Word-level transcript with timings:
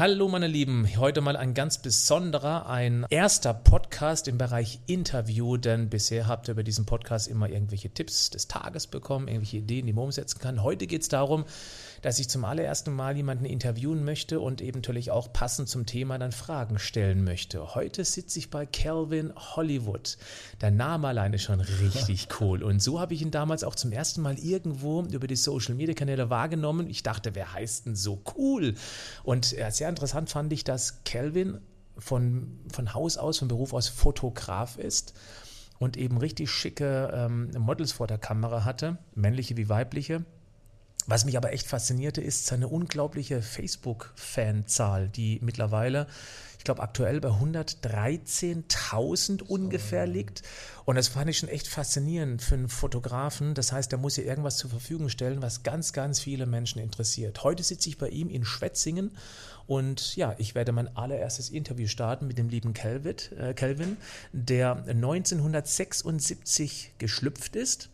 Hallo 0.00 0.28
meine 0.28 0.46
Lieben, 0.46 0.88
heute 0.96 1.20
mal 1.20 1.36
ein 1.36 1.52
ganz 1.52 1.76
besonderer, 1.76 2.66
ein 2.70 3.04
erster 3.10 3.52
Podcast 3.52 4.28
im 4.28 4.38
Bereich 4.38 4.80
Interview, 4.86 5.58
denn 5.58 5.90
bisher 5.90 6.26
habt 6.26 6.48
ihr 6.48 6.52
über 6.52 6.62
diesen 6.62 6.86
Podcast 6.86 7.28
immer 7.28 7.50
irgendwelche 7.50 7.90
Tipps 7.90 8.30
des 8.30 8.48
Tages 8.48 8.86
bekommen, 8.86 9.28
irgendwelche 9.28 9.58
Ideen, 9.58 9.84
die 9.84 9.92
man 9.92 10.04
umsetzen 10.04 10.38
kann. 10.38 10.62
Heute 10.62 10.86
geht 10.86 11.02
es 11.02 11.10
darum, 11.10 11.44
dass 12.00 12.18
ich 12.18 12.30
zum 12.30 12.46
allerersten 12.46 12.94
Mal 12.94 13.14
jemanden 13.14 13.44
interviewen 13.44 14.02
möchte 14.02 14.40
und 14.40 14.62
eben 14.62 14.78
natürlich 14.78 15.10
auch 15.10 15.34
passend 15.34 15.68
zum 15.68 15.84
Thema 15.84 16.16
dann 16.16 16.32
Fragen 16.32 16.78
stellen 16.78 17.22
möchte. 17.22 17.74
Heute 17.74 18.02
sitze 18.06 18.38
ich 18.38 18.48
bei 18.48 18.64
Calvin 18.64 19.34
Hollywood. 19.36 20.16
Der 20.62 20.70
Name 20.70 21.08
alleine 21.08 21.36
ist 21.36 21.42
schon 21.42 21.60
richtig 21.60 22.28
cool. 22.40 22.62
Und 22.62 22.80
so 22.80 23.00
habe 23.00 23.12
ich 23.12 23.20
ihn 23.20 23.32
damals 23.32 23.64
auch 23.64 23.74
zum 23.74 23.92
ersten 23.92 24.22
Mal 24.22 24.38
irgendwo 24.38 25.02
über 25.02 25.26
die 25.26 25.36
Social 25.36 25.74
Media 25.74 25.94
Kanäle 25.94 26.30
wahrgenommen. 26.30 26.88
Ich 26.88 27.02
dachte, 27.02 27.34
wer 27.34 27.52
heißt 27.52 27.84
denn 27.84 27.96
so 27.96 28.22
cool? 28.38 28.76
Und 29.24 29.52
äh, 29.58 29.70
sehr 29.70 29.89
interessant 29.90 30.30
fand 30.30 30.52
ich, 30.52 30.64
dass 30.64 31.04
Calvin 31.04 31.60
von, 31.98 32.58
von 32.72 32.94
Haus 32.94 33.18
aus, 33.18 33.38
von 33.38 33.48
Beruf 33.48 33.74
aus 33.74 33.88
Fotograf 33.88 34.78
ist 34.78 35.14
und 35.78 35.96
eben 35.96 36.16
richtig 36.18 36.50
schicke 36.50 37.10
ähm, 37.12 37.50
Models 37.58 37.92
vor 37.92 38.06
der 38.06 38.18
Kamera 38.18 38.64
hatte, 38.64 38.98
männliche 39.14 39.56
wie 39.56 39.68
weibliche. 39.68 40.24
Was 41.06 41.24
mich 41.24 41.36
aber 41.36 41.52
echt 41.52 41.66
faszinierte, 41.66 42.20
ist 42.20 42.46
seine 42.46 42.68
unglaubliche 42.68 43.42
Facebook-Fanzahl, 43.42 45.08
die 45.08 45.40
mittlerweile, 45.42 46.06
ich 46.60 46.64
glaube, 46.64 46.82
aktuell 46.82 47.20
bei 47.22 47.30
113.000 47.30 49.42
ungefähr 49.44 50.06
liegt. 50.06 50.42
Und 50.84 50.96
das 50.96 51.08
fand 51.08 51.30
ich 51.30 51.38
schon 51.38 51.48
echt 51.48 51.66
faszinierend 51.66 52.42
für 52.42 52.54
einen 52.54 52.68
Fotografen. 52.68 53.54
Das 53.54 53.72
heißt, 53.72 53.90
er 53.92 53.98
muss 53.98 54.16
hier 54.16 54.26
irgendwas 54.26 54.58
zur 54.58 54.68
Verfügung 54.68 55.08
stellen, 55.08 55.40
was 55.40 55.62
ganz, 55.62 55.94
ganz 55.94 56.20
viele 56.20 56.44
Menschen 56.44 56.82
interessiert. 56.82 57.42
Heute 57.44 57.62
sitze 57.62 57.88
ich 57.88 57.96
bei 57.96 58.10
ihm 58.10 58.28
in 58.28 58.44
Schwetzingen 58.44 59.12
und 59.66 60.16
ja, 60.16 60.34
ich 60.36 60.54
werde 60.54 60.72
mein 60.72 60.94
allererstes 60.98 61.48
Interview 61.48 61.86
starten 61.86 62.26
mit 62.26 62.36
dem 62.36 62.50
lieben 62.50 62.74
Calvin, 62.74 63.16
äh, 63.38 63.54
Calvin 63.54 63.96
der 64.34 64.84
1976 64.86 66.92
geschlüpft 66.98 67.56
ist 67.56 67.88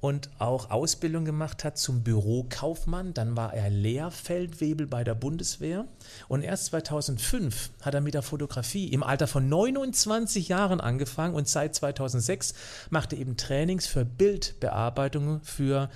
und 0.00 0.30
auch 0.38 0.70
Ausbildung 0.70 1.24
gemacht 1.24 1.64
hat 1.64 1.78
zum 1.78 2.02
Bürokaufmann. 2.02 3.14
Dann 3.14 3.36
war 3.36 3.54
er 3.54 3.70
Lehrfeldwebel 3.70 4.86
bei 4.86 5.04
der 5.04 5.14
Bundeswehr 5.14 5.86
und 6.28 6.42
erst 6.42 6.66
2005 6.66 7.70
hat 7.82 7.94
er 7.94 8.00
mit 8.00 8.14
der 8.14 8.22
Fotografie 8.22 8.88
im 8.88 9.02
Alter 9.02 9.26
von 9.26 9.48
29 9.48 10.48
Jahren 10.48 10.80
angefangen 10.80 11.34
und 11.34 11.48
seit 11.48 11.74
2006 11.74 12.54
macht 12.90 13.12
er 13.12 13.18
eben 13.18 13.36
Trainings 13.36 13.86
für 13.86 14.04
Bildbearbeitung 14.04 15.40
für, 15.42 15.90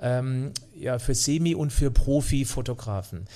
ähm, 0.00 0.52
ja, 0.74 0.98
für 0.98 1.14
Semi- 1.14 1.54
und 1.54 1.72
für 1.72 1.90
Profi-Fotografen. 1.90 3.26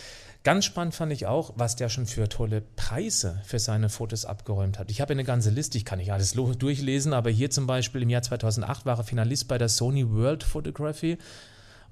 Ganz 0.43 0.65
spannend 0.65 0.95
fand 0.95 1.13
ich 1.13 1.27
auch, 1.27 1.53
was 1.57 1.77
der 1.77 1.91
schon 1.91 2.07
für 2.07 2.27
tolle 2.29 2.63
Preise 2.75 3.43
für 3.45 3.59
seine 3.59 3.91
Fotos 3.91 4.25
abgeräumt 4.25 4.79
hat. 4.79 4.91
Ich 4.91 5.03
habe 5.03 5.13
eine 5.13 5.25
ganze 5.25 5.51
Liste, 5.51 5.77
ich 5.77 5.85
kann 5.85 5.99
nicht 5.99 6.13
alles 6.13 6.33
durchlesen, 6.33 7.13
aber 7.13 7.29
hier 7.29 7.51
zum 7.51 7.67
Beispiel 7.67 8.01
im 8.03 8.09
Jahr 8.09 8.23
2008 8.23 8.87
war 8.87 8.97
er 8.97 9.05
Finalist 9.05 9.49
bei 9.49 9.59
der 9.59 9.69
Sony 9.69 10.11
World 10.11 10.43
Photography 10.43 11.19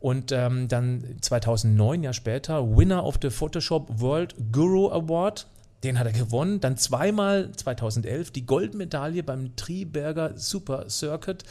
und 0.00 0.32
ähm, 0.32 0.68
dann 0.68 1.16
2009, 1.20 2.04
Jahr 2.04 2.12
später, 2.14 2.76
Winner 2.76 3.04
of 3.04 3.18
the 3.20 3.28
Photoshop 3.28 4.00
World 4.00 4.34
Guru 4.50 4.90
Award. 4.92 5.46
Den 5.84 5.98
hat 5.98 6.06
er 6.06 6.12
gewonnen. 6.12 6.60
Dann 6.60 6.76
zweimal 6.76 7.52
2011 7.52 8.30
die 8.30 8.46
Goldmedaille 8.46 9.22
beim 9.22 9.56
Triberger 9.56 10.36
Super 10.36 10.88
Circuit. 10.88 11.44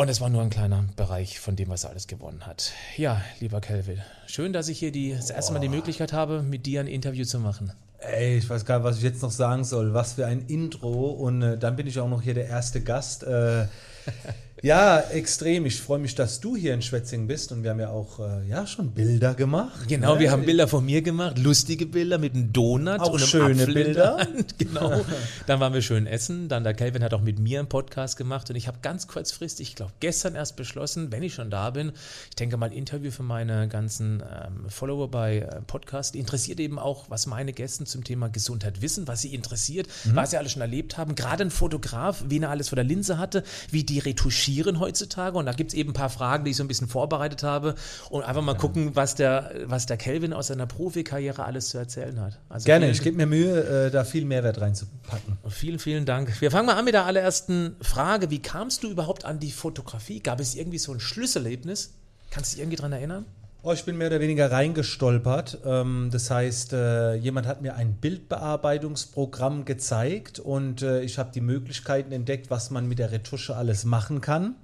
Und 0.00 0.08
es 0.08 0.22
war 0.22 0.30
nur 0.30 0.40
ein 0.40 0.48
kleiner 0.48 0.82
Bereich 0.96 1.40
von 1.40 1.56
dem, 1.56 1.68
was 1.68 1.84
er 1.84 1.90
alles 1.90 2.06
gewonnen 2.06 2.46
hat. 2.46 2.72
Ja, 2.96 3.20
lieber 3.38 3.60
Kelvin, 3.60 4.00
schön, 4.26 4.54
dass 4.54 4.68
ich 4.68 4.78
hier 4.78 4.92
die, 4.92 5.12
das 5.12 5.28
erste 5.28 5.52
Mal 5.52 5.58
die 5.58 5.68
Möglichkeit 5.68 6.14
habe, 6.14 6.42
mit 6.42 6.64
dir 6.64 6.80
ein 6.80 6.86
Interview 6.86 7.26
zu 7.26 7.38
machen. 7.38 7.70
Ey, 7.98 8.38
ich 8.38 8.48
weiß 8.48 8.64
gar 8.64 8.78
nicht, 8.78 8.84
was 8.86 8.96
ich 8.96 9.02
jetzt 9.02 9.20
noch 9.20 9.30
sagen 9.30 9.62
soll. 9.62 9.92
Was 9.92 10.14
für 10.14 10.24
ein 10.24 10.46
Intro. 10.46 11.10
Und 11.10 11.42
äh, 11.42 11.58
dann 11.58 11.76
bin 11.76 11.86
ich 11.86 12.00
auch 12.00 12.08
noch 12.08 12.22
hier 12.22 12.32
der 12.32 12.46
erste 12.46 12.80
Gast. 12.80 13.24
Äh, 13.24 13.66
Ja, 14.62 15.00
extrem. 15.00 15.64
Ich 15.64 15.80
freue 15.80 15.98
mich, 15.98 16.14
dass 16.14 16.40
du 16.40 16.54
hier 16.54 16.74
in 16.74 16.82
Schwetzingen 16.82 17.26
bist 17.26 17.50
und 17.50 17.62
wir 17.62 17.70
haben 17.70 17.80
ja 17.80 17.88
auch 17.88 18.20
äh, 18.20 18.46
ja, 18.46 18.66
schon 18.66 18.90
Bilder 18.90 19.34
gemacht. 19.34 19.88
Genau, 19.88 20.14
ne? 20.14 20.20
wir 20.20 20.30
haben 20.30 20.44
Bilder 20.44 20.68
von 20.68 20.84
mir 20.84 21.00
gemacht, 21.00 21.38
lustige 21.38 21.86
Bilder 21.86 22.18
mit 22.18 22.34
einem 22.34 22.52
Donut 22.52 23.00
auch 23.00 23.12
und 23.12 23.20
einem 23.20 23.26
schöne 23.26 23.62
Apfel 23.62 23.74
Bilder. 23.74 24.26
genau. 24.58 25.00
Dann 25.46 25.60
waren 25.60 25.72
wir 25.72 25.80
schön 25.80 26.06
essen. 26.06 26.48
Dann 26.48 26.62
der 26.62 26.74
Kelvin 26.74 27.02
hat 27.02 27.14
auch 27.14 27.22
mit 27.22 27.38
mir 27.38 27.58
einen 27.58 27.68
Podcast 27.68 28.18
gemacht 28.18 28.50
und 28.50 28.56
ich 28.56 28.68
habe 28.68 28.78
ganz 28.82 29.06
kurzfristig, 29.06 29.70
ich 29.70 29.76
glaube 29.76 29.92
gestern 30.00 30.34
erst 30.34 30.56
beschlossen, 30.56 31.10
wenn 31.10 31.22
ich 31.22 31.32
schon 31.32 31.50
da 31.50 31.70
bin, 31.70 31.92
ich 32.28 32.36
denke 32.36 32.58
mal 32.58 32.70
Interview 32.72 33.10
für 33.10 33.22
meine 33.22 33.66
ganzen 33.66 34.22
ähm, 34.22 34.68
Follower 34.68 35.10
bei 35.10 35.38
äh, 35.38 35.62
Podcast. 35.62 36.14
Interessiert 36.14 36.60
eben 36.60 36.78
auch, 36.78 37.08
was 37.08 37.26
meine 37.26 37.54
Gäste 37.54 37.84
zum 37.84 38.04
Thema 38.04 38.28
Gesundheit 38.28 38.82
wissen, 38.82 39.08
was 39.08 39.22
sie 39.22 39.34
interessiert, 39.34 39.88
mhm. 40.04 40.16
was 40.16 40.32
sie 40.32 40.36
alle 40.36 40.50
schon 40.50 40.60
erlebt 40.60 40.98
haben. 40.98 41.14
Gerade 41.14 41.44
ein 41.44 41.50
Fotograf, 41.50 42.24
wen 42.28 42.42
er 42.42 42.50
alles 42.50 42.68
vor 42.68 42.76
der 42.76 42.84
Linse 42.84 43.16
hatte, 43.16 43.42
wie 43.70 43.84
die 43.90 43.98
retuschieren 43.98 44.78
heutzutage 44.78 45.36
und 45.36 45.46
da 45.46 45.52
gibt 45.52 45.72
es 45.72 45.74
eben 45.74 45.90
ein 45.90 45.94
paar 45.94 46.10
Fragen, 46.10 46.44
die 46.44 46.52
ich 46.52 46.56
so 46.56 46.64
ein 46.64 46.68
bisschen 46.68 46.88
vorbereitet 46.88 47.42
habe 47.42 47.74
und 48.08 48.22
einfach 48.22 48.42
mal 48.42 48.54
gucken, 48.54 48.94
was 48.94 49.16
der, 49.16 49.52
was 49.64 49.86
der 49.86 49.96
Kelvin 49.96 50.32
aus 50.32 50.46
seiner 50.46 50.66
Profikarriere 50.66 51.44
alles 51.44 51.70
zu 51.70 51.78
erzählen 51.78 52.20
hat. 52.20 52.38
Also 52.48 52.66
Gerne, 52.66 52.90
ich 52.90 53.02
gebe 53.02 53.16
mir 53.16 53.26
Mühe, 53.26 53.86
äh, 53.86 53.90
da 53.90 54.04
viel 54.04 54.24
Mehrwert 54.24 54.60
reinzupacken. 54.60 55.38
Vielen, 55.48 55.78
vielen 55.78 56.06
Dank. 56.06 56.40
Wir 56.40 56.50
fangen 56.50 56.66
mal 56.66 56.76
an 56.76 56.84
mit 56.84 56.94
der 56.94 57.04
allerersten 57.04 57.74
Frage. 57.80 58.30
Wie 58.30 58.40
kamst 58.40 58.84
du 58.84 58.90
überhaupt 58.90 59.24
an 59.24 59.40
die 59.40 59.50
Fotografie? 59.50 60.20
Gab 60.20 60.40
es 60.40 60.54
irgendwie 60.54 60.78
so 60.78 60.92
ein 60.92 61.00
Schlüsselerlebnis? 61.00 61.94
Kannst 62.30 62.52
du 62.52 62.56
dich 62.56 62.62
irgendwie 62.62 62.76
daran 62.76 62.92
erinnern? 62.92 63.26
Oh, 63.62 63.72
ich 63.72 63.84
bin 63.84 63.98
mehr 63.98 64.06
oder 64.06 64.20
weniger 64.20 64.50
reingestolpert. 64.50 65.58
Ähm, 65.66 66.08
das 66.10 66.30
heißt, 66.30 66.72
äh, 66.72 67.14
jemand 67.16 67.46
hat 67.46 67.60
mir 67.60 67.74
ein 67.74 67.92
Bildbearbeitungsprogramm 67.92 69.66
gezeigt 69.66 70.38
und 70.38 70.80
äh, 70.80 71.02
ich 71.02 71.18
habe 71.18 71.30
die 71.30 71.42
Möglichkeiten 71.42 72.10
entdeckt, 72.10 72.50
was 72.50 72.70
man 72.70 72.88
mit 72.88 72.98
der 72.98 73.12
Retusche 73.12 73.54
alles 73.56 73.84
machen 73.84 74.22
kann. 74.22 74.54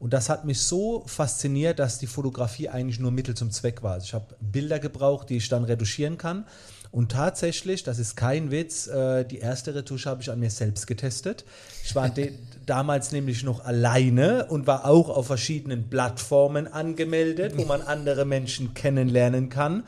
Und 0.00 0.12
das 0.12 0.28
hat 0.28 0.46
mich 0.46 0.62
so 0.62 1.04
fasziniert, 1.06 1.78
dass 1.78 1.98
die 1.98 2.08
Fotografie 2.08 2.68
eigentlich 2.68 2.98
nur 2.98 3.12
Mittel 3.12 3.36
zum 3.36 3.52
Zweck 3.52 3.84
war. 3.84 3.92
Also 3.92 4.06
ich 4.06 4.14
habe 4.14 4.34
Bilder 4.40 4.80
gebraucht, 4.80 5.30
die 5.30 5.36
ich 5.36 5.48
dann 5.48 5.62
retuschieren 5.62 6.18
kann. 6.18 6.44
Und 6.92 7.12
tatsächlich, 7.12 7.84
das 7.84 8.00
ist 8.00 8.16
kein 8.16 8.50
Witz, 8.50 8.88
äh, 8.88 9.24
die 9.24 9.38
erste 9.38 9.74
Retusche 9.74 10.10
habe 10.10 10.22
ich 10.22 10.30
an 10.30 10.40
mir 10.40 10.50
selbst 10.50 10.86
getestet. 10.88 11.44
Ich 11.84 11.94
war 11.94 12.10
damals 12.66 13.12
nämlich 13.12 13.44
noch 13.44 13.64
alleine 13.64 14.46
und 14.46 14.66
war 14.66 14.86
auch 14.86 15.08
auf 15.08 15.28
verschiedenen 15.28 15.88
Plattformen 15.88 16.66
angemeldet, 16.66 17.56
wo 17.56 17.64
man 17.64 17.82
andere 17.82 18.24
Menschen 18.24 18.74
kennenlernen 18.74 19.50
kann. 19.50 19.84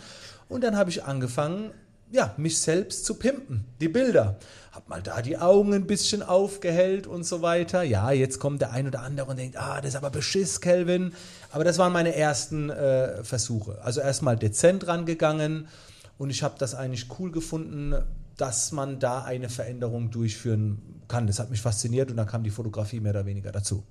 Und 0.48 0.62
dann 0.62 0.76
habe 0.76 0.90
ich 0.90 1.02
angefangen, 1.02 1.72
ja, 2.12 2.34
mich 2.36 2.60
selbst 2.60 3.04
zu 3.04 3.14
pimpen, 3.14 3.64
die 3.80 3.88
Bilder. 3.88 4.38
Hab 4.70 4.88
mal 4.88 5.02
da 5.02 5.22
die 5.22 5.38
Augen 5.38 5.74
ein 5.74 5.86
bisschen 5.86 6.22
aufgehellt 6.22 7.06
und 7.06 7.24
so 7.24 7.42
weiter. 7.42 7.82
Ja, 7.82 8.12
jetzt 8.12 8.38
kommt 8.38 8.60
der 8.60 8.70
ein 8.70 8.86
oder 8.86 9.00
andere 9.00 9.30
und 9.30 9.38
denkt, 9.38 9.56
ah, 9.56 9.80
das 9.80 9.90
ist 9.90 9.96
aber 9.96 10.10
Beschiss, 10.10 10.60
Kelvin. 10.60 11.14
Aber 11.50 11.64
das 11.64 11.78
waren 11.78 11.92
meine 11.92 12.14
ersten 12.14 12.70
äh, 12.70 13.24
Versuche. 13.24 13.80
Also 13.82 14.00
erstmal 14.00 14.36
dezent 14.36 14.86
rangegangen 14.86 15.68
und 16.22 16.30
ich 16.30 16.44
habe 16.44 16.54
das 16.56 16.76
eigentlich 16.76 17.06
cool 17.18 17.32
gefunden, 17.32 17.96
dass 18.36 18.70
man 18.70 19.00
da 19.00 19.24
eine 19.24 19.48
Veränderung 19.48 20.12
durchführen 20.12 20.80
kann. 21.08 21.26
Das 21.26 21.40
hat 21.40 21.50
mich 21.50 21.60
fasziniert 21.60 22.12
und 22.12 22.16
dann 22.16 22.28
kam 22.28 22.44
die 22.44 22.50
Fotografie 22.50 23.00
mehr 23.00 23.10
oder 23.10 23.26
weniger 23.26 23.50
dazu. 23.50 23.82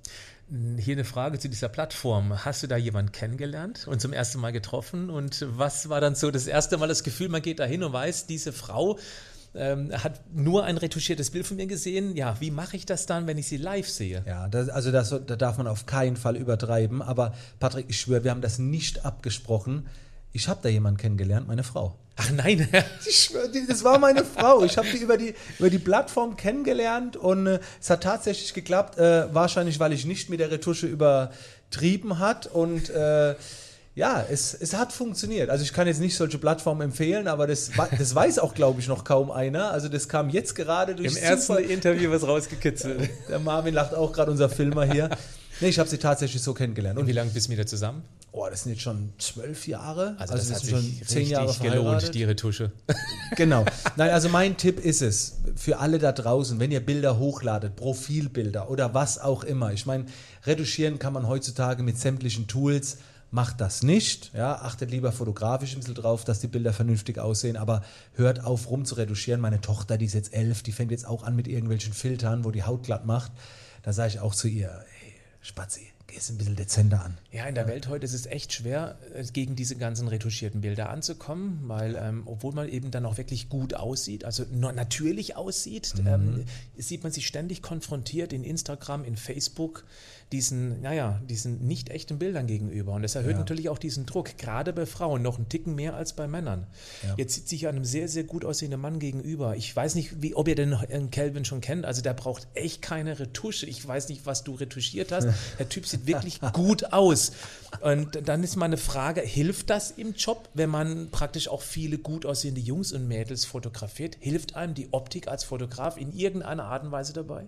Hier 0.78 0.94
eine 0.94 1.04
Frage 1.04 1.38
zu 1.38 1.50
dieser 1.50 1.68
Plattform. 1.68 2.42
Hast 2.42 2.62
du 2.62 2.68
da 2.68 2.78
jemanden 2.78 3.12
kennengelernt 3.12 3.86
und 3.86 4.00
zum 4.00 4.14
ersten 4.14 4.40
Mal 4.40 4.50
getroffen? 4.50 5.10
Und 5.10 5.44
was 5.46 5.90
war 5.90 6.00
dann 6.00 6.14
so 6.14 6.30
das 6.30 6.46
erste 6.46 6.78
Mal 6.78 6.88
das 6.88 7.04
Gefühl, 7.04 7.28
man 7.28 7.42
geht 7.42 7.58
da 7.58 7.66
hin 7.66 7.84
und 7.84 7.92
weiß, 7.92 8.26
diese 8.26 8.54
Frau 8.54 8.98
ähm, 9.54 9.92
hat 9.92 10.22
nur 10.34 10.64
ein 10.64 10.78
retuschiertes 10.78 11.32
Bild 11.32 11.46
von 11.46 11.58
mir 11.58 11.66
gesehen. 11.66 12.16
Ja, 12.16 12.40
wie 12.40 12.50
mache 12.50 12.78
ich 12.78 12.86
das 12.86 13.04
dann, 13.04 13.26
wenn 13.26 13.36
ich 13.36 13.46
sie 13.46 13.58
live 13.58 13.90
sehe? 13.90 14.24
Ja, 14.26 14.48
das, 14.48 14.70
also 14.70 14.90
das, 14.90 15.10
da 15.10 15.36
darf 15.36 15.58
man 15.58 15.66
auf 15.66 15.84
keinen 15.84 16.16
Fall 16.16 16.36
übertreiben. 16.38 17.02
Aber 17.02 17.34
Patrick, 17.60 17.90
ich 17.90 18.00
schwöre, 18.00 18.24
wir 18.24 18.30
haben 18.30 18.40
das 18.40 18.58
nicht 18.58 19.04
abgesprochen. 19.04 19.86
Ich 20.32 20.48
habe 20.48 20.60
da 20.62 20.68
jemanden 20.68 20.98
kennengelernt, 20.98 21.46
meine 21.46 21.62
Frau. 21.62 21.96
Ach 22.16 22.30
nein, 22.30 22.68
ich 23.06 23.24
schwör, 23.24 23.48
das 23.68 23.84
war 23.84 23.98
meine 23.98 24.24
Frau. 24.24 24.64
Ich 24.64 24.76
habe 24.76 24.88
die 24.88 24.98
über, 24.98 25.16
die 25.16 25.34
über 25.58 25.70
die 25.70 25.78
Plattform 25.78 26.36
kennengelernt 26.36 27.16
und 27.16 27.46
äh, 27.46 27.60
es 27.80 27.90
hat 27.90 28.02
tatsächlich 28.02 28.54
geklappt. 28.54 28.98
Äh, 28.98 29.32
wahrscheinlich, 29.34 29.78
weil 29.80 29.92
ich 29.92 30.04
nicht 30.04 30.30
mit 30.30 30.40
der 30.40 30.50
Retusche 30.50 30.86
übertrieben 30.86 32.18
hat 32.18 32.46
und 32.46 32.90
äh, 32.90 33.34
ja, 33.94 34.24
es, 34.30 34.54
es 34.54 34.74
hat 34.74 34.92
funktioniert. 34.92 35.50
Also 35.50 35.64
ich 35.64 35.74
kann 35.74 35.86
jetzt 35.86 36.00
nicht 36.00 36.16
solche 36.16 36.38
Plattformen 36.38 36.80
empfehlen, 36.80 37.28
aber 37.28 37.46
das, 37.46 37.70
das 37.98 38.14
weiß 38.14 38.38
auch, 38.38 38.54
glaube 38.54 38.80
ich, 38.80 38.88
noch 38.88 39.04
kaum 39.04 39.30
einer. 39.30 39.70
Also 39.70 39.90
das 39.90 40.08
kam 40.08 40.30
jetzt 40.30 40.54
gerade 40.54 40.94
durch 40.94 41.14
Im 41.14 41.16
ersten 41.18 41.58
Interview 41.58 42.10
was 42.10 42.26
rausgekitzelt. 42.26 43.10
Der 43.28 43.38
Marvin 43.38 43.74
lacht 43.74 43.94
auch 43.94 44.12
gerade, 44.12 44.30
unser 44.30 44.48
Filmer 44.48 44.84
hier. 44.84 45.10
Nee, 45.60 45.68
ich 45.68 45.78
habe 45.78 45.88
sie 45.88 45.98
tatsächlich 45.98 46.42
so 46.42 46.54
kennengelernt. 46.54 46.98
Und 46.98 47.06
wie 47.06 47.12
lange 47.12 47.30
bist 47.30 47.48
du 47.48 47.52
wieder 47.52 47.66
zusammen? 47.66 48.02
Oh, 48.34 48.46
das 48.48 48.62
sind 48.62 48.72
jetzt 48.72 48.80
schon 48.80 49.12
zwölf 49.18 49.66
Jahre. 49.66 50.16
Also, 50.18 50.32
also 50.32 50.52
das, 50.52 50.62
hat 50.62 50.70
schon 50.70 51.00
zehn 51.06 51.28
Jahre 51.28 51.54
gelohnt, 51.60 52.14
die 52.14 52.24
Retusche. 52.24 52.72
genau. 53.36 53.66
Nein, 53.96 54.10
also 54.10 54.30
mein 54.30 54.56
Tipp 54.56 54.80
ist 54.82 55.02
es, 55.02 55.36
für 55.54 55.78
alle 55.78 55.98
da 55.98 56.12
draußen, 56.12 56.58
wenn 56.58 56.70
ihr 56.70 56.80
Bilder 56.80 57.18
hochladet, 57.18 57.76
Profilbilder 57.76 58.70
oder 58.70 58.94
was 58.94 59.18
auch 59.18 59.44
immer. 59.44 59.74
Ich 59.74 59.84
meine, 59.84 60.06
retuschieren 60.46 60.98
kann 60.98 61.12
man 61.12 61.28
heutzutage 61.28 61.82
mit 61.82 61.98
sämtlichen 61.98 62.48
Tools. 62.48 62.96
macht 63.30 63.60
das 63.60 63.82
nicht. 63.82 64.30
Ja, 64.34 64.54
achtet 64.62 64.90
lieber 64.90 65.12
fotografisch 65.12 65.74
ein 65.74 65.80
bisschen 65.80 65.94
drauf, 65.94 66.24
dass 66.24 66.40
die 66.40 66.48
Bilder 66.48 66.72
vernünftig 66.72 67.18
aussehen, 67.18 67.58
aber 67.58 67.82
hört 68.14 68.44
auf 68.44 68.70
rum 68.70 68.86
zu 68.86 68.94
retuschieren. 68.94 69.42
Meine 69.42 69.60
Tochter, 69.60 69.98
die 69.98 70.06
ist 70.06 70.14
jetzt 70.14 70.32
elf, 70.32 70.62
die 70.62 70.72
fängt 70.72 70.90
jetzt 70.90 71.06
auch 71.06 71.22
an 71.22 71.36
mit 71.36 71.48
irgendwelchen 71.48 71.92
Filtern, 71.92 72.44
wo 72.44 72.50
die 72.50 72.62
Haut 72.62 72.84
glatt 72.84 73.04
macht. 73.04 73.32
Da 73.82 73.92
sage 73.92 74.10
ich 74.10 74.20
auch 74.20 74.34
zu 74.34 74.48
ihr, 74.48 74.84
Spazier. 75.42 75.91
Gehst 76.12 76.28
ein 76.28 76.36
bisschen 76.36 76.56
dezenter 76.56 77.02
an. 77.02 77.16
Ja, 77.30 77.46
in 77.46 77.54
der 77.54 77.66
Welt 77.66 77.88
heute 77.88 78.04
ist 78.04 78.12
es 78.12 78.26
echt 78.26 78.52
schwer, 78.52 78.98
äh, 79.14 79.24
gegen 79.32 79.56
diese 79.56 79.76
ganzen 79.76 80.08
retuschierten 80.08 80.60
Bilder 80.60 80.90
anzukommen, 80.90 81.60
weil 81.64 81.96
ähm, 81.98 82.24
obwohl 82.26 82.52
man 82.52 82.68
eben 82.68 82.90
dann 82.90 83.06
auch 83.06 83.16
wirklich 83.16 83.48
gut 83.48 83.72
aussieht, 83.72 84.26
also 84.26 84.44
natürlich 84.52 85.36
aussieht, 85.36 85.94
mhm. 85.96 86.06
ähm, 86.06 86.44
sieht 86.76 87.02
man 87.02 87.12
sich 87.12 87.26
ständig 87.26 87.62
konfrontiert 87.62 88.34
in 88.34 88.44
Instagram, 88.44 89.04
in 89.04 89.16
Facebook 89.16 89.84
diesen, 90.32 90.80
naja, 90.80 91.20
diesen 91.28 91.66
nicht 91.66 91.90
echten 91.90 92.18
Bildern 92.18 92.46
gegenüber. 92.46 92.92
Und 92.92 93.02
das 93.02 93.14
erhöht 93.14 93.32
ja. 93.32 93.38
natürlich 93.38 93.68
auch 93.68 93.78
diesen 93.78 94.06
Druck, 94.06 94.38
gerade 94.38 94.72
bei 94.72 94.86
Frauen 94.86 95.22
noch 95.22 95.36
einen 95.36 95.48
Ticken 95.48 95.74
mehr 95.74 95.94
als 95.94 96.14
bei 96.14 96.26
Männern. 96.26 96.66
Ja. 97.06 97.14
Jetzt 97.18 97.34
sieht 97.34 97.48
sich 97.48 97.68
einem 97.68 97.84
sehr, 97.84 98.08
sehr 98.08 98.24
gut 98.24 98.44
aussehenden 98.44 98.80
Mann 98.80 98.98
gegenüber. 98.98 99.56
Ich 99.56 99.74
weiß 99.74 99.94
nicht, 99.94 100.22
wie, 100.22 100.34
ob 100.34 100.48
ihr 100.48 100.54
den 100.54 100.76
Calvin 101.10 101.44
schon 101.44 101.60
kennt. 101.60 101.84
Also 101.84 102.02
der 102.02 102.14
braucht 102.14 102.48
echt 102.54 102.82
keine 102.82 103.18
Retusche. 103.18 103.66
Ich 103.66 103.86
weiß 103.86 104.08
nicht, 104.08 104.24
was 104.24 104.42
du 104.42 104.54
retuschiert 104.54 105.12
hast. 105.12 105.28
Der 105.58 105.68
Typ 105.68 105.86
sieht 105.86 106.01
wirklich 106.06 106.40
gut 106.52 106.92
aus. 106.92 107.32
Und 107.80 108.28
dann 108.28 108.44
ist 108.44 108.56
meine 108.56 108.76
Frage, 108.76 109.20
hilft 109.20 109.70
das 109.70 109.90
im 109.92 110.14
Job, 110.14 110.48
wenn 110.54 110.70
man 110.70 111.10
praktisch 111.10 111.48
auch 111.48 111.62
viele 111.62 111.98
gut 111.98 112.26
aussehende 112.26 112.60
Jungs 112.60 112.92
und 112.92 113.08
Mädels 113.08 113.44
fotografiert? 113.44 114.16
Hilft 114.20 114.56
einem 114.56 114.74
die 114.74 114.88
Optik 114.92 115.28
als 115.28 115.44
Fotograf 115.44 115.96
in 115.96 116.12
irgendeiner 116.12 116.64
Art 116.64 116.84
und 116.84 116.92
Weise 116.92 117.12
dabei? 117.12 117.46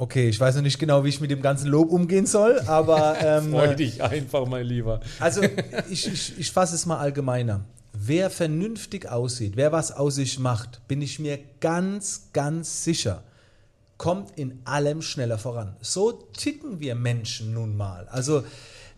Okay, 0.00 0.28
ich 0.28 0.38
weiß 0.38 0.54
noch 0.54 0.62
nicht 0.62 0.78
genau, 0.78 1.02
wie 1.04 1.08
ich 1.08 1.20
mit 1.20 1.32
dem 1.32 1.42
ganzen 1.42 1.68
Lob 1.68 1.90
umgehen 1.90 2.26
soll, 2.26 2.60
aber. 2.66 3.16
Ähm, 3.28 3.50
Freu 3.50 3.74
dich 3.74 4.02
einfach, 4.02 4.46
mein 4.46 4.64
Lieber. 4.64 5.00
Also, 5.18 5.42
ich, 5.90 6.06
ich, 6.06 6.38
ich 6.38 6.52
fasse 6.52 6.76
es 6.76 6.86
mal 6.86 6.98
allgemeiner. 6.98 7.64
Wer 7.92 8.30
vernünftig 8.30 9.08
aussieht, 9.08 9.56
wer 9.56 9.72
was 9.72 9.90
aus 9.90 10.14
sich 10.14 10.38
macht, 10.38 10.86
bin 10.86 11.02
ich 11.02 11.18
mir 11.18 11.38
ganz, 11.60 12.28
ganz 12.32 12.84
sicher, 12.84 13.24
kommt 13.98 14.38
in 14.38 14.60
allem 14.64 15.02
schneller 15.02 15.38
voran. 15.38 15.76
So 15.80 16.12
ticken 16.12 16.80
wir 16.80 16.94
Menschen 16.94 17.52
nun 17.52 17.76
mal. 17.76 18.08
Also, 18.08 18.44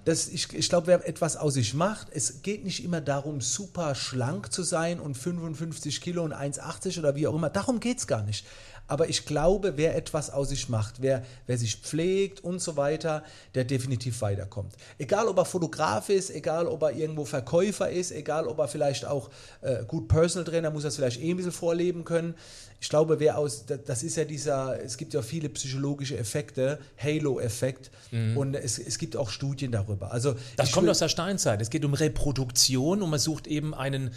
das, 0.05 0.29
ich, 0.29 0.52
ich 0.55 0.69
glaube, 0.69 0.87
wer 0.87 1.06
etwas 1.06 1.37
aus 1.37 1.55
sich 1.55 1.75
macht, 1.75 2.08
es 2.11 2.43
geht 2.43 2.64
nicht 2.64 2.85
immer 2.85 3.02
darum, 3.02 3.41
super 3.41 3.94
schlank 3.94 4.50
zu 4.50 4.62
sein 4.62 4.99
und 4.99 5.14
55 5.17 6.00
Kilo 6.00 6.25
und 6.25 6.32
1,80 6.32 6.99
oder 7.00 7.17
wie 7.17 7.26
auch 7.26 7.35
immer. 7.35 7.50
Darum 7.50 7.81
geht 7.81 7.99
es 7.99 8.06
gar 8.06 8.23
nicht. 8.23 8.47
Aber 8.90 9.08
ich 9.08 9.25
glaube, 9.25 9.75
wer 9.76 9.94
etwas 9.94 10.31
aus 10.31 10.48
sich 10.48 10.69
macht, 10.69 11.00
wer, 11.00 11.22
wer 11.46 11.56
sich 11.56 11.76
pflegt 11.76 12.42
und 12.42 12.60
so 12.60 12.76
weiter, 12.76 13.22
der 13.54 13.62
definitiv 13.62 14.20
weiterkommt. 14.20 14.75
Egal, 14.98 15.28
ob 15.28 15.38
er 15.38 15.44
Fotograf 15.44 16.08
ist, 16.08 16.28
egal, 16.31 16.66
ob 16.66 16.82
er 16.82 16.90
irgendwo 16.90 17.25
Verkäufer 17.25 17.88
ist, 17.88 18.10
egal, 18.10 18.48
ob 18.48 18.58
er 18.58 18.66
vielleicht 18.66 19.04
auch 19.04 19.31
äh, 19.60 19.84
gut 19.84 20.08
Personal 20.08 20.44
Trainer, 20.44 20.72
muss 20.72 20.82
er 20.82 20.88
es 20.88 20.96
vielleicht 20.96 21.22
eh 21.22 21.31
ein 21.31 21.37
bisschen 21.37 21.52
vorleben 21.52 22.04
können. 22.04 22.34
Ich 22.81 22.88
glaube, 22.88 23.20
wer 23.20 23.38
aus, 23.38 23.64
das 23.66 24.02
ist 24.02 24.16
ja 24.16 24.25
dieser, 24.25 24.82
es 24.82 24.96
gibt 24.96 25.14
ja 25.14 25.22
viele 25.22 25.50
psychologische 25.50 26.19
Effekte, 26.19 26.81
Halo-Effekt, 27.00 27.92
mhm. 28.10 28.37
und 28.37 28.54
es, 28.56 28.81
es 28.81 28.98
gibt 28.98 29.16
auch 29.16 29.31
Studien 29.31 29.70
darüber. 29.70 30.10
Also 30.10 30.34
das 30.56 30.72
kommt 30.72 30.88
aus 30.88 30.98
der 30.98 31.08
Steinzeit. 31.08 31.62
Es 31.62 31.70
geht 31.70 31.84
um 31.84 31.94
Reproduktion 31.94 33.02
und 33.02 33.10
man 33.10 33.20
sucht 33.20 33.46
eben 33.46 33.72
einen 33.72 34.10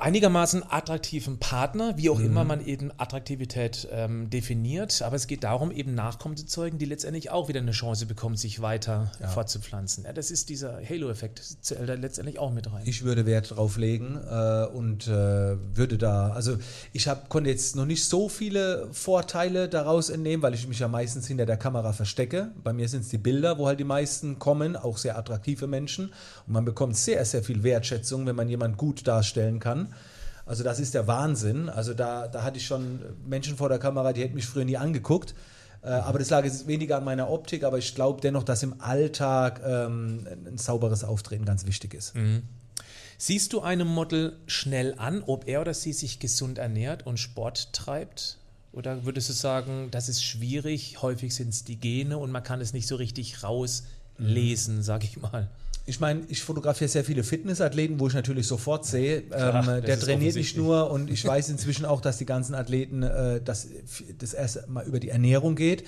einigermaßen 0.00 0.62
attraktiven 0.68 1.38
Partner, 1.38 1.94
wie 1.96 2.10
auch 2.10 2.18
mhm. 2.18 2.26
immer 2.26 2.44
man 2.44 2.64
eben 2.64 2.90
Attraktivität 2.96 3.88
ähm, 3.90 4.30
definiert. 4.30 5.02
Aber 5.02 5.16
es 5.16 5.26
geht 5.26 5.44
darum, 5.44 5.70
eben 5.70 5.94
Nachkommen 5.94 6.36
zu 6.36 6.46
zeugen, 6.46 6.78
die 6.78 6.84
letztendlich 6.84 7.30
auch 7.30 7.48
wieder 7.48 7.60
eine 7.60 7.72
Chance 7.72 8.06
bekommen, 8.06 8.36
sich 8.36 8.62
weiter 8.62 9.12
ja. 9.20 9.28
fortzupflanzen. 9.28 10.04
Ja, 10.04 10.12
das 10.12 10.30
ist 10.30 10.48
dieser 10.48 10.80
Halo-Effekt, 10.88 11.40
zählt 11.60 11.88
da 11.88 11.94
letztendlich 11.94 12.38
auch 12.38 12.52
mit 12.52 12.72
rein. 12.72 12.82
Ich 12.84 13.04
würde 13.04 13.26
Wert 13.26 13.56
drauf 13.56 13.76
legen 13.76 14.18
äh, 14.28 14.66
und 14.66 15.06
äh, 15.08 15.10
würde 15.10 15.98
da, 15.98 16.30
also 16.30 16.56
ich 16.92 17.08
hab, 17.08 17.28
konnte 17.28 17.50
jetzt 17.50 17.76
noch 17.76 17.86
nicht 17.86 18.04
so 18.04 18.28
viele 18.28 18.88
Vorteile 18.92 19.68
daraus 19.68 20.10
entnehmen, 20.10 20.42
weil 20.42 20.54
ich 20.54 20.68
mich 20.68 20.78
ja 20.78 20.88
meistens 20.88 21.26
hinter 21.26 21.46
der 21.46 21.56
Kamera 21.56 21.92
verstecke. 21.92 22.52
Bei 22.62 22.72
mir 22.72 22.88
sind 22.88 23.02
es 23.02 23.08
die 23.08 23.18
Bilder, 23.18 23.58
wo 23.58 23.66
halt 23.66 23.80
die 23.80 23.84
meisten 23.84 24.38
kommen, 24.38 24.76
auch 24.76 24.98
sehr 24.98 25.18
attraktive 25.18 25.66
Menschen. 25.66 26.12
Und 26.46 26.52
man 26.52 26.64
bekommt 26.64 26.96
sehr, 26.96 27.24
sehr 27.24 27.42
viel 27.42 27.62
Wertschätzung, 27.62 28.26
wenn 28.26 28.36
man 28.36 28.48
jemanden 28.48 28.76
gut 28.76 29.06
darstellen 29.06 29.60
kann. 29.60 29.85
Also 30.46 30.62
das 30.62 30.78
ist 30.78 30.94
der 30.94 31.06
Wahnsinn. 31.06 31.68
Also 31.68 31.92
da, 31.92 32.28
da 32.28 32.44
hatte 32.44 32.58
ich 32.58 32.66
schon 32.66 33.00
Menschen 33.26 33.56
vor 33.56 33.68
der 33.68 33.78
Kamera, 33.78 34.12
die 34.12 34.22
hätten 34.22 34.34
mich 34.34 34.46
früher 34.46 34.64
nie 34.64 34.76
angeguckt. 34.76 35.34
Äh, 35.82 35.88
aber 35.88 36.18
das 36.18 36.30
lag 36.30 36.44
jetzt 36.44 36.66
weniger 36.66 36.96
an 36.96 37.04
meiner 37.04 37.28
Optik, 37.28 37.64
aber 37.64 37.78
ich 37.78 37.94
glaube 37.94 38.20
dennoch, 38.20 38.44
dass 38.44 38.62
im 38.62 38.80
Alltag 38.80 39.60
ähm, 39.66 40.26
ein 40.46 40.56
sauberes 40.56 41.04
Auftreten 41.04 41.44
ganz 41.44 41.66
wichtig 41.66 41.94
ist. 41.94 42.14
Mhm. 42.14 42.44
Siehst 43.18 43.52
du 43.52 43.60
einem 43.60 43.88
Model 43.88 44.36
schnell 44.46 44.94
an, 44.98 45.22
ob 45.26 45.48
er 45.48 45.62
oder 45.62 45.74
sie 45.74 45.92
sich 45.92 46.18
gesund 46.18 46.58
ernährt 46.58 47.06
und 47.06 47.18
Sport 47.18 47.72
treibt? 47.72 48.38
Oder 48.72 49.04
würdest 49.06 49.30
du 49.30 49.32
sagen, 49.32 49.88
das 49.90 50.08
ist 50.08 50.22
schwierig, 50.22 51.00
häufig 51.00 51.34
sind 51.34 51.48
es 51.48 51.64
die 51.64 51.76
Gene 51.76 52.18
und 52.18 52.30
man 52.30 52.42
kann 52.42 52.60
es 52.60 52.74
nicht 52.74 52.86
so 52.86 52.96
richtig 52.96 53.42
rauslesen, 53.42 54.76
mhm. 54.76 54.82
sag 54.82 55.02
ich 55.02 55.18
mal? 55.18 55.48
Ich 55.88 56.00
meine, 56.00 56.24
ich 56.28 56.42
fotografiere 56.42 56.88
sehr 56.88 57.04
viele 57.04 57.22
Fitnessathleten, 57.22 58.00
wo 58.00 58.08
ich 58.08 58.14
natürlich 58.14 58.48
sofort 58.48 58.84
sehe, 58.84 59.18
ähm, 59.32 59.82
der 59.82 60.00
trainiert 60.00 60.34
nicht 60.34 60.56
nur 60.56 60.90
und 60.90 61.08
ich 61.08 61.24
weiß 61.24 61.48
inzwischen 61.48 61.84
auch, 61.84 62.00
dass 62.00 62.18
die 62.18 62.26
ganzen 62.26 62.56
Athleten, 62.56 63.04
äh, 63.04 63.40
dass 63.40 63.68
das 64.18 64.34
erst 64.34 64.68
mal 64.68 64.84
über 64.84 64.98
die 64.98 65.10
Ernährung 65.10 65.54
geht. 65.54 65.84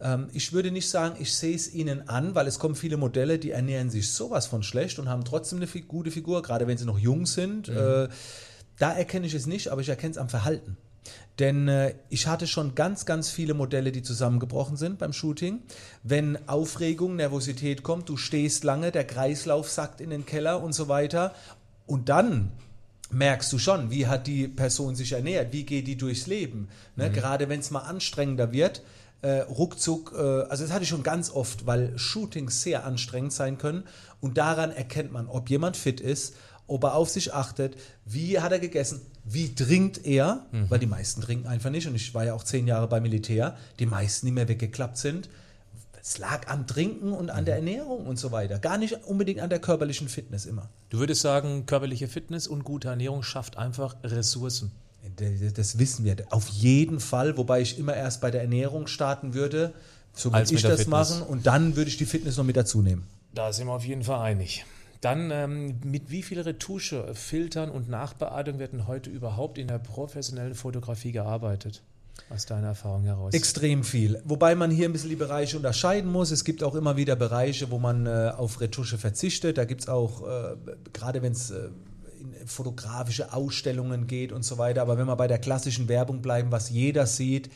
Ähm, 0.00 0.28
ich 0.32 0.52
würde 0.52 0.70
nicht 0.70 0.88
sagen, 0.88 1.16
ich 1.20 1.34
sehe 1.34 1.54
es 1.54 1.72
ihnen 1.72 2.08
an, 2.08 2.34
weil 2.34 2.46
es 2.46 2.58
kommen 2.58 2.74
viele 2.74 2.96
Modelle, 2.96 3.38
die 3.38 3.50
ernähren 3.50 3.90
sich 3.90 4.10
sowas 4.10 4.46
von 4.46 4.62
schlecht 4.62 4.98
und 4.98 5.08
haben 5.08 5.24
trotzdem 5.24 5.58
eine 5.58 5.66
gute 5.82 6.10
Figur, 6.10 6.42
gerade 6.42 6.66
wenn 6.66 6.78
sie 6.78 6.86
noch 6.86 6.98
jung 6.98 7.26
sind. 7.26 7.68
Mhm. 7.68 7.76
Äh, 7.76 8.08
da 8.78 8.92
erkenne 8.92 9.26
ich 9.26 9.34
es 9.34 9.46
nicht, 9.46 9.68
aber 9.68 9.80
ich 9.80 9.88
erkenne 9.88 10.12
es 10.12 10.18
am 10.18 10.28
Verhalten. 10.28 10.76
Denn 11.38 11.68
äh, 11.68 11.94
ich 12.08 12.26
hatte 12.26 12.46
schon 12.46 12.74
ganz, 12.74 13.04
ganz 13.04 13.30
viele 13.30 13.54
Modelle, 13.54 13.92
die 13.92 14.02
zusammengebrochen 14.02 14.76
sind 14.76 14.98
beim 14.98 15.12
Shooting. 15.12 15.60
Wenn 16.02 16.48
Aufregung, 16.48 17.16
Nervosität 17.16 17.82
kommt, 17.82 18.08
du 18.08 18.16
stehst 18.16 18.64
lange, 18.64 18.90
der 18.90 19.04
Kreislauf 19.04 19.70
sackt 19.70 20.00
in 20.00 20.10
den 20.10 20.24
Keller 20.24 20.62
und 20.62 20.72
so 20.72 20.88
weiter. 20.88 21.34
Und 21.86 22.08
dann 22.08 22.52
merkst 23.10 23.52
du 23.52 23.58
schon, 23.58 23.90
wie 23.90 24.06
hat 24.06 24.26
die 24.26 24.48
Person 24.48 24.96
sich 24.96 25.12
ernährt, 25.12 25.52
wie 25.52 25.64
geht 25.64 25.86
die 25.86 25.96
durchs 25.96 26.26
Leben. 26.26 26.68
Ne? 26.96 27.08
Mhm. 27.08 27.12
Gerade 27.12 27.48
wenn 27.48 27.60
es 27.60 27.70
mal 27.70 27.80
anstrengender 27.80 28.52
wird, 28.52 28.82
äh, 29.22 29.40
ruckzuck, 29.40 30.12
äh, 30.16 30.42
also 30.48 30.64
das 30.64 30.72
hatte 30.72 30.82
ich 30.82 30.88
schon 30.88 31.02
ganz 31.02 31.30
oft, 31.30 31.66
weil 31.66 31.96
Shootings 31.98 32.62
sehr 32.62 32.84
anstrengend 32.84 33.32
sein 33.32 33.58
können. 33.58 33.84
Und 34.20 34.38
daran 34.38 34.72
erkennt 34.72 35.12
man, 35.12 35.26
ob 35.28 35.50
jemand 35.50 35.76
fit 35.76 36.00
ist, 36.00 36.34
ob 36.66 36.84
er 36.84 36.94
auf 36.94 37.08
sich 37.08 37.32
achtet, 37.32 37.76
wie 38.04 38.40
hat 38.40 38.52
er 38.52 38.58
gegessen, 38.58 39.00
wie 39.24 39.54
trinkt 39.54 40.04
er, 40.04 40.46
mhm. 40.52 40.70
weil 40.70 40.78
die 40.78 40.86
meisten 40.86 41.20
trinken 41.20 41.46
einfach 41.46 41.70
nicht 41.70 41.86
und 41.86 41.94
ich 41.94 42.14
war 42.14 42.24
ja 42.24 42.34
auch 42.34 42.44
zehn 42.44 42.66
Jahre 42.66 42.88
beim 42.88 43.02
Militär, 43.02 43.56
die 43.78 43.86
meisten, 43.86 44.26
die 44.26 44.32
mir 44.32 44.48
weggeklappt 44.48 44.98
sind, 44.98 45.28
es 46.00 46.18
lag 46.18 46.46
am 46.46 46.68
Trinken 46.68 47.12
und 47.12 47.30
an 47.30 47.40
mhm. 47.40 47.46
der 47.46 47.56
Ernährung 47.56 48.06
und 48.06 48.16
so 48.16 48.30
weiter, 48.30 48.58
gar 48.58 48.78
nicht 48.78 49.04
unbedingt 49.06 49.40
an 49.40 49.50
der 49.50 49.58
körperlichen 49.58 50.08
Fitness 50.08 50.46
immer. 50.46 50.68
Du 50.88 50.98
würdest 50.98 51.20
sagen, 51.20 51.66
körperliche 51.66 52.06
Fitness 52.06 52.46
und 52.46 52.62
gute 52.62 52.88
Ernährung 52.88 53.22
schafft 53.22 53.56
einfach 53.56 53.96
Ressourcen. 54.04 54.70
Das 55.54 55.78
wissen 55.78 56.04
wir 56.04 56.16
auf 56.30 56.48
jeden 56.48 57.00
Fall, 57.00 57.36
wobei 57.36 57.60
ich 57.60 57.78
immer 57.78 57.94
erst 57.94 58.20
bei 58.20 58.30
der 58.30 58.40
Ernährung 58.40 58.86
starten 58.86 59.34
würde, 59.34 59.72
so 60.14 60.32
würde 60.32 60.54
ich 60.54 60.62
das 60.62 60.80
Fitness. 60.80 60.86
machen 60.86 61.22
und 61.22 61.46
dann 61.46 61.76
würde 61.76 61.88
ich 61.88 61.96
die 61.96 62.06
Fitness 62.06 62.36
noch 62.36 62.44
mit 62.44 62.56
dazu 62.56 62.82
nehmen. 62.82 63.06
Da 63.34 63.52
sind 63.52 63.66
wir 63.66 63.74
auf 63.74 63.84
jeden 63.84 64.02
Fall 64.02 64.20
einig. 64.20 64.64
Dann, 65.00 65.30
ähm, 65.30 65.80
mit 65.84 66.10
wie 66.10 66.22
viel 66.22 66.40
Retusche, 66.40 67.14
Filtern 67.14 67.70
und 67.70 67.88
Nachbearbeitung 67.88 68.58
wird 68.58 68.72
denn 68.72 68.86
heute 68.86 69.10
überhaupt 69.10 69.58
in 69.58 69.68
der 69.68 69.78
professionellen 69.78 70.54
Fotografie 70.54 71.12
gearbeitet? 71.12 71.82
Aus 72.30 72.46
deiner 72.46 72.68
Erfahrung 72.68 73.04
heraus? 73.04 73.34
Extrem 73.34 73.84
viel. 73.84 74.20
Wobei 74.24 74.54
man 74.54 74.70
hier 74.70 74.88
ein 74.88 74.92
bisschen 74.92 75.10
die 75.10 75.16
Bereiche 75.16 75.56
unterscheiden 75.56 76.10
muss. 76.10 76.30
Es 76.30 76.44
gibt 76.44 76.62
auch 76.62 76.74
immer 76.74 76.96
wieder 76.96 77.14
Bereiche, 77.14 77.70
wo 77.70 77.78
man 77.78 78.06
äh, 78.06 78.32
auf 78.36 78.60
Retusche 78.60 78.98
verzichtet. 78.98 79.58
Da 79.58 79.64
gibt 79.64 79.82
es 79.82 79.88
auch, 79.88 80.26
äh, 80.26 80.56
gerade 80.92 81.22
wenn 81.22 81.32
es 81.32 81.50
äh, 81.50 81.68
in 82.40 82.46
fotografische 82.46 83.32
Ausstellungen 83.32 84.06
geht 84.06 84.32
und 84.32 84.44
so 84.44 84.58
weiter. 84.58 84.82
Aber 84.82 84.98
wenn 84.98 85.06
wir 85.06 85.16
bei 85.16 85.28
der 85.28 85.38
klassischen 85.38 85.88
Werbung 85.88 86.22
bleiben, 86.22 86.50
was 86.50 86.70
jeder 86.70 87.06
sieht, 87.06 87.50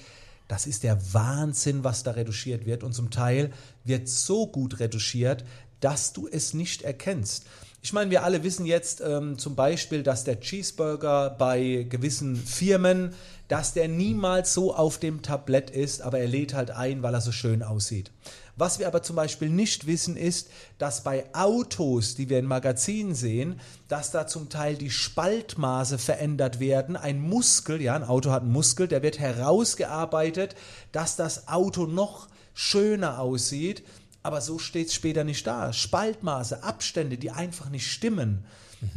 das 0.47 0.66
ist 0.66 0.82
der 0.82 0.99
Wahnsinn, 1.14 1.85
was 1.85 2.02
da 2.02 2.12
retuschiert 2.12 2.66
wird. 2.66 2.85
Und 2.85 2.92
zum 2.92 3.11
Teil 3.11 3.50
wird 3.85 4.09
so 4.09 4.47
gut 4.47 4.80
retuschiert, 4.80 5.44
dass 5.81 6.13
du 6.13 6.29
es 6.31 6.55
nicht 6.55 6.83
erkennst. 6.83 7.45
Ich 7.83 7.95
meine, 7.95 8.11
wir 8.11 8.25
alle 8.25 8.45
wissen 8.45 8.67
jetzt 8.67 9.01
ähm, 9.01 9.39
zum 9.39 9.55
Beispiel, 9.57 10.03
dass 10.03 10.25
der 10.25 10.39
Cheeseburger 10.39 11.31
bei 11.31 11.87
gewissen 11.89 12.37
Firmen, 12.37 13.15
dass 13.49 13.73
der 13.73 13.89
niemals 13.89 14.53
so 14.53 14.75
auf 14.75 14.99
dem 14.99 15.23
Tablett 15.23 15.71
ist, 15.71 16.03
aber 16.03 16.19
er 16.19 16.29
lädt 16.29 16.53
halt 16.53 16.71
ein, 16.71 17.03
weil 17.03 17.15
er 17.15 17.23
so 17.23 17.33
schön 17.33 17.63
aussieht. 17.63 18.11
Was 18.55 18.79
wir 18.79 18.87
aber 18.87 19.03
zum 19.03 19.17
Beispiel 19.17 19.49
nicht 19.49 19.87
wissen, 19.87 20.19
ist, 20.19 20.51
dass 20.77 21.03
bei 21.03 21.25
Autos, 21.35 22.15
die 22.15 22.29
wir 22.29 22.39
in 22.39 22.45
Magazinen 22.45 23.15
sehen, 23.15 23.59
dass 23.89 24.11
da 24.11 24.27
zum 24.27 24.51
Teil 24.51 24.77
die 24.77 24.91
Spaltmaße 24.91 25.97
verändert 25.97 26.61
werden. 26.61 26.99
Ein 26.99 27.23
Muskel, 27.23 27.81
ja, 27.81 27.95
ein 27.95 28.05
Auto 28.05 28.31
hat 28.31 28.43
einen 28.43 28.53
Muskel, 28.53 28.89
der 28.89 29.03
wird 29.03 29.19
herausgearbeitet, 29.19 30.55
dass 30.93 31.17
das 31.17 31.49
Auto 31.49 31.87
noch 31.87 32.29
schöner 32.53 33.21
aussieht 33.21 33.83
aber 34.23 34.41
so 34.41 34.59
steht 34.59 34.89
es 34.89 34.95
später 34.95 35.25
nicht 35.25 35.47
da. 35.47 35.73
Spaltmaße, 35.73 36.62
Abstände, 36.62 37.17
die 37.17 37.31
einfach 37.31 37.71
nicht 37.71 37.91
stimmen. 37.91 38.45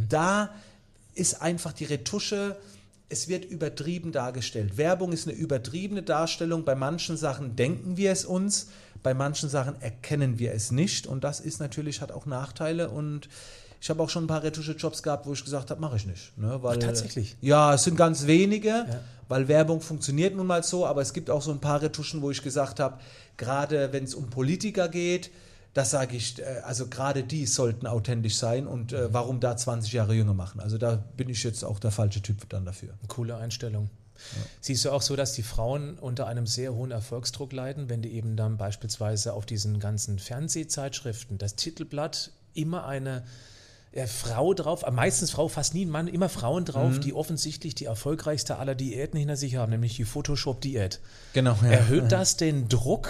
Da 0.09 0.49
ist 1.15 1.41
einfach 1.41 1.73
die 1.73 1.85
Retusche, 1.85 2.57
es 3.09 3.27
wird 3.27 3.45
übertrieben 3.45 4.11
dargestellt. 4.11 4.77
Werbung 4.77 5.11
ist 5.11 5.27
eine 5.27 5.37
übertriebene 5.37 6.01
Darstellung. 6.01 6.65
Bei 6.65 6.73
manchen 6.73 7.15
Sachen 7.15 7.55
denken 7.55 7.95
wir 7.95 8.11
es 8.11 8.25
uns, 8.25 8.69
bei 9.03 9.13
manchen 9.13 9.49
Sachen 9.49 9.79
erkennen 9.81 10.39
wir 10.39 10.53
es 10.53 10.71
nicht. 10.71 11.05
Und 11.05 11.23
das 11.23 11.39
ist 11.39 11.59
natürlich, 11.59 12.01
hat 12.01 12.11
auch 12.11 12.25
Nachteile. 12.25 12.89
Und 12.89 13.29
ich 13.79 13.89
habe 13.89 14.01
auch 14.01 14.09
schon 14.09 14.23
ein 14.23 14.27
paar 14.27 14.41
Retusche-Jobs 14.43 15.03
gehabt, 15.03 15.27
wo 15.27 15.33
ich 15.33 15.43
gesagt 15.43 15.69
habe, 15.69 15.79
mache 15.79 15.97
ich 15.97 16.07
nicht. 16.07 16.35
Ne? 16.37 16.57
Weil, 16.63 16.77
Ach, 16.77 16.85
tatsächlich? 16.85 17.35
Ja, 17.41 17.73
es 17.73 17.83
sind 17.83 17.97
ganz 17.97 18.25
wenige, 18.25 18.85
weil 19.27 19.47
Werbung 19.47 19.81
funktioniert 19.81 20.35
nun 20.35 20.47
mal 20.47 20.63
so. 20.63 20.87
Aber 20.87 21.01
es 21.01 21.13
gibt 21.13 21.29
auch 21.29 21.41
so 21.41 21.51
ein 21.51 21.59
paar 21.59 21.81
Retuschen, 21.81 22.21
wo 22.21 22.31
ich 22.31 22.41
gesagt 22.41 22.79
habe, 22.79 22.97
gerade 23.37 23.93
wenn 23.93 24.03
es 24.03 24.15
um 24.15 24.29
Politiker 24.29 24.89
geht, 24.89 25.31
das 25.73 25.91
sage 25.91 26.15
ich, 26.15 26.39
äh, 26.39 26.61
also 26.63 26.87
gerade 26.87 27.23
die 27.23 27.45
sollten 27.45 27.87
authentisch 27.87 28.35
sein 28.35 28.67
und 28.67 28.93
äh, 28.93 29.13
warum 29.13 29.39
da 29.39 29.57
20 29.57 29.93
Jahre 29.93 30.13
jünger 30.13 30.33
machen. 30.33 30.59
Also 30.59 30.77
da 30.77 30.95
bin 31.17 31.29
ich 31.29 31.43
jetzt 31.43 31.63
auch 31.63 31.79
der 31.79 31.91
falsche 31.91 32.21
Typ 32.21 32.47
dann 32.49 32.65
dafür. 32.65 32.93
Coole 33.07 33.35
Einstellung. 33.35 33.89
Siehst 34.61 34.85
du 34.85 34.91
auch 34.91 35.01
so, 35.01 35.15
dass 35.15 35.33
die 35.33 35.43
Frauen 35.43 35.97
unter 35.97 36.27
einem 36.27 36.45
sehr 36.45 36.73
hohen 36.73 36.91
Erfolgsdruck 36.91 37.51
leiden, 37.51 37.89
wenn 37.89 38.01
die 38.01 38.13
eben 38.13 38.37
dann 38.37 38.57
beispielsweise 38.57 39.33
auf 39.33 39.45
diesen 39.45 39.79
ganzen 39.79 40.19
Fernsehzeitschriften 40.19 41.37
das 41.37 41.55
Titelblatt 41.55 42.31
immer 42.53 42.85
eine 42.85 43.23
äh, 43.93 44.07
Frau 44.07 44.53
drauf, 44.53 44.83
äh, 44.83 44.91
meistens 44.91 45.31
Frau, 45.31 45.47
fast 45.47 45.73
nie 45.73 45.85
ein 45.85 45.89
Mann, 45.89 46.07
immer 46.07 46.29
Frauen 46.29 46.65
drauf, 46.65 46.99
die 46.99 47.13
offensichtlich 47.13 47.75
die 47.75 47.85
erfolgreichste 47.85 48.57
aller 48.57 48.75
Diäten 48.75 49.17
hinter 49.17 49.37
sich 49.37 49.55
haben, 49.55 49.71
nämlich 49.71 49.95
die 49.95 50.05
Photoshop-Diät. 50.05 50.99
Genau. 51.33 51.57
Erhöht 51.63 52.11
das 52.11 52.37
den 52.37 52.67
Druck? 52.69 53.09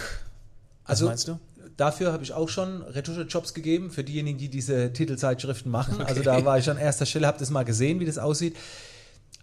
Was 0.85 0.89
Also 0.89 1.05
meinst 1.07 1.27
du? 1.27 1.39
dafür 1.77 2.11
habe 2.13 2.23
ich 2.23 2.33
auch 2.33 2.49
schon 2.49 2.81
Retusche-Jobs 2.81 3.53
gegeben 3.53 3.91
für 3.91 4.03
diejenigen, 4.03 4.37
die 4.37 4.49
diese 4.49 4.93
Titelzeitschriften 4.93 5.71
machen. 5.71 6.01
Also 6.01 6.21
da 6.21 6.43
war 6.45 6.57
ich 6.57 6.69
an 6.69 6.77
erster 6.77 7.05
Stelle, 7.05 7.27
habe 7.27 7.39
das 7.39 7.49
mal 7.49 7.63
gesehen, 7.63 7.99
wie 7.99 8.05
das 8.05 8.17
aussieht. 8.17 8.55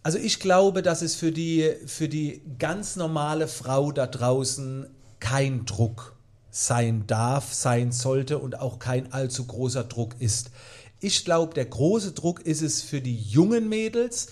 Also 0.02 0.18
ich 0.18 0.40
glaube, 0.40 0.82
dass 0.82 1.02
es 1.02 1.14
für 1.14 1.32
die, 1.32 1.70
für 1.86 2.08
die 2.08 2.42
ganz 2.58 2.96
normale 2.96 3.48
Frau 3.48 3.92
da 3.92 4.06
draußen 4.06 4.86
kein 5.18 5.66
Druck 5.66 6.16
sein 6.50 7.04
darf, 7.06 7.52
sein 7.52 7.92
sollte 7.92 8.38
und 8.38 8.58
auch 8.58 8.78
kein 8.78 9.12
allzu 9.12 9.46
großer 9.46 9.84
Druck 9.84 10.16
ist. 10.18 10.50
Ich 11.00 11.24
glaube, 11.24 11.54
der 11.54 11.64
große 11.64 12.12
Druck 12.12 12.40
ist 12.40 12.62
es 12.62 12.82
für 12.82 13.00
die 13.00 13.16
jungen 13.16 13.68
Mädels, 13.68 14.28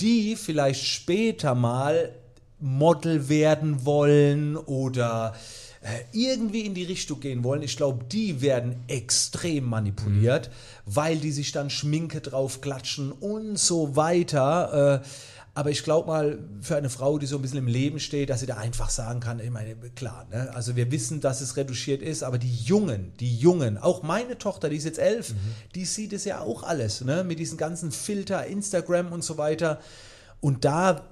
die 0.00 0.36
vielleicht 0.36 0.84
später 0.84 1.54
mal 1.54 2.14
Model 2.60 3.28
werden 3.28 3.84
wollen 3.84 4.56
oder 4.56 5.34
äh, 5.82 5.88
irgendwie 6.12 6.60
in 6.60 6.74
die 6.74 6.84
Richtung 6.84 7.20
gehen 7.20 7.44
wollen. 7.44 7.62
Ich 7.62 7.76
glaube, 7.76 8.04
die 8.04 8.40
werden 8.40 8.76
extrem 8.88 9.64
manipuliert, 9.64 10.50
weil 10.86 11.16
die 11.18 11.32
sich 11.32 11.52
dann 11.52 11.68
Schminke 11.68 12.20
drauf 12.20 12.60
klatschen 12.60 13.12
und 13.12 13.58
so 13.58 13.96
weiter. 13.96 15.02
Aber 15.56 15.70
ich 15.70 15.84
glaube 15.84 16.08
mal, 16.08 16.38
für 16.60 16.76
eine 16.76 16.90
Frau, 16.90 17.16
die 17.18 17.26
so 17.26 17.36
ein 17.36 17.42
bisschen 17.42 17.58
im 17.58 17.68
Leben 17.68 18.00
steht, 18.00 18.28
dass 18.28 18.40
sie 18.40 18.46
da 18.46 18.56
einfach 18.56 18.90
sagen 18.90 19.20
kann, 19.20 19.38
ich 19.38 19.50
meine, 19.50 19.76
klar, 19.94 20.26
ne? 20.28 20.50
also 20.52 20.74
wir 20.74 20.90
wissen, 20.90 21.20
dass 21.20 21.40
es 21.40 21.56
retuschiert 21.56 22.02
ist, 22.02 22.24
aber 22.24 22.38
die 22.38 22.52
Jungen, 22.52 23.12
die 23.20 23.36
Jungen, 23.36 23.78
auch 23.78 24.02
meine 24.02 24.36
Tochter, 24.36 24.68
die 24.68 24.76
ist 24.76 24.84
jetzt 24.84 24.98
elf, 24.98 25.32
die 25.76 25.84
sieht 25.84 26.12
es 26.12 26.24
ja 26.24 26.40
auch 26.40 26.64
alles, 26.64 27.02
ne? 27.02 27.22
mit 27.22 27.38
diesen 27.38 27.56
ganzen 27.56 27.92
Filter, 27.92 28.44
Instagram 28.46 29.12
und 29.12 29.22
so 29.22 29.38
weiter. 29.38 29.80
Und 30.40 30.64
da 30.64 31.02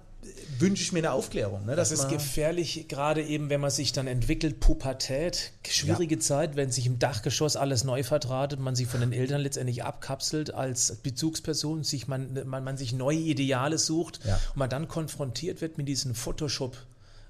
wünsche 0.59 0.83
ich 0.83 0.93
mir 0.93 1.01
eine 1.01 1.13
Aufklärung. 1.13 1.67
Ne? 1.67 1.75
Das 1.77 1.91
ist 1.91 2.09
gefährlich, 2.09 2.87
gerade 2.89 3.23
eben, 3.23 3.51
wenn 3.51 3.61
man 3.61 3.71
sich 3.71 3.93
dann 3.93 4.07
entwickelt, 4.07 4.61
Pubertät, 4.61 5.53
schwierige 5.69 6.19
Zeit, 6.19 6.57
wenn 6.57 6.71
sich 6.71 6.87
im 6.87 6.99
Dachgeschoss 6.99 7.57
alles 7.57 7.85
neu 7.85 8.03
verdrahtet, 8.03 8.61
man 8.61 8.77
sich 8.77 8.87
von 8.87 9.01
den 9.01 9.13
Eltern 9.13 9.41
letztendlich 9.41 9.85
abkapselt 9.85 10.55
als 10.55 10.97
Bezugsperson, 11.03 11.83
sich 11.85 12.07
man, 12.07 12.47
man, 12.47 12.63
man 12.63 12.77
sich 12.77 12.93
neue 12.93 13.19
Ideale 13.19 13.79
sucht 13.79 14.21
Ja. 14.25 14.37
und 14.51 14.57
man 14.57 14.71
dann 14.71 14.89
konfrontiert 14.89 15.61
wird 15.61 15.79
mit 15.79 15.89
diesen 15.89 16.15
Photoshop. 16.15 16.77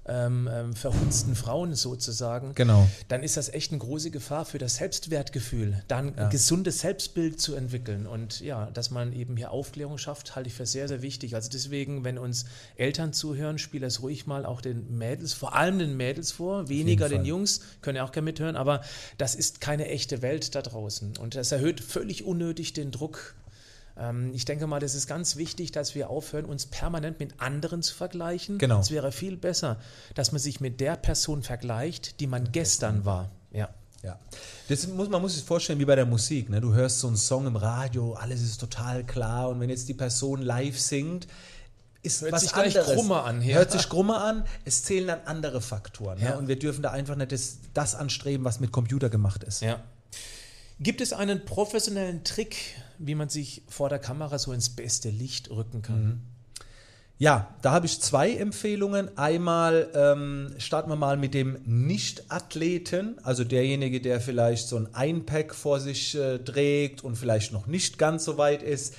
Ähm, 0.05 0.49
ähm, 0.51 0.73
verhunzten 0.75 1.33
Frauen 1.33 1.75
sozusagen, 1.75 2.53
Genau. 2.55 2.89
dann 3.07 3.23
ist 3.23 3.37
das 3.37 3.47
echt 3.47 3.71
eine 3.71 3.79
große 3.79 4.11
Gefahr 4.11 4.43
für 4.43 4.57
das 4.57 4.75
Selbstwertgefühl, 4.75 5.81
dann 5.87 6.17
ein 6.17 6.29
gesundes 6.29 6.81
Selbstbild 6.81 7.39
zu 7.39 7.55
entwickeln. 7.55 8.05
Und 8.05 8.41
ja, 8.41 8.69
dass 8.71 8.91
man 8.91 9.13
eben 9.13 9.37
hier 9.37 9.51
Aufklärung 9.51 9.97
schafft, 9.97 10.35
halte 10.35 10.49
ich 10.49 10.55
für 10.55 10.65
sehr, 10.65 10.89
sehr 10.89 11.01
wichtig. 11.01 11.35
Also 11.35 11.49
deswegen, 11.49 12.03
wenn 12.03 12.17
uns 12.17 12.43
Eltern 12.75 13.13
zuhören, 13.13 13.57
spiel 13.57 13.79
das 13.79 14.01
ruhig 14.01 14.27
mal 14.27 14.45
auch 14.45 14.59
den 14.59 14.97
Mädels, 14.97 15.31
vor 15.31 15.55
allem 15.55 15.79
den 15.79 15.95
Mädels 15.95 16.33
vor, 16.33 16.67
weniger 16.67 17.07
den. 17.07 17.23
Jungs, 17.23 17.61
können 17.81 17.95
ja 17.95 18.03
auch 18.03 18.11
gerne 18.11 18.25
mithören, 18.25 18.57
aber 18.57 18.81
das 19.17 19.35
ist 19.35 19.61
keine 19.61 19.87
echte 19.87 20.21
Welt 20.21 20.53
da 20.55 20.61
draußen. 20.61 21.15
Und 21.15 21.35
das 21.35 21.53
erhöht 21.53 21.79
völlig 21.79 22.25
unnötig 22.25 22.73
den 22.73 22.91
Druck. 22.91 23.35
Ähm, 23.97 24.31
Ich 24.33 24.45
denke 24.45 24.67
mal, 24.67 24.79
das 24.79 24.95
ist 24.95 25.07
ganz 25.07 25.35
wichtig, 25.35 25.71
dass 25.71 25.95
wir 25.95 26.09
aufhören, 26.09 26.45
uns 26.45 26.65
permanent 26.65 27.19
mit 27.19 27.39
anderen 27.39 27.81
zu 27.81 27.93
vergleichen. 27.93 28.57
Genau. 28.57 28.79
Es 28.79 28.91
wäre 28.91 29.11
viel 29.11 29.37
besser, 29.37 29.79
dass 30.15 30.31
man 30.31 30.39
sich 30.39 30.59
mit 30.61 30.79
der 30.79 30.95
Person 30.95 31.43
vergleicht, 31.43 32.19
die 32.19 32.27
man 32.27 32.51
gestern 32.51 33.05
war. 33.05 33.29
Ja. 33.51 33.69
Ja. 34.03 34.19
Das 34.67 34.85
muss, 34.87 35.07
man 35.07 35.21
muss 35.21 35.35
sich 35.35 35.45
vorstellen 35.45 35.79
wie 35.79 35.85
bei 35.85 35.95
der 35.95 36.05
Musik. 36.05 36.49
Ne? 36.49 36.59
Du 36.59 36.73
hörst 36.73 36.99
so 36.99 37.07
einen 37.07 37.15
Song 37.15 37.47
im 37.47 37.55
Radio, 37.55 38.13
alles 38.15 38.41
ist 38.41 38.59
total 38.59 39.05
klar 39.05 39.47
und 39.49 39.61
wenn 39.61 39.69
jetzt 39.69 39.87
die 39.87 39.93
Person 39.93 40.41
live 40.41 40.77
singt, 40.77 41.25
ist 42.01 42.21
Hört 42.21 42.33
was 42.33 42.41
sich 42.41 42.51
gleich 42.51 42.77
anderes. 42.77 42.95
krummer 42.97 43.23
an, 43.23 43.41
ja. 43.41 43.55
Hört 43.55 43.71
sich 43.71 43.87
krummer 43.87 44.21
an. 44.25 44.43
Es 44.65 44.83
zählen 44.83 45.07
dann 45.07 45.19
andere 45.23 45.61
Faktoren. 45.61 46.19
Ja. 46.19 46.31
Ne? 46.31 46.37
Und 46.37 46.49
wir 46.49 46.59
dürfen 46.59 46.81
da 46.83 46.91
einfach 46.91 47.15
nicht 47.15 47.31
das, 47.31 47.59
das 47.73 47.95
anstreben, 47.95 48.43
was 48.43 48.59
mit 48.59 48.73
Computer 48.73 49.09
gemacht 49.09 49.41
ist. 49.45 49.61
Ja. 49.61 49.79
Gibt 50.79 51.01
es 51.01 51.13
einen 51.13 51.45
professionellen 51.45 52.23
Trick, 52.23 52.55
wie 52.97 53.15
man 53.15 53.29
sich 53.29 53.63
vor 53.67 53.89
der 53.89 53.99
Kamera 53.99 54.39
so 54.39 54.51
ins 54.51 54.69
beste 54.69 55.09
Licht 55.09 55.49
rücken 55.49 55.81
kann? 55.81 56.21
Ja, 57.19 57.55
da 57.61 57.71
habe 57.71 57.85
ich 57.85 58.01
zwei 58.01 58.31
Empfehlungen. 58.31 59.17
Einmal 59.17 59.89
ähm, 59.93 60.53
starten 60.57 60.89
wir 60.89 60.95
mal 60.95 61.15
mit 61.15 61.33
dem 61.33 61.57
Nicht-Athleten, 61.63 63.17
also 63.23 63.43
derjenige, 63.43 64.01
der 64.01 64.19
vielleicht 64.19 64.67
so 64.67 64.77
ein 64.77 64.93
Einpack 64.93 65.55
vor 65.55 65.79
sich 65.79 66.15
äh, 66.15 66.39
trägt 66.39 67.03
und 67.03 67.15
vielleicht 67.15 67.53
noch 67.53 67.67
nicht 67.67 67.97
ganz 67.97 68.25
so 68.25 68.37
weit 68.37 68.63
ist. 68.63 68.95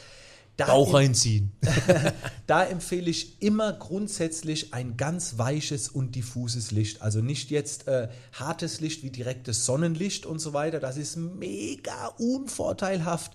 Da 0.57 0.67
reinziehen. 0.67 1.53
Da 2.47 2.63
empfehle 2.63 3.11
ich 3.11 3.41
immer 3.43 3.73
grundsätzlich 3.73 4.75
ein 4.75 4.99
ganz 4.99 5.39
weiches 5.39 5.89
und 5.89 6.15
diffuses 6.15 6.71
Licht. 6.73 7.01
Also 7.01 7.21
nicht 7.21 7.51
jetzt 7.51 7.89
äh, 7.89 8.09
hartes 8.33 8.81
Licht 8.81 9.03
wie 9.03 9.11
direktes 9.11 9.65
Sonnenlicht 9.65 10.27
und 10.27 10.41
so 10.41 10.53
weiter. 10.53 10.79
Das 10.79 10.99
ist 10.99 11.17
mega 11.17 12.09
unvorteilhaft. 12.19 13.33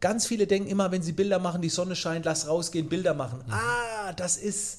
Ganz 0.00 0.26
viele 0.26 0.46
denken 0.46 0.68
immer, 0.68 0.92
wenn 0.92 1.02
sie 1.02 1.12
Bilder 1.12 1.40
machen, 1.40 1.62
die 1.62 1.68
Sonne 1.68 1.96
scheint, 1.96 2.24
lass 2.24 2.46
rausgehen, 2.46 2.88
Bilder 2.88 3.14
machen. 3.14 3.40
Ah, 3.50 4.12
das 4.12 4.36
ist 4.36 4.78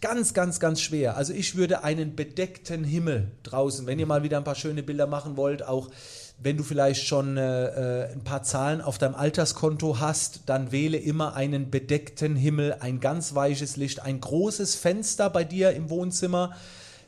ganz, 0.00 0.34
ganz, 0.34 0.60
ganz 0.60 0.80
schwer. 0.80 1.16
Also 1.16 1.32
ich 1.32 1.56
würde 1.56 1.82
einen 1.82 2.14
bedeckten 2.14 2.84
Himmel 2.84 3.32
draußen, 3.42 3.86
wenn 3.86 3.98
ihr 3.98 4.06
mal 4.06 4.22
wieder 4.22 4.38
ein 4.38 4.44
paar 4.44 4.54
schöne 4.54 4.82
Bilder 4.82 5.06
machen 5.06 5.36
wollt, 5.36 5.62
auch 5.64 5.90
wenn 6.40 6.56
du 6.56 6.62
vielleicht 6.62 7.06
schon 7.06 7.36
äh, 7.36 8.04
äh, 8.04 8.12
ein 8.12 8.22
paar 8.22 8.44
Zahlen 8.44 8.80
auf 8.80 8.98
deinem 8.98 9.16
Alterskonto 9.16 9.98
hast, 9.98 10.42
dann 10.46 10.70
wähle 10.70 10.96
immer 10.96 11.34
einen 11.34 11.70
bedeckten 11.70 12.36
Himmel, 12.36 12.76
ein 12.78 13.00
ganz 13.00 13.34
weiches 13.34 13.76
Licht, 13.76 14.02
ein 14.02 14.20
großes 14.20 14.76
Fenster 14.76 15.30
bei 15.30 15.42
dir 15.42 15.72
im 15.72 15.90
Wohnzimmer. 15.90 16.54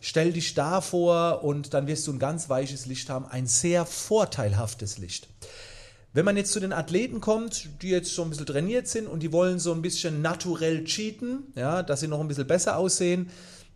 Stell 0.00 0.32
dich 0.32 0.54
da 0.54 0.80
vor 0.80 1.44
und 1.44 1.74
dann 1.74 1.86
wirst 1.86 2.06
du 2.06 2.12
ein 2.12 2.18
ganz 2.18 2.48
weiches 2.48 2.86
Licht 2.86 3.08
haben, 3.08 3.26
ein 3.26 3.46
sehr 3.46 3.86
vorteilhaftes 3.86 4.98
Licht. 4.98 5.28
Wenn 6.12 6.24
man 6.24 6.36
jetzt 6.36 6.50
zu 6.50 6.58
den 6.58 6.72
Athleten 6.72 7.20
kommt, 7.20 7.68
die 7.82 7.90
jetzt 7.90 8.12
so 8.12 8.24
ein 8.24 8.30
bisschen 8.30 8.46
trainiert 8.46 8.88
sind 8.88 9.06
und 9.06 9.22
die 9.22 9.30
wollen 9.30 9.60
so 9.60 9.72
ein 9.72 9.82
bisschen 9.82 10.22
naturell 10.22 10.82
cheaten, 10.84 11.44
ja, 11.54 11.84
dass 11.84 12.00
sie 12.00 12.08
noch 12.08 12.18
ein 12.18 12.26
bisschen 12.26 12.48
besser 12.48 12.76
aussehen, 12.78 13.30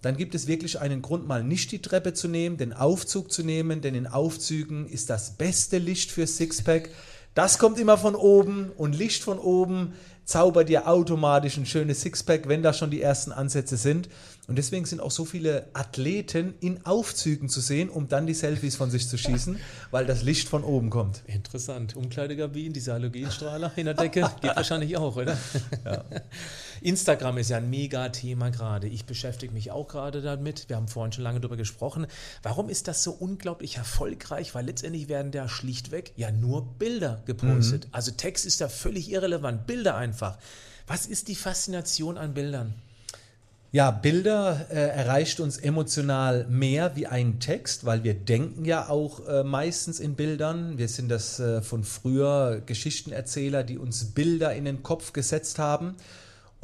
dann 0.04 0.16
gibt 0.16 0.34
es 0.34 0.46
wirklich 0.46 0.80
einen 0.80 1.00
Grund, 1.00 1.26
mal 1.26 1.42
nicht 1.42 1.72
die 1.72 1.80
Treppe 1.80 2.12
zu 2.12 2.28
nehmen, 2.28 2.58
den 2.58 2.74
Aufzug 2.74 3.32
zu 3.32 3.42
nehmen, 3.42 3.80
denn 3.80 3.94
in 3.94 4.06
Aufzügen 4.06 4.86
ist 4.86 5.08
das 5.08 5.32
beste 5.38 5.78
Licht 5.78 6.10
für 6.10 6.26
Sixpack. 6.26 6.90
Das 7.34 7.58
kommt 7.58 7.78
immer 7.78 7.96
von 7.96 8.14
oben 8.14 8.70
und 8.76 8.94
Licht 8.94 9.22
von 9.22 9.38
oben 9.38 9.94
zaubert 10.24 10.68
dir 10.68 10.88
automatisch 10.88 11.56
ein 11.56 11.66
schönes 11.66 12.00
Sixpack, 12.00 12.48
wenn 12.48 12.62
da 12.62 12.72
schon 12.72 12.90
die 12.90 13.02
ersten 13.02 13.32
Ansätze 13.32 13.76
sind. 13.76 14.08
Und 14.46 14.56
deswegen 14.56 14.84
sind 14.84 15.00
auch 15.00 15.10
so 15.10 15.24
viele 15.24 15.68
Athleten 15.72 16.54
in 16.60 16.84
Aufzügen 16.84 17.48
zu 17.48 17.60
sehen, 17.60 17.88
um 17.88 18.08
dann 18.08 18.26
die 18.26 18.34
Selfies 18.34 18.76
von 18.76 18.90
sich 18.90 19.08
zu 19.08 19.16
schießen, 19.16 19.58
weil 19.90 20.06
das 20.06 20.22
Licht 20.22 20.48
von 20.48 20.64
oben 20.64 20.90
kommt. 20.90 21.22
Interessant. 21.26 21.96
Umkleidekabinen, 21.96 22.72
diese 22.72 22.92
Halogenstrahler 22.92 23.72
in 23.76 23.86
der 23.86 23.94
Decke, 23.94 24.30
geht 24.40 24.54
wahrscheinlich 24.56 24.96
auch, 24.96 25.16
oder? 25.16 25.36
Instagram 26.80 27.38
ist 27.38 27.50
ja 27.50 27.58
ein 27.58 27.70
Mega-Thema 27.70 28.50
gerade. 28.50 28.88
Ich 28.88 29.04
beschäftige 29.04 29.52
mich 29.52 29.70
auch 29.70 29.88
gerade 29.88 30.22
damit. 30.22 30.68
Wir 30.68 30.76
haben 30.76 30.88
vorhin 30.88 31.12
schon 31.12 31.24
lange 31.24 31.40
darüber 31.40 31.56
gesprochen. 31.56 32.06
Warum 32.42 32.68
ist 32.68 32.88
das 32.88 33.02
so 33.02 33.12
unglaublich 33.12 33.76
erfolgreich? 33.76 34.54
Weil 34.54 34.66
letztendlich 34.66 35.08
werden 35.08 35.32
da 35.32 35.48
schlichtweg 35.48 36.12
ja 36.16 36.30
nur 36.30 36.66
Bilder 36.78 37.22
gepostet. 37.26 37.88
Also 37.92 38.10
Text 38.10 38.46
ist 38.46 38.60
da 38.60 38.68
völlig 38.68 39.10
irrelevant. 39.10 39.66
Bilder 39.66 39.96
einfach. 39.96 40.38
Was 40.86 41.06
ist 41.06 41.28
die 41.28 41.34
Faszination 41.34 42.18
an 42.18 42.34
Bildern? 42.34 42.74
Ja, 43.74 43.90
Bilder 43.90 44.66
äh, 44.70 44.74
erreicht 44.74 45.40
uns 45.40 45.56
emotional 45.56 46.46
mehr 46.48 46.94
wie 46.94 47.08
ein 47.08 47.40
Text, 47.40 47.84
weil 47.84 48.04
wir 48.04 48.14
denken 48.14 48.64
ja 48.64 48.88
auch 48.88 49.26
äh, 49.26 49.42
meistens 49.42 49.98
in 49.98 50.14
Bildern. 50.14 50.78
Wir 50.78 50.86
sind 50.86 51.08
das 51.08 51.40
äh, 51.40 51.60
von 51.60 51.82
früher 51.82 52.62
Geschichtenerzähler, 52.64 53.64
die 53.64 53.78
uns 53.78 54.04
Bilder 54.04 54.54
in 54.54 54.64
den 54.64 54.84
Kopf 54.84 55.12
gesetzt 55.12 55.58
haben. 55.58 55.96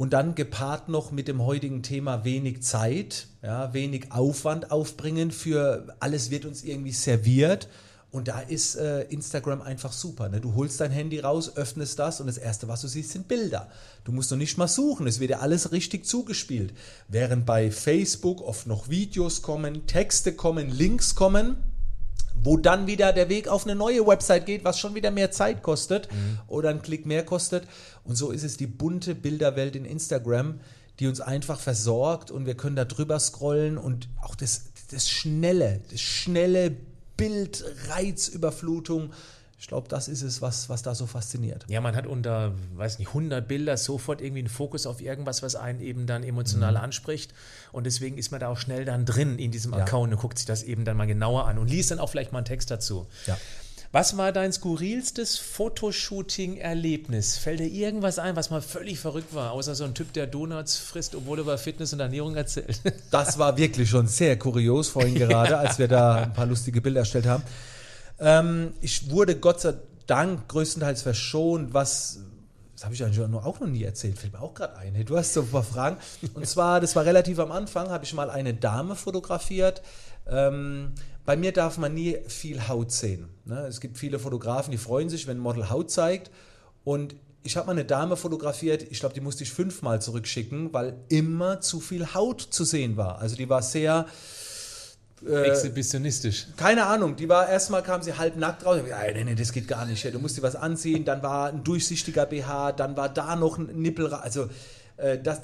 Und 0.01 0.13
dann 0.13 0.33
gepaart 0.33 0.89
noch 0.89 1.11
mit 1.11 1.27
dem 1.27 1.45
heutigen 1.45 1.83
Thema 1.83 2.25
wenig 2.25 2.63
Zeit, 2.63 3.27
ja, 3.43 3.71
wenig 3.71 4.11
Aufwand 4.11 4.71
aufbringen 4.71 5.29
für 5.29 5.95
alles 5.99 6.31
wird 6.31 6.45
uns 6.45 6.63
irgendwie 6.63 6.91
serviert. 6.91 7.67
Und 8.09 8.27
da 8.27 8.39
ist 8.39 8.77
äh, 8.77 9.03
Instagram 9.03 9.61
einfach 9.61 9.91
super. 9.91 10.27
Ne? 10.27 10.41
Du 10.41 10.55
holst 10.55 10.81
dein 10.81 10.89
Handy 10.89 11.19
raus, 11.19 11.55
öffnest 11.55 11.99
das 11.99 12.19
und 12.19 12.25
das 12.25 12.39
Erste, 12.39 12.67
was 12.67 12.81
du 12.81 12.87
siehst, 12.87 13.11
sind 13.11 13.27
Bilder. 13.27 13.69
Du 14.03 14.11
musst 14.11 14.31
noch 14.31 14.39
nicht 14.39 14.57
mal 14.57 14.67
suchen, 14.67 15.05
es 15.05 15.19
wird 15.19 15.29
dir 15.29 15.41
alles 15.41 15.71
richtig 15.71 16.07
zugespielt. 16.07 16.73
Während 17.07 17.45
bei 17.45 17.69
Facebook 17.69 18.41
oft 18.41 18.65
noch 18.65 18.89
Videos 18.89 19.43
kommen, 19.43 19.85
Texte 19.85 20.33
kommen, 20.33 20.71
Links 20.71 21.13
kommen, 21.13 21.57
wo 22.43 22.57
dann 22.57 22.87
wieder 22.87 23.13
der 23.13 23.29
Weg 23.29 23.47
auf 23.47 23.65
eine 23.65 23.75
neue 23.75 24.05
Website 24.07 24.45
geht, 24.45 24.63
was 24.63 24.79
schon 24.79 24.95
wieder 24.95 25.11
mehr 25.11 25.31
Zeit 25.31 25.61
kostet 25.61 26.11
mhm. 26.11 26.39
oder 26.47 26.69
einen 26.69 26.81
Klick 26.81 27.05
mehr 27.05 27.23
kostet. 27.23 27.67
Und 28.03 28.15
so 28.15 28.31
ist 28.31 28.43
es 28.43 28.57
die 28.57 28.67
bunte 28.67 29.13
Bilderwelt 29.15 29.75
in 29.75 29.85
Instagram, 29.85 30.59
die 30.99 31.07
uns 31.07 31.21
einfach 31.21 31.59
versorgt 31.59 32.31
und 32.31 32.45
wir 32.45 32.55
können 32.55 32.75
da 32.75 32.85
drüber 32.85 33.19
scrollen 33.19 33.77
und 33.77 34.09
auch 34.21 34.35
das, 34.35 34.65
das 34.89 35.09
schnelle, 35.09 35.81
das 35.91 36.01
schnelle 36.01 36.75
Bildreizüberflutung. 37.17 39.11
Ich 39.61 39.67
glaube, 39.67 39.87
das 39.87 40.07
ist 40.07 40.23
es, 40.23 40.41
was, 40.41 40.69
was 40.69 40.81
da 40.81 40.95
so 40.95 41.05
fasziniert. 41.05 41.65
Ja, 41.67 41.81
man 41.81 41.95
hat 41.95 42.07
unter, 42.07 42.51
weiß 42.73 42.97
nicht, 42.97 43.09
100 43.09 43.47
Bilder 43.47 43.77
sofort 43.77 44.19
irgendwie 44.19 44.39
einen 44.39 44.49
Fokus 44.49 44.87
auf 44.87 45.01
irgendwas, 45.01 45.43
was 45.43 45.55
einen 45.55 45.81
eben 45.81 46.07
dann 46.07 46.23
emotional 46.23 46.71
mhm. 46.71 46.79
anspricht. 46.79 47.31
Und 47.71 47.83
deswegen 47.83 48.17
ist 48.17 48.31
man 48.31 48.39
da 48.39 48.47
auch 48.47 48.57
schnell 48.57 48.85
dann 48.85 49.05
drin 49.05 49.37
in 49.37 49.51
diesem 49.51 49.73
ja. 49.73 49.81
Account 49.81 50.11
und 50.11 50.19
guckt 50.19 50.39
sich 50.39 50.47
das 50.47 50.63
eben 50.63 50.83
dann 50.83 50.97
mal 50.97 51.05
genauer 51.05 51.47
an 51.47 51.59
und 51.59 51.69
liest 51.69 51.91
dann 51.91 51.99
auch 51.99 52.09
vielleicht 52.09 52.31
mal 52.31 52.39
einen 52.39 52.45
Text 52.45 52.71
dazu. 52.71 53.05
Ja. 53.27 53.37
Was 53.91 54.17
war 54.17 54.31
dein 54.31 54.51
skurrilstes 54.51 55.37
Fotoshooting-Erlebnis? 55.37 57.37
Fällt 57.37 57.59
dir 57.59 57.67
irgendwas 57.67 58.17
ein, 58.17 58.35
was 58.35 58.49
mal 58.49 58.63
völlig 58.63 58.97
verrückt 58.97 59.35
war, 59.35 59.51
außer 59.51 59.75
so 59.75 59.83
ein 59.83 59.93
Typ, 59.93 60.11
der 60.13 60.25
Donuts 60.25 60.77
frisst, 60.77 61.13
obwohl 61.13 61.37
er 61.37 61.43
über 61.43 61.59
Fitness 61.59 61.93
und 61.93 61.99
Ernährung 61.99 62.35
erzählt? 62.35 62.81
Das 63.11 63.37
war 63.37 63.57
wirklich 63.57 63.91
schon 63.91 64.07
sehr 64.07 64.39
kurios 64.39 64.89
vorhin 64.89 65.13
gerade, 65.15 65.59
als 65.59 65.77
wir 65.77 65.87
da 65.87 66.23
ein 66.23 66.33
paar 66.33 66.47
lustige 66.47 66.81
Bilder 66.81 67.01
erstellt 67.01 67.27
haben. 67.27 67.43
Ähm, 68.21 68.73
ich 68.79 69.09
wurde 69.09 69.35
Gott 69.35 69.59
sei 69.59 69.73
Dank 70.07 70.47
größtenteils 70.47 71.01
verschont, 71.01 71.73
was 71.73 72.19
das 72.81 72.85
habe 72.85 72.95
ich 72.95 73.03
eigentlich 73.03 73.21
auch 73.21 73.59
noch 73.59 73.67
nie 73.67 73.83
erzählt, 73.83 74.17
fällt 74.17 74.33
mir 74.33 74.41
auch 74.41 74.55
gerade 74.55 74.75
ein. 74.77 75.05
Du 75.05 75.15
hast 75.15 75.33
so 75.33 75.41
ein 75.41 75.47
paar 75.47 75.61
Fragen. 75.61 75.97
Und 76.33 76.47
zwar, 76.47 76.81
das 76.81 76.95
war 76.95 77.05
relativ 77.05 77.37
am 77.37 77.51
Anfang, 77.51 77.89
habe 77.89 78.05
ich 78.05 78.13
mal 78.15 78.31
eine 78.31 78.55
Dame 78.55 78.95
fotografiert. 78.95 79.83
Ähm, 80.27 80.93
bei 81.23 81.37
mir 81.37 81.51
darf 81.51 81.77
man 81.77 81.93
nie 81.93 82.17
viel 82.27 82.67
Haut 82.67 82.91
sehen. 82.91 83.29
Ne? 83.45 83.67
Es 83.67 83.81
gibt 83.81 83.99
viele 83.99 84.17
Fotografen, 84.17 84.71
die 84.71 84.79
freuen 84.79 85.09
sich, 85.09 85.27
wenn 85.27 85.37
ein 85.37 85.41
Model 85.41 85.69
Haut 85.69 85.91
zeigt. 85.91 86.31
Und 86.83 87.15
ich 87.43 87.55
habe 87.55 87.67
mal 87.67 87.73
eine 87.73 87.85
Dame 87.85 88.17
fotografiert, 88.17 88.81
ich 88.89 88.99
glaube, 88.99 89.13
die 89.13 89.21
musste 89.21 89.43
ich 89.43 89.51
fünfmal 89.51 90.01
zurückschicken, 90.01 90.73
weil 90.73 90.95
immer 91.09 91.61
zu 91.61 91.81
viel 91.81 92.15
Haut 92.15 92.41
zu 92.41 92.63
sehen 92.63 92.97
war. 92.97 93.19
Also 93.19 93.35
die 93.35 93.47
war 93.47 93.61
sehr... 93.61 94.07
Äh, 95.27 95.49
Exhibitionistisch. 95.49 96.47
Keine 96.57 96.85
Ahnung, 96.85 97.15
die 97.15 97.29
war 97.29 97.47
erstmal 97.47 97.83
kam 97.83 98.01
sie 98.01 98.17
halb 98.17 98.37
nackt 98.37 98.65
raus. 98.65 98.79
Ja, 98.87 98.99
nee, 99.13 99.23
nee, 99.23 99.35
das 99.35 99.51
geht 99.51 99.67
gar 99.67 99.85
nicht. 99.85 100.03
Du 100.03 100.19
musst 100.19 100.37
dir 100.37 100.41
was 100.41 100.55
anziehen. 100.55 101.05
Dann 101.05 101.21
war 101.21 101.49
ein 101.49 101.63
durchsichtiger 101.63 102.25
BH, 102.25 102.71
dann 102.73 102.97
war 102.97 103.09
da 103.09 103.35
noch 103.35 103.57
ein 103.57 103.67
Nippel. 103.81 104.13
Also 104.13 104.49
äh, 104.97 105.19
das, 105.19 105.41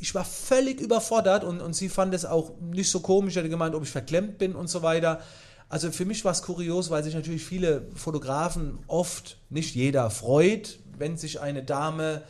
ich 0.00 0.14
war 0.14 0.24
völlig 0.24 0.80
überfordert 0.80 1.44
und, 1.44 1.60
und 1.60 1.74
sie 1.74 1.88
fand 1.88 2.14
es 2.14 2.24
auch 2.24 2.52
nicht 2.60 2.90
so 2.90 3.00
komisch, 3.00 3.34
sie 3.34 3.40
hatte 3.40 3.50
gemeint, 3.50 3.74
ob 3.74 3.82
ich 3.82 3.90
verklemmt 3.90 4.38
bin 4.38 4.54
und 4.54 4.68
so 4.68 4.82
weiter. 4.82 5.20
Also 5.68 5.92
für 5.92 6.04
mich 6.04 6.24
war 6.24 6.32
es 6.32 6.42
kurios, 6.42 6.90
weil 6.90 7.04
sich 7.04 7.14
natürlich 7.14 7.44
viele 7.44 7.86
Fotografen 7.94 8.78
oft, 8.88 9.38
nicht 9.50 9.74
jeder, 9.74 10.10
freut, 10.10 10.78
wenn 10.98 11.16
sich 11.16 11.40
eine 11.40 11.62
Dame 11.62 12.22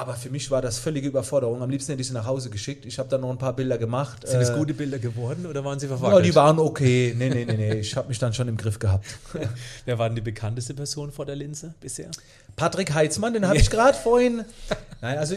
aber 0.00 0.14
für 0.14 0.30
mich 0.30 0.50
war 0.50 0.62
das 0.62 0.78
völlige 0.78 1.08
Überforderung. 1.08 1.62
Am 1.62 1.68
liebsten 1.68 1.92
hätte 1.92 2.00
ich 2.00 2.08
sie 2.08 2.14
nach 2.14 2.24
Hause 2.24 2.48
geschickt. 2.48 2.86
Ich 2.86 2.98
habe 2.98 3.10
dann 3.10 3.20
noch 3.20 3.28
ein 3.28 3.36
paar 3.36 3.54
Bilder 3.54 3.76
gemacht. 3.76 4.26
Sind 4.26 4.40
es 4.40 4.48
äh, 4.48 4.56
gute 4.56 4.72
Bilder 4.72 4.98
geworden 4.98 5.44
oder 5.44 5.62
waren 5.62 5.78
sie 5.78 5.88
verwackelt? 5.88 6.20
Ja, 6.20 6.22
die 6.22 6.34
waren 6.34 6.58
okay. 6.58 7.14
Nee, 7.16 7.28
nee, 7.28 7.44
nee, 7.44 7.52
nee. 7.52 7.74
Ich 7.80 7.94
habe 7.96 8.08
mich 8.08 8.18
dann 8.18 8.32
schon 8.32 8.48
im 8.48 8.56
Griff 8.56 8.78
gehabt. 8.78 9.04
Wer 9.84 9.98
war 9.98 10.08
denn 10.08 10.16
die 10.16 10.22
bekannteste 10.22 10.72
Person 10.72 11.12
vor 11.12 11.26
der 11.26 11.36
Linse 11.36 11.74
bisher? 11.80 12.10
Patrick 12.56 12.94
Heitzmann, 12.94 13.34
den 13.34 13.46
habe 13.46 13.58
ich 13.58 13.68
gerade 13.68 13.96
vorhin. 13.96 14.46
Nein, 15.02 15.18
also 15.18 15.36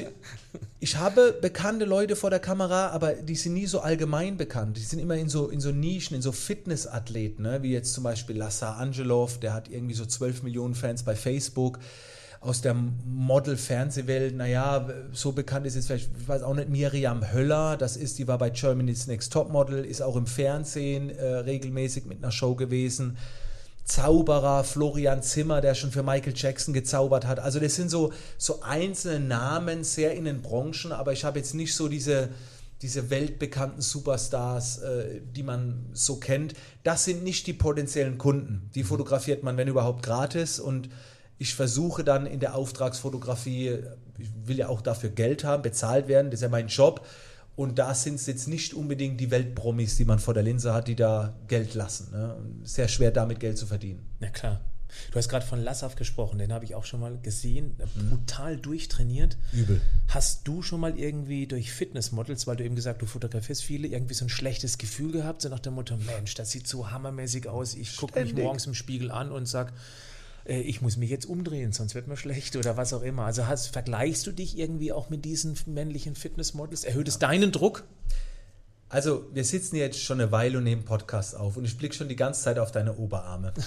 ich 0.79 0.95
habe 0.97 1.37
bekannte 1.41 1.83
Leute 1.83 2.15
vor 2.15 2.29
der 2.29 2.39
Kamera, 2.39 2.91
aber 2.91 3.13
die 3.13 3.35
sind 3.35 3.55
nie 3.55 3.65
so 3.65 3.81
allgemein 3.81 4.37
bekannt. 4.37 4.77
Die 4.77 4.81
sind 4.81 4.99
immer 4.99 5.15
in 5.15 5.27
so, 5.27 5.49
in 5.49 5.59
so 5.59 5.71
Nischen, 5.71 6.15
in 6.15 6.21
so 6.21 6.31
Fitnessathleten, 6.31 7.43
ne? 7.43 7.63
wie 7.63 7.73
jetzt 7.73 7.93
zum 7.93 8.05
Beispiel 8.05 8.37
Lassa 8.37 8.75
Angelov, 8.75 9.39
der 9.41 9.53
hat 9.53 9.69
irgendwie 9.69 9.93
so 9.93 10.05
12 10.05 10.43
Millionen 10.43 10.73
Fans 10.73 11.03
bei 11.03 11.15
Facebook 11.15 11.79
aus 12.43 12.61
der 12.61 12.73
Model-Fernsehwelt, 12.73 14.35
naja, 14.35 14.89
so 15.13 15.31
bekannt 15.31 15.65
ist 15.65 15.75
jetzt 15.75 15.87
vielleicht, 15.87 16.09
ich 16.19 16.27
weiß 16.27 16.43
auch 16.43 16.53
nicht, 16.53 16.67
Miriam 16.67 17.31
Höller, 17.31 17.77
das 17.77 17.95
ist, 17.95 18.19
die 18.19 18.27
war 18.27 18.37
bei 18.37 18.49
Germany's 18.49 19.07
Next 19.07 19.31
Topmodel, 19.31 19.85
ist 19.85 20.01
auch 20.01 20.17
im 20.17 20.27
Fernsehen 20.27 21.09
äh, 21.09 21.25
regelmäßig 21.25 22.05
mit 22.05 22.21
einer 22.21 22.33
Show 22.33 22.55
gewesen. 22.55 23.17
Zauberer 23.85 24.65
Florian 24.65 25.23
Zimmer, 25.23 25.61
der 25.61 25.73
schon 25.73 25.91
für 25.91 26.03
Michael 26.03 26.33
Jackson 26.35 26.73
gezaubert 26.73 27.25
hat. 27.25 27.39
Also 27.39 27.59
das 27.61 27.75
sind 27.75 27.89
so, 27.89 28.11
so 28.37 28.61
einzelne 28.61 29.21
Namen, 29.21 29.85
sehr 29.85 30.13
in 30.13 30.25
den 30.25 30.41
Branchen, 30.41 30.91
aber 30.91 31.13
ich 31.13 31.23
habe 31.23 31.39
jetzt 31.39 31.53
nicht 31.53 31.73
so 31.73 31.87
diese, 31.87 32.29
diese 32.81 33.09
weltbekannten 33.09 33.81
Superstars, 33.81 34.79
äh, 34.79 35.21
die 35.33 35.43
man 35.43 35.85
so 35.93 36.17
kennt. 36.17 36.55
Das 36.83 37.05
sind 37.05 37.23
nicht 37.23 37.47
die 37.47 37.53
potenziellen 37.53 38.17
Kunden. 38.17 38.69
Die 38.75 38.83
fotografiert 38.83 39.43
man, 39.43 39.55
wenn 39.55 39.69
überhaupt, 39.69 40.03
gratis 40.03 40.59
und 40.59 40.89
ich 41.43 41.55
versuche 41.55 42.05
dann 42.05 42.25
in 42.25 42.39
der 42.39 42.55
Auftragsfotografie, 42.55 43.79
ich 44.17 44.29
will 44.45 44.57
ja 44.59 44.69
auch 44.69 44.79
dafür 44.81 45.09
Geld 45.09 45.43
haben, 45.43 45.61
bezahlt 45.61 46.07
werden, 46.07 46.31
das 46.31 46.39
ist 46.39 46.43
ja 46.43 46.47
mein 46.49 46.69
Job. 46.69 47.05
Und 47.57 47.77
da 47.77 47.93
sind 47.93 48.15
es 48.15 48.27
jetzt 48.27 48.47
nicht 48.47 48.73
unbedingt 48.73 49.19
die 49.19 49.29
Weltpromis, 49.29 49.97
die 49.97 50.05
man 50.05 50.19
vor 50.19 50.33
der 50.33 50.41
Linse 50.41 50.73
hat, 50.73 50.87
die 50.87 50.95
da 50.95 51.35
Geld 51.49 51.73
lassen. 51.73 52.11
Ne? 52.11 52.37
Sehr 52.63 52.87
schwer 52.87 53.11
damit 53.11 53.41
Geld 53.41 53.57
zu 53.57 53.65
verdienen. 53.65 54.07
Na 54.21 54.29
klar. 54.29 54.61
Du 55.11 55.17
hast 55.17 55.27
gerade 55.27 55.45
von 55.45 55.61
Lassaf 55.61 55.95
gesprochen, 55.95 56.37
den 56.39 56.53
habe 56.53 56.63
ich 56.63 56.75
auch 56.75 56.85
schon 56.85 57.01
mal 57.01 57.17
gesehen, 57.21 57.75
mhm. 57.95 58.09
brutal 58.09 58.55
durchtrainiert. 58.55 59.37
Übel. 59.51 59.81
Hast 60.07 60.47
du 60.47 60.61
schon 60.61 60.79
mal 60.79 60.97
irgendwie 60.97 61.45
durch 61.45 61.73
Fitnessmodels, 61.73 62.47
weil 62.47 62.55
du 62.55 62.63
eben 62.63 62.75
gesagt, 62.75 63.01
du 63.01 63.05
fotografierst 63.05 63.63
viele, 63.63 63.87
irgendwie 63.87 64.13
so 64.13 64.23
ein 64.23 64.29
schlechtes 64.29 64.77
Gefühl 64.77 65.11
gehabt, 65.11 65.41
so 65.41 65.49
nach 65.49 65.59
dem 65.59 65.73
Motto, 65.73 65.97
Mensch, 65.97 66.35
das 66.35 66.51
sieht 66.51 66.67
so 66.67 66.89
hammermäßig 66.89 67.49
aus, 67.49 67.75
ich 67.75 67.97
gucke 67.97 68.23
mich 68.23 68.33
morgens 68.33 68.65
im 68.65 68.75
Spiegel 68.75 69.11
an 69.11 69.31
und 69.31 69.47
sage, 69.47 69.71
äh, 69.71 70.02
ich 70.45 70.81
muss 70.81 70.97
mich 70.97 71.09
jetzt 71.09 71.25
umdrehen, 71.25 71.71
sonst 71.71 71.95
wird 71.95 72.07
mir 72.07 72.17
schlecht 72.17 72.55
oder 72.55 72.77
was 72.77 72.93
auch 72.93 73.01
immer. 73.01 73.23
Also 73.23 73.47
hast, 73.47 73.67
vergleichst 73.67 74.27
du 74.27 74.31
dich 74.31 74.57
irgendwie 74.57 74.91
auch 74.91 75.09
mit 75.09 75.25
diesen 75.25 75.57
männlichen 75.65 76.15
Fitnessmodels? 76.15 76.83
Erhöht 76.83 77.07
es 77.07 77.15
ja. 77.15 77.27
deinen 77.27 77.51
Druck? 77.51 77.85
Also, 78.89 79.25
wir 79.33 79.43
sitzen 79.43 79.75
jetzt 79.77 79.99
schon 79.99 80.21
eine 80.21 80.31
Weile 80.31 80.59
und 80.59 80.65
nehmen 80.65 80.85
Podcast 80.85 81.35
auf 81.35 81.57
und 81.57 81.65
ich 81.65 81.77
blicke 81.77 81.95
schon 81.95 82.09
die 82.09 82.15
ganze 82.15 82.43
Zeit 82.43 82.59
auf 82.59 82.71
deine 82.71 82.95
Oberarme. 82.95 83.53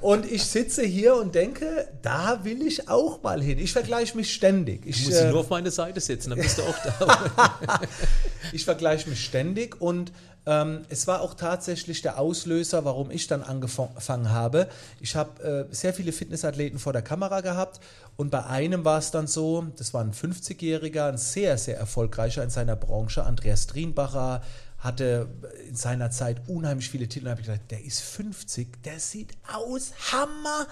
Und 0.00 0.30
ich 0.30 0.44
sitze 0.44 0.82
hier 0.82 1.16
und 1.16 1.34
denke, 1.34 1.88
da 2.02 2.44
will 2.44 2.66
ich 2.66 2.88
auch 2.88 3.22
mal 3.22 3.42
hin. 3.42 3.58
Ich 3.58 3.72
vergleiche 3.72 4.16
mich 4.16 4.32
ständig. 4.32 4.86
Ich 4.86 5.04
muss 5.04 5.14
äh, 5.14 5.30
nur 5.30 5.40
auf 5.40 5.50
meine 5.50 5.70
Seite 5.70 6.00
sitzen, 6.00 6.30
dann 6.30 6.38
bist 6.38 6.58
du 6.58 6.62
auch 6.62 6.76
da. 6.84 7.80
ich 8.52 8.64
vergleiche 8.64 9.08
mich 9.08 9.24
ständig 9.24 9.80
und 9.80 10.12
ähm, 10.46 10.86
es 10.88 11.06
war 11.06 11.20
auch 11.20 11.34
tatsächlich 11.34 12.00
der 12.00 12.18
Auslöser, 12.18 12.84
warum 12.86 13.10
ich 13.10 13.26
dann 13.26 13.42
angefangen 13.42 14.30
habe. 14.30 14.68
Ich 15.00 15.14
habe 15.14 15.66
äh, 15.70 15.74
sehr 15.74 15.92
viele 15.92 16.12
Fitnessathleten 16.12 16.78
vor 16.78 16.94
der 16.94 17.02
Kamera 17.02 17.42
gehabt 17.42 17.80
und 18.16 18.30
bei 18.30 18.44
einem 18.46 18.84
war 18.84 18.98
es 18.98 19.10
dann 19.10 19.26
so, 19.26 19.66
das 19.76 19.92
war 19.92 20.02
ein 20.02 20.12
50-Jähriger, 20.12 21.08
ein 21.08 21.18
sehr, 21.18 21.58
sehr 21.58 21.76
erfolgreicher 21.76 22.42
in 22.42 22.50
seiner 22.50 22.76
Branche, 22.76 23.24
Andreas 23.24 23.66
Drienbacher, 23.66 24.42
hatte 24.78 25.28
in 25.68 25.76
seiner 25.76 26.10
Zeit 26.10 26.48
unheimlich 26.48 26.90
viele 26.90 27.08
Titel. 27.08 27.26
Und 27.26 27.32
habe 27.32 27.40
ich 27.40 27.46
gedacht, 27.46 27.70
der 27.70 27.84
ist 27.84 28.00
50, 28.00 28.82
der 28.84 29.00
sieht 29.00 29.36
aus, 29.52 29.92
Hammer. 30.12 30.66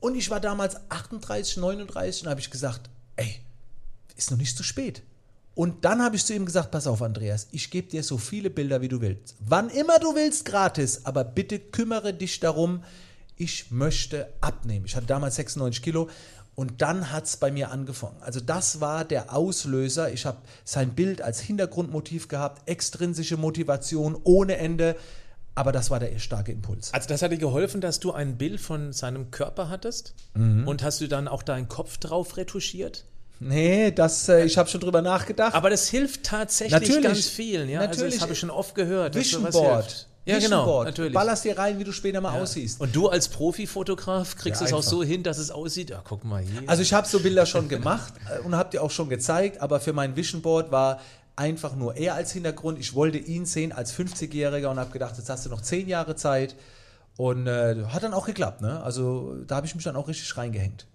Und 0.00 0.14
ich 0.14 0.30
war 0.30 0.40
damals 0.40 0.76
38, 0.90 1.58
39 1.58 2.24
und 2.24 2.30
habe 2.30 2.40
ich 2.40 2.50
gesagt, 2.50 2.90
ey, 3.16 3.40
ist 4.16 4.30
noch 4.30 4.38
nicht 4.38 4.56
zu 4.56 4.62
spät. 4.62 5.02
Und 5.54 5.84
dann 5.84 6.02
habe 6.02 6.16
ich 6.16 6.24
zu 6.24 6.34
ihm 6.34 6.46
gesagt, 6.46 6.70
pass 6.70 6.86
auf, 6.86 7.02
Andreas, 7.02 7.48
ich 7.50 7.70
gebe 7.70 7.88
dir 7.88 8.02
so 8.02 8.18
viele 8.18 8.50
Bilder, 8.50 8.80
wie 8.80 8.88
du 8.88 9.00
willst. 9.00 9.34
Wann 9.40 9.68
immer 9.68 9.98
du 9.98 10.14
willst, 10.14 10.44
gratis. 10.44 11.04
Aber 11.04 11.24
bitte 11.24 11.58
kümmere 11.58 12.14
dich 12.14 12.40
darum, 12.40 12.84
ich 13.36 13.70
möchte 13.70 14.32
abnehmen. 14.40 14.84
Ich 14.84 14.96
hatte 14.96 15.06
damals 15.06 15.36
96 15.36 15.82
Kilo 15.82 16.08
und 16.60 16.82
dann 16.82 17.10
hat 17.10 17.24
es 17.24 17.38
bei 17.38 17.50
mir 17.50 17.70
angefangen. 17.70 18.18
Also 18.20 18.38
das 18.38 18.82
war 18.82 19.06
der 19.06 19.34
Auslöser. 19.34 20.12
Ich 20.12 20.26
habe 20.26 20.36
sein 20.62 20.90
Bild 20.90 21.22
als 21.22 21.40
Hintergrundmotiv 21.40 22.28
gehabt, 22.28 22.68
extrinsische 22.68 23.38
Motivation 23.38 24.14
ohne 24.24 24.58
Ende. 24.58 24.94
Aber 25.54 25.72
das 25.72 25.90
war 25.90 26.00
der 26.00 26.18
starke 26.18 26.52
Impuls. 26.52 26.92
Also 26.92 27.08
das 27.08 27.22
hat 27.22 27.32
dir 27.32 27.38
geholfen, 27.38 27.80
dass 27.80 27.98
du 27.98 28.12
ein 28.12 28.36
Bild 28.36 28.60
von 28.60 28.92
seinem 28.92 29.30
Körper 29.30 29.70
hattest? 29.70 30.12
Mhm. 30.34 30.68
Und 30.68 30.82
hast 30.82 31.00
du 31.00 31.06
dann 31.06 31.28
auch 31.28 31.42
deinen 31.42 31.68
Kopf 31.68 31.96
drauf 31.96 32.36
retuschiert? 32.36 33.06
Nee, 33.38 33.90
das, 33.90 34.28
äh, 34.28 34.44
ich 34.44 34.58
habe 34.58 34.68
schon 34.68 34.82
drüber 34.82 35.00
nachgedacht. 35.00 35.54
Aber 35.54 35.70
das 35.70 35.88
hilft 35.88 36.24
tatsächlich 36.24 36.78
Natürlich. 36.78 37.02
ganz 37.02 37.26
vielen. 37.26 37.70
Ja? 37.70 37.80
Also 37.80 37.92
Natürlich. 37.92 38.14
das 38.16 38.22
habe 38.22 38.34
ich 38.34 38.38
schon 38.38 38.50
oft 38.50 38.74
gehört. 38.74 39.14
dass 39.70 40.09
Ja, 40.24 40.36
Vision 40.36 40.50
genau. 40.50 40.64
Board. 40.64 40.86
Natürlich. 40.86 41.14
Ballerst 41.14 41.44
dir 41.44 41.56
rein, 41.58 41.78
wie 41.78 41.84
du 41.84 41.92
später 41.92 42.20
mal 42.20 42.38
aussiehst. 42.38 42.80
Und 42.80 42.94
du 42.94 43.08
als 43.08 43.28
Profifotograf 43.28 44.36
kriegst 44.36 44.60
Ja, 44.60 44.66
es 44.66 44.72
auch 44.72 44.82
so 44.82 45.02
hin, 45.02 45.22
dass 45.22 45.38
es 45.38 45.50
aussieht. 45.50 45.90
Ja, 45.90 46.02
guck 46.04 46.24
mal 46.24 46.42
hier. 46.42 46.68
Also 46.68 46.82
ich 46.82 46.92
habe 46.92 47.06
so 47.06 47.20
Bilder 47.20 47.46
schon 47.46 47.68
gemacht 47.68 48.12
äh, 48.28 48.40
und 48.40 48.54
habe 48.54 48.70
dir 48.70 48.82
auch 48.82 48.90
schon 48.90 49.08
gezeigt, 49.08 49.60
aber 49.60 49.80
für 49.80 49.92
mein 49.92 50.16
Vision 50.16 50.42
Board 50.42 50.70
war 50.70 51.00
einfach 51.36 51.74
nur 51.74 51.96
er 51.96 52.14
als 52.14 52.32
Hintergrund. 52.32 52.78
Ich 52.78 52.94
wollte 52.94 53.18
ihn 53.18 53.46
sehen 53.46 53.72
als 53.72 53.94
50-Jähriger 53.94 54.68
und 54.68 54.78
habe 54.78 54.90
gedacht, 54.90 55.16
jetzt 55.16 55.30
hast 55.30 55.46
du 55.46 55.50
noch 55.50 55.62
10 55.62 55.88
Jahre 55.88 56.16
Zeit. 56.16 56.54
Und 57.16 57.46
äh, 57.46 57.84
hat 57.88 58.02
dann 58.02 58.14
auch 58.14 58.26
geklappt. 58.26 58.60
Ne? 58.62 58.82
Also 58.82 59.36
da 59.46 59.56
habe 59.56 59.66
ich 59.66 59.74
mich 59.74 59.84
dann 59.84 59.96
auch 59.96 60.08
richtig 60.08 60.36
reingehängt. 60.36 60.86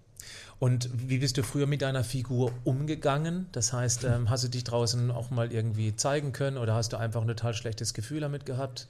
Und 0.58 0.88
wie 0.92 1.18
bist 1.18 1.36
du 1.36 1.42
früher 1.42 1.66
mit 1.66 1.82
deiner 1.82 2.02
Figur 2.02 2.52
umgegangen? 2.64 3.46
Das 3.52 3.72
heißt, 3.72 4.04
ähm, 4.04 4.30
hast 4.30 4.42
du 4.44 4.48
dich 4.48 4.64
draußen 4.64 5.10
auch 5.10 5.30
mal 5.30 5.52
irgendwie 5.52 5.94
zeigen 5.94 6.32
können 6.32 6.56
oder 6.56 6.74
hast 6.74 6.92
du 6.92 6.96
einfach 6.96 7.20
ein 7.20 7.28
total 7.28 7.54
schlechtes 7.54 7.92
Gefühl 7.92 8.20
damit 8.20 8.46
gehabt? 8.46 8.88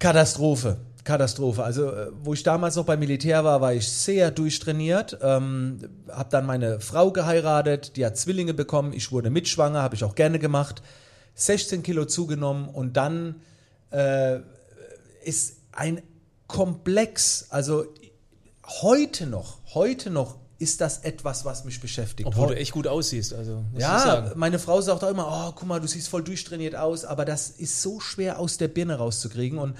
Katastrophe, 0.00 0.78
Katastrophe. 1.04 1.62
Also, 1.62 1.90
äh, 1.90 2.06
wo 2.22 2.32
ich 2.32 2.42
damals 2.42 2.74
noch 2.74 2.86
beim 2.86 2.98
Militär 2.98 3.44
war, 3.44 3.60
war 3.60 3.74
ich 3.74 3.86
sehr 3.86 4.30
durchtrainiert. 4.30 5.18
Ähm, 5.20 5.78
habe 6.10 6.30
dann 6.30 6.46
meine 6.46 6.80
Frau 6.80 7.12
geheiratet, 7.12 7.96
die 7.96 8.06
hat 8.06 8.16
Zwillinge 8.16 8.54
bekommen. 8.54 8.94
Ich 8.94 9.12
wurde 9.12 9.28
mitschwanger, 9.28 9.82
habe 9.82 9.94
ich 9.94 10.02
auch 10.02 10.14
gerne 10.14 10.38
gemacht. 10.38 10.82
16 11.34 11.82
Kilo 11.82 12.06
zugenommen 12.06 12.68
und 12.68 12.96
dann 12.96 13.42
äh, 13.90 14.40
ist 15.22 15.58
ein 15.72 16.02
Komplex, 16.46 17.46
also 17.50 17.84
heute 18.80 19.26
noch, 19.26 19.58
heute 19.74 20.10
noch 20.10 20.39
ist 20.60 20.82
das 20.82 20.98
etwas, 20.98 21.46
was 21.46 21.64
mich 21.64 21.80
beschäftigt. 21.80 22.26
Obwohl 22.26 22.48
du 22.48 22.56
echt 22.56 22.72
gut 22.72 22.86
aussiehst. 22.86 23.32
Also, 23.32 23.64
ja, 23.78 24.32
meine 24.36 24.58
Frau 24.58 24.80
sagt 24.82 25.02
auch 25.02 25.08
immer, 25.08 25.26
oh, 25.26 25.52
guck 25.56 25.66
mal, 25.66 25.80
du 25.80 25.88
siehst 25.88 26.08
voll 26.08 26.22
durchtrainiert 26.22 26.76
aus, 26.76 27.06
aber 27.06 27.24
das 27.24 27.48
ist 27.48 27.80
so 27.80 27.98
schwer 27.98 28.38
aus 28.38 28.58
der 28.58 28.68
Birne 28.68 28.96
rauszukriegen 28.96 29.58
und 29.58 29.74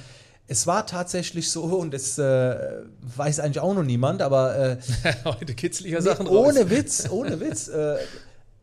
es 0.47 0.67
war 0.67 0.87
tatsächlich 0.87 1.51
so, 1.51 1.65
und 1.77 1.93
das 1.93 2.19
äh, 2.19 2.83
weiß 3.17 3.41
eigentlich 3.41 3.61
auch 3.61 3.75
noch 3.75 3.85
niemand, 3.85 4.23
aber 4.23 4.57
äh, 4.59 4.79
Heute 5.25 5.55
kitzliger 5.55 5.99
nee, 5.99 6.05
Sachen 6.05 6.27
raus. 6.27 6.49
ohne 6.49 6.71
Witz, 6.71 7.11
ohne 7.11 7.39
Witz, 7.41 7.69
äh, 7.69 7.97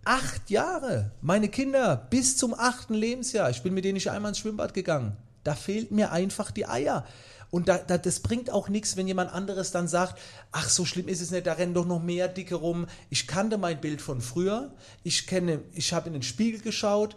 acht 0.03 0.49
Jahre, 0.49 1.11
meine 1.21 1.49
Kinder 1.49 2.07
bis 2.09 2.35
zum 2.35 2.55
achten 2.55 2.95
Lebensjahr, 2.95 3.51
ich 3.51 3.61
bin 3.61 3.75
mit 3.75 3.85
denen 3.85 3.93
nicht 3.93 4.09
einmal 4.09 4.29
ins 4.29 4.39
Schwimmbad 4.39 4.73
gegangen, 4.73 5.15
da 5.43 5.53
fehlt 5.53 5.91
mir 5.91 6.11
einfach 6.11 6.49
die 6.49 6.65
Eier. 6.65 7.05
Und 7.49 7.69
da, 7.69 7.77
da, 7.77 7.97
das 7.97 8.19
bringt 8.19 8.49
auch 8.49 8.67
nichts, 8.67 8.97
wenn 8.97 9.07
jemand 9.07 9.33
anderes 9.33 9.71
dann 9.71 9.87
sagt, 9.87 10.19
ach, 10.51 10.67
so 10.69 10.83
schlimm 10.83 11.07
ist 11.07 11.21
es 11.21 11.31
nicht, 11.31 11.47
da 11.47 11.53
rennen 11.53 11.73
doch 11.73 11.85
noch 11.85 12.01
mehr 12.01 12.27
Dicke 12.27 12.55
rum. 12.55 12.87
Ich 13.09 13.27
kannte 13.27 13.57
mein 13.57 13.79
Bild 13.79 14.01
von 14.01 14.19
früher. 14.21 14.73
Ich 15.03 15.25
ich 15.73 15.93
habe 15.93 16.07
in 16.07 16.13
den 16.13 16.23
Spiegel 16.23 16.59
geschaut 16.59 17.15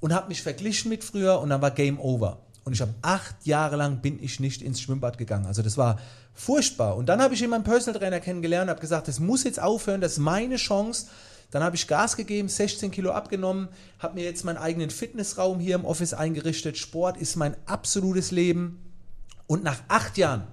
und 0.00 0.12
habe 0.12 0.28
mich 0.28 0.42
verglichen 0.42 0.90
mit 0.90 1.04
früher 1.04 1.40
und 1.40 1.50
dann 1.50 1.62
war 1.62 1.70
Game 1.70 1.98
Over. 1.98 2.42
Und 2.64 2.74
ich 2.74 2.82
habe 2.82 2.94
acht 3.00 3.46
Jahre 3.46 3.76
lang 3.76 4.02
bin 4.02 4.22
ich 4.22 4.38
nicht 4.38 4.60
ins 4.60 4.80
Schwimmbad 4.80 5.16
gegangen. 5.16 5.46
Also 5.46 5.62
das 5.62 5.78
war 5.78 5.98
furchtbar. 6.34 6.96
Und 6.96 7.06
dann 7.06 7.22
habe 7.22 7.34
ich 7.34 7.42
eben 7.42 7.50
meinen 7.50 7.64
Personal 7.64 7.98
Trainer 7.98 8.20
kennengelernt 8.20 8.64
und 8.64 8.70
habe 8.70 8.80
gesagt, 8.80 9.08
das 9.08 9.18
muss 9.18 9.44
jetzt 9.44 9.60
aufhören, 9.60 10.00
das 10.00 10.12
ist 10.12 10.18
meine 10.18 10.56
Chance. 10.56 11.06
Dann 11.50 11.64
habe 11.64 11.74
ich 11.74 11.88
Gas 11.88 12.16
gegeben, 12.16 12.48
16 12.48 12.90
Kilo 12.90 13.10
abgenommen, 13.10 13.68
habe 13.98 14.14
mir 14.14 14.24
jetzt 14.24 14.44
meinen 14.44 14.58
eigenen 14.58 14.90
Fitnessraum 14.90 15.58
hier 15.58 15.74
im 15.74 15.84
Office 15.84 16.14
eingerichtet. 16.14 16.78
Sport 16.78 17.16
ist 17.16 17.34
mein 17.36 17.56
absolutes 17.66 18.30
Leben. 18.30 18.89
Und 19.50 19.64
nach 19.64 19.82
acht 19.88 20.16
Jahren 20.16 20.44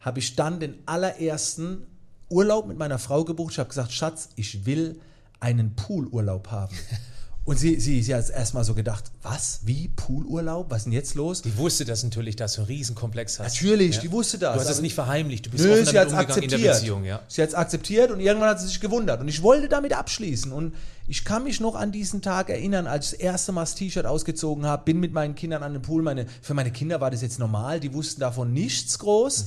habe 0.00 0.18
ich 0.18 0.34
dann 0.34 0.58
den 0.58 0.82
allerersten 0.84 1.86
Urlaub 2.28 2.66
mit 2.66 2.76
meiner 2.76 2.98
Frau 2.98 3.22
gebucht. 3.22 3.52
Ich 3.52 3.60
habe 3.60 3.68
gesagt, 3.68 3.92
Schatz, 3.92 4.30
ich 4.34 4.66
will 4.66 5.00
einen 5.38 5.76
Poolurlaub 5.76 6.50
haben. 6.50 6.74
Und 7.44 7.58
sie, 7.58 7.80
sie, 7.80 8.00
sie 8.04 8.14
hat 8.14 8.30
erstmal 8.30 8.62
so 8.62 8.72
gedacht, 8.72 9.10
was? 9.22 9.60
Wie? 9.64 9.88
Poolurlaub? 9.96 10.70
Was 10.70 10.78
ist 10.78 10.84
denn 10.84 10.92
jetzt 10.92 11.16
los? 11.16 11.42
Die 11.42 11.56
wusste 11.56 11.84
das 11.84 12.04
natürlich, 12.04 12.36
dass 12.36 12.52
du 12.54 12.60
einen 12.60 12.68
riesen 12.68 12.94
Komplex 12.94 13.40
hast. 13.40 13.54
Natürlich, 13.54 13.98
die 13.98 14.12
wusste 14.12 14.38
das. 14.38 14.54
Du 14.54 14.60
hast 14.60 14.68
es 14.68 14.76
Aber- 14.76 14.82
nicht 14.82 14.94
verheimlicht, 14.94 15.46
du 15.46 15.50
bist 15.50 15.64
Nö, 15.64 15.72
offen 15.72 15.84
sie 15.86 15.92
damit 15.92 16.14
hat 16.14 16.28
es 16.30 16.36
umgegangen 16.36 16.42
in 16.44 16.48
der 16.50 16.58
akzeptiert. 16.58 16.74
Beziehung. 16.80 17.04
Ja. 17.04 17.20
Sie 17.26 17.42
hat 17.42 17.48
es 17.48 17.54
akzeptiert 17.56 18.10
und 18.12 18.20
irgendwann 18.20 18.50
hat 18.50 18.60
sie 18.60 18.68
sich 18.68 18.78
gewundert. 18.80 19.20
Und 19.20 19.26
ich 19.26 19.42
wollte 19.42 19.68
damit 19.68 19.92
abschließen. 19.92 20.52
Und 20.52 20.76
ich 21.08 21.24
kann 21.24 21.42
mich 21.42 21.58
noch 21.58 21.74
an 21.74 21.90
diesen 21.90 22.22
Tag 22.22 22.48
erinnern, 22.48 22.86
als 22.86 23.06
ich 23.06 23.18
das 23.18 23.20
erste 23.20 23.50
Mal 23.50 23.62
das 23.62 23.74
T-Shirt 23.74 24.06
ausgezogen 24.06 24.64
habe, 24.64 24.84
bin 24.84 25.00
mit 25.00 25.12
meinen 25.12 25.34
Kindern 25.34 25.64
an 25.64 25.72
den 25.72 25.82
Pool. 25.82 26.02
Meine, 26.02 26.26
für 26.42 26.54
meine 26.54 26.70
Kinder 26.70 27.00
war 27.00 27.10
das 27.10 27.22
jetzt 27.22 27.40
normal, 27.40 27.80
die 27.80 27.92
wussten 27.92 28.20
davon 28.20 28.52
nichts 28.52 29.00
groß. 29.00 29.46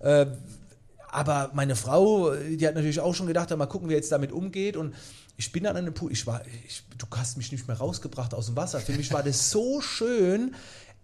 Äh, 0.00 0.26
aber 1.10 1.50
meine 1.52 1.76
Frau, 1.76 2.32
die 2.34 2.66
hat 2.66 2.74
natürlich 2.74 3.00
auch 3.00 3.14
schon 3.14 3.26
gedacht, 3.26 3.54
mal 3.56 3.66
gucken, 3.66 3.88
wie 3.90 3.92
jetzt 3.94 4.10
damit 4.10 4.32
umgeht. 4.32 4.76
Und 4.76 4.94
ich 5.36 5.52
bin 5.52 5.64
dann 5.64 5.76
an 5.76 5.84
den 5.84 5.94
Pool. 5.94 6.12
Ich 6.12 6.26
war, 6.26 6.42
ich, 6.66 6.84
du 6.96 7.06
hast 7.16 7.36
mich 7.36 7.50
nicht 7.50 7.66
mehr 7.66 7.76
rausgebracht 7.76 8.34
aus 8.34 8.46
dem 8.46 8.56
Wasser. 8.56 8.80
Für 8.80 8.92
mich 8.92 9.12
war 9.12 9.22
das 9.22 9.50
so 9.50 9.80
schön. 9.80 10.54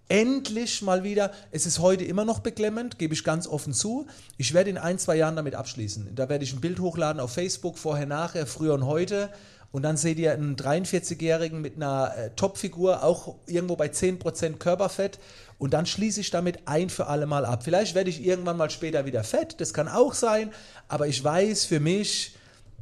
Endlich 0.09 0.83
mal 0.83 1.05
wieder. 1.05 1.31
Es 1.53 1.67
ist 1.67 1.79
heute 1.79 2.05
immer 2.05 2.25
noch 2.25 2.41
beklemmend, 2.41 2.99
gebe 2.99 3.15
ich 3.15 3.23
ganz 3.23 3.47
offen 3.47 3.73
zu. 3.73 4.09
Ich 4.39 4.55
werde 4.55 4.71
in 4.71 4.79
ein, 4.79 4.99
zwei 4.99 5.17
Jahren 5.17 5.37
damit 5.37 5.55
abschließen. 5.55 6.15
Da 6.17 6.29
werde 6.29 6.43
ich 6.43 6.53
ein 6.53 6.61
Bild 6.61 6.81
hochladen 6.81 7.21
auf 7.21 7.33
Facebook, 7.33 7.79
vorher, 7.79 8.07
nachher, 8.07 8.47
früher 8.47 8.75
und 8.75 8.87
heute. 8.87 9.31
Und 9.73 9.83
dann 9.83 9.97
seht 9.97 10.19
ihr 10.19 10.33
einen 10.33 10.57
43-Jährigen 10.57 11.61
mit 11.61 11.77
einer 11.77 12.13
äh, 12.17 12.31
Topfigur, 12.31 13.05
auch 13.05 13.37
irgendwo 13.47 13.77
bei 13.77 13.87
10% 13.87 14.57
Körperfett. 14.57 15.21
Und 15.59 15.75
dann 15.75 15.87
schließe 15.87 16.21
ich 16.21 16.31
damit 16.31 16.67
ein 16.67 16.91
für 16.91 17.07
alle 17.07 17.27
Mal 17.27 17.45
ab. 17.45 17.63
Vielleicht 17.63 17.95
werde 17.95 18.11
ich 18.11 18.25
irgendwann 18.25 18.57
mal 18.57 18.71
später 18.71 19.07
wieder 19.07 19.23
fett, 19.23 19.61
das 19.61 19.73
kann 19.73 19.87
auch 19.87 20.15
sein. 20.15 20.51
Aber 20.89 21.07
ich 21.07 21.23
weiß 21.23 21.67
für 21.67 21.79
mich, 21.79 22.35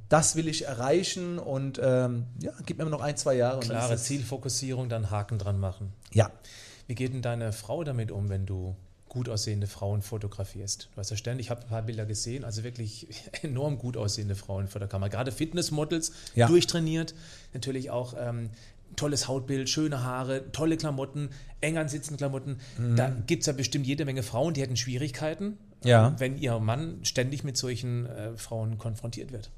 das 0.08 0.36
will 0.36 0.48
ich 0.48 0.64
erreichen. 0.66 1.38
Und 1.38 1.80
ähm, 1.82 2.26
ja, 2.42 2.52
gib 2.66 2.78
mir 2.78 2.84
noch 2.86 3.00
ein, 3.00 3.16
zwei 3.16 3.34
Jahre. 3.34 3.60
Klare 3.60 3.96
Zielfokussierung, 3.96 4.88
dann 4.88 5.10
Haken 5.10 5.38
dran 5.38 5.58
machen. 5.58 5.92
Ja. 6.12 6.30
Wie 6.86 6.94
geht 6.94 7.12
denn 7.12 7.22
deine 7.22 7.52
Frau 7.52 7.84
damit 7.84 8.10
um, 8.10 8.28
wenn 8.28 8.46
du 8.46 8.74
gut 9.08 9.28
aussehende 9.28 9.66
Frauen 9.66 10.02
fotografierst? 10.02 10.88
Du 10.94 10.98
hast 10.98 11.10
ja 11.10 11.16
ständig, 11.16 11.46
ich 11.46 11.50
habe 11.50 11.62
ein 11.62 11.68
paar 11.68 11.82
Bilder 11.82 12.06
gesehen, 12.06 12.44
also 12.44 12.62
wirklich 12.64 13.06
enorm 13.42 13.78
gut 13.78 13.96
aussehende 13.96 14.34
Frauen 14.34 14.68
vor 14.68 14.78
der 14.78 14.88
Kamera. 14.88 15.08
Gerade 15.08 15.32
Fitnessmodels, 15.32 16.12
Ja. 16.34 16.46
durchtrainiert, 16.46 17.14
natürlich 17.52 17.90
auch 17.90 18.14
ähm, 18.18 18.50
tolles 18.96 19.28
Hautbild, 19.28 19.68
schöne 19.68 20.02
Haare, 20.02 20.50
tolle 20.52 20.76
Klamotten, 20.78 21.28
eng 21.60 21.76
ansitzende 21.76 22.16
Klamotten. 22.16 22.58
Da 22.96 23.10
gibt 23.26 23.42
es 23.42 23.46
ja 23.46 23.52
bestimmt 23.52 23.86
jede 23.86 24.04
Menge 24.06 24.22
Frauen, 24.22 24.54
die 24.54 24.62
hätten 24.62 24.76
Schwierigkeiten, 24.76 25.58
Ja. 25.84 26.14
wenn 26.18 26.38
ihr 26.38 26.58
Mann 26.58 26.98
ständig 27.02 27.44
mit 27.44 27.56
solchen 27.58 28.06
äh, 28.06 28.36
Frauen 28.38 28.78
konfrontiert 28.78 29.30
wird. 29.32 29.50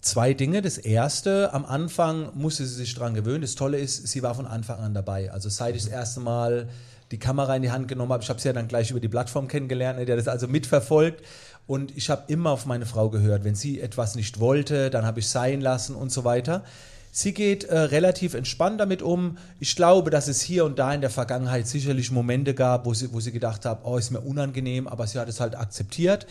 Zwei 0.00 0.32
Dinge. 0.32 0.62
Das 0.62 0.78
erste, 0.78 1.52
am 1.52 1.66
Anfang 1.66 2.30
musste 2.34 2.64
sie 2.64 2.74
sich 2.74 2.94
dran 2.94 3.14
gewöhnen. 3.14 3.42
Das 3.42 3.54
Tolle 3.54 3.78
ist, 3.78 4.08
sie 4.08 4.22
war 4.22 4.34
von 4.34 4.46
Anfang 4.46 4.78
an 4.80 4.94
dabei. 4.94 5.30
Also 5.30 5.48
seit 5.50 5.76
ich 5.76 5.82
das 5.82 5.92
erste 5.92 6.20
Mal 6.20 6.68
die 7.10 7.18
Kamera 7.18 7.56
in 7.56 7.62
die 7.62 7.70
Hand 7.70 7.88
genommen 7.88 8.12
habe, 8.12 8.22
ich 8.22 8.28
habe 8.30 8.40
sie 8.40 8.48
ja 8.48 8.52
dann 8.54 8.68
gleich 8.68 8.90
über 8.90 9.00
die 9.00 9.08
Plattform 9.08 9.48
kennengelernt, 9.48 9.98
ne, 9.98 10.06
die 10.06 10.12
hat 10.12 10.18
das 10.18 10.28
also 10.28 10.48
mitverfolgt. 10.48 11.22
Und 11.66 11.96
ich 11.96 12.08
habe 12.08 12.24
immer 12.28 12.50
auf 12.50 12.66
meine 12.66 12.86
Frau 12.86 13.10
gehört. 13.10 13.44
Wenn 13.44 13.54
sie 13.54 13.80
etwas 13.80 14.14
nicht 14.14 14.40
wollte, 14.40 14.90
dann 14.90 15.04
habe 15.04 15.20
ich 15.20 15.28
sein 15.28 15.60
lassen 15.60 15.94
und 15.94 16.10
so 16.10 16.24
weiter. 16.24 16.64
Sie 17.12 17.34
geht 17.34 17.64
äh, 17.64 17.76
relativ 17.76 18.34
entspannt 18.34 18.80
damit 18.80 19.02
um. 19.02 19.36
Ich 19.58 19.76
glaube, 19.76 20.10
dass 20.10 20.28
es 20.28 20.40
hier 20.40 20.64
und 20.64 20.78
da 20.78 20.94
in 20.94 21.00
der 21.00 21.10
Vergangenheit 21.10 21.66
sicherlich 21.66 22.10
Momente 22.10 22.54
gab, 22.54 22.86
wo 22.86 22.94
sie, 22.94 23.12
wo 23.12 23.20
sie 23.20 23.32
gedacht 23.32 23.66
hat, 23.66 23.80
oh, 23.82 23.98
ist 23.98 24.10
mir 24.10 24.20
unangenehm, 24.20 24.88
aber 24.88 25.06
sie 25.06 25.18
hat 25.18 25.28
es 25.28 25.40
halt 25.40 25.56
akzeptiert. 25.56 26.26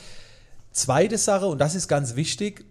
Zweite 0.71 1.17
Sache, 1.17 1.47
und 1.47 1.59
das 1.59 1.75
ist 1.75 1.87
ganz 1.87 2.15
wichtig, 2.15 2.65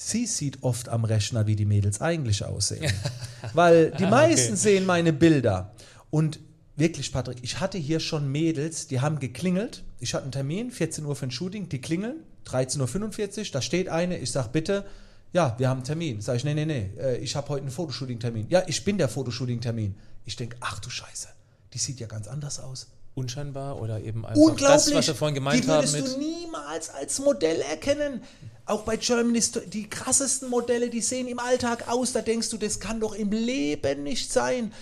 sie 0.00 0.26
sieht 0.26 0.62
oft 0.62 0.88
am 0.88 1.04
Rechner, 1.04 1.46
wie 1.46 1.56
die 1.56 1.66
Mädels 1.66 2.00
eigentlich 2.00 2.44
aussehen. 2.44 2.90
Weil 3.52 3.90
die 3.90 4.06
meisten 4.06 4.56
sehen 4.56 4.86
meine 4.86 5.12
Bilder. 5.12 5.74
Und 6.08 6.40
wirklich, 6.76 7.12
Patrick, 7.12 7.38
ich 7.42 7.60
hatte 7.60 7.76
hier 7.76 8.00
schon 8.00 8.32
Mädels, 8.32 8.86
die 8.86 9.00
haben 9.00 9.18
geklingelt. 9.18 9.84
Ich 9.98 10.14
hatte 10.14 10.24
einen 10.24 10.32
Termin, 10.32 10.70
14 10.70 11.04
Uhr 11.04 11.14
für 11.14 11.26
ein 11.26 11.30
Shooting, 11.30 11.68
die 11.68 11.82
klingeln, 11.82 12.16
13.45 12.46 13.38
Uhr, 13.38 13.44
da 13.52 13.60
steht 13.60 13.90
eine, 13.90 14.16
ich 14.16 14.32
sage 14.32 14.48
bitte, 14.50 14.86
ja, 15.34 15.54
wir 15.58 15.68
haben 15.68 15.78
einen 15.78 15.84
Termin. 15.84 16.20
Sag 16.22 16.36
ich, 16.36 16.44
nee, 16.44 16.54
nee, 16.54 16.64
nee, 16.64 16.90
äh, 16.98 17.18
ich 17.18 17.36
habe 17.36 17.48
heute 17.50 17.62
einen 17.62 17.70
Fotoshooting-Termin. 17.70 18.46
Ja, 18.48 18.62
ich 18.66 18.82
bin 18.84 18.96
der 18.96 19.08
Fotoshooting-Termin. 19.08 19.94
Ich 20.24 20.34
denke, 20.36 20.56
ach 20.60 20.80
du 20.80 20.88
Scheiße, 20.88 21.28
die 21.74 21.78
sieht 21.78 22.00
ja 22.00 22.06
ganz 22.06 22.26
anders 22.26 22.58
aus. 22.58 22.88
Unscheinbar 23.14 23.80
oder 23.80 24.00
eben 24.00 24.24
einfach 24.24 24.40
Unglaublich. 24.40 24.84
das, 24.86 24.94
was 24.94 25.06
wir 25.08 25.14
vorhin 25.14 25.34
gemeint 25.34 25.64
die 25.64 25.68
haben 25.68 25.78
würdest 25.78 25.94
mit. 25.94 26.06
du 26.06 26.18
niemals 26.18 26.88
als 26.90 27.18
Modell 27.18 27.60
erkennen. 27.60 28.22
Auch 28.70 28.82
bei 28.82 28.96
Germany, 28.96 29.42
Sto- 29.42 29.60
die 29.60 29.88
krassesten 29.90 30.48
Modelle, 30.48 30.90
die 30.90 31.00
sehen 31.00 31.26
im 31.26 31.38
Alltag 31.38 31.88
aus. 31.88 32.12
Da 32.12 32.22
denkst 32.22 32.50
du, 32.50 32.56
das 32.56 32.78
kann 32.78 33.00
doch 33.00 33.14
im 33.14 33.32
Leben 33.32 34.02
nicht 34.04 34.32
sein. 34.32 34.72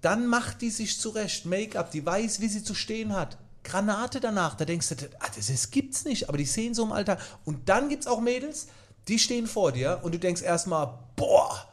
Dann 0.00 0.26
macht 0.26 0.62
die 0.62 0.70
sich 0.70 0.98
zurecht. 1.00 1.46
Make-up, 1.46 1.90
die 1.90 2.04
weiß, 2.04 2.40
wie 2.40 2.48
sie 2.48 2.64
zu 2.64 2.74
stehen 2.74 3.14
hat. 3.14 3.38
Granate 3.62 4.20
danach, 4.20 4.54
da 4.56 4.64
denkst 4.64 4.88
du, 4.90 4.94
ah, 5.18 5.26
das, 5.34 5.46
das 5.48 5.70
gibt's 5.70 6.04
nicht, 6.04 6.28
aber 6.28 6.38
die 6.38 6.44
sehen 6.44 6.74
so 6.74 6.84
im 6.84 6.92
Alltag. 6.92 7.20
Und 7.44 7.68
dann 7.68 7.88
gibt's 7.88 8.06
auch 8.06 8.20
Mädels, 8.20 8.68
die 9.08 9.18
stehen 9.18 9.46
vor 9.46 9.72
dir 9.72 10.00
und 10.02 10.12
du 10.14 10.18
denkst 10.18 10.42
erstmal, 10.42 10.98
boah, 11.16 11.68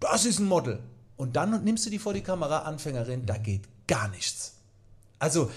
das 0.00 0.24
ist 0.24 0.38
ein 0.38 0.46
Model. 0.46 0.80
Und 1.16 1.36
dann 1.36 1.62
nimmst 1.64 1.86
du 1.86 1.90
die 1.90 1.98
vor 1.98 2.12
die 2.14 2.22
Kamera, 2.22 2.60
Anfängerin, 2.60 3.26
da 3.26 3.36
geht 3.36 3.62
gar 3.86 4.08
nichts. 4.08 4.54
Also, 5.18 5.50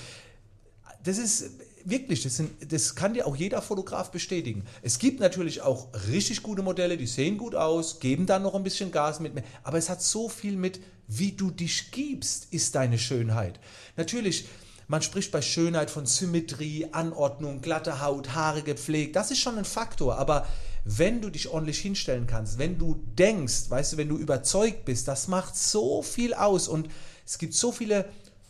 das 1.04 1.18
ist 1.18 1.46
wirklich, 1.90 2.24
das, 2.24 2.38
sind, 2.38 2.72
das 2.72 2.96
kann 2.96 3.14
dir 3.14 3.26
auch 3.28 3.36
jeder 3.36 3.62
Fotograf 3.62 4.12
bestätigen. 4.12 4.66
Es 4.82 5.00
gibt 5.00 5.20
natürlich 5.20 5.62
auch 5.62 5.88
richtig 6.10 6.44
gute 6.44 6.62
Modelle, 6.62 6.98
die 6.98 7.08
sehen 7.08 7.38
gut 7.38 7.56
aus, 7.56 8.00
geben 8.00 8.26
dann 8.26 8.44
noch 8.44 8.56
ein 8.56 8.64
bisschen 8.64 8.92
Gas 8.92 9.20
mit. 9.20 9.34
Aber 9.64 9.78
es 9.78 9.90
hat 9.90 10.02
so 10.02 10.28
viel 10.30 10.58
mit, 10.58 10.80
wie 11.08 11.32
du 11.32 11.50
dich 11.50 11.92
gibst, 11.92 12.54
ist 12.54 12.76
deine 12.76 13.00
Schönheit. 13.00 13.60
Natürlich, 13.96 14.48
man 14.88 15.02
spricht 15.02 15.32
bei 15.32 15.42
Schönheit 15.42 15.90
von 15.90 16.06
Symmetrie, 16.06 16.88
Anordnung, 16.92 17.62
glatte 17.62 18.02
Haut, 18.02 18.36
Haare 18.36 18.64
gepflegt. 18.64 19.16
Das 19.16 19.32
ist 19.32 19.40
schon 19.40 19.58
ein 19.58 19.66
Faktor. 19.66 20.18
Aber 20.18 20.46
wenn 20.84 21.22
du 21.22 21.30
dich 21.30 21.50
ordentlich 21.50 21.80
hinstellen 21.80 22.28
kannst, 22.28 22.60
wenn 22.60 22.78
du 22.78 23.02
denkst, 23.18 23.70
weißt 23.70 23.94
du, 23.94 23.98
wenn 23.98 24.10
du 24.10 24.18
überzeugt 24.18 24.86
bist, 24.86 25.08
das 25.08 25.28
macht 25.28 25.56
so 25.56 26.02
viel 26.02 26.34
aus. 26.34 26.68
Und 26.68 26.90
es 27.26 27.38
gibt 27.38 27.54
so 27.54 27.72
viele 27.72 28.10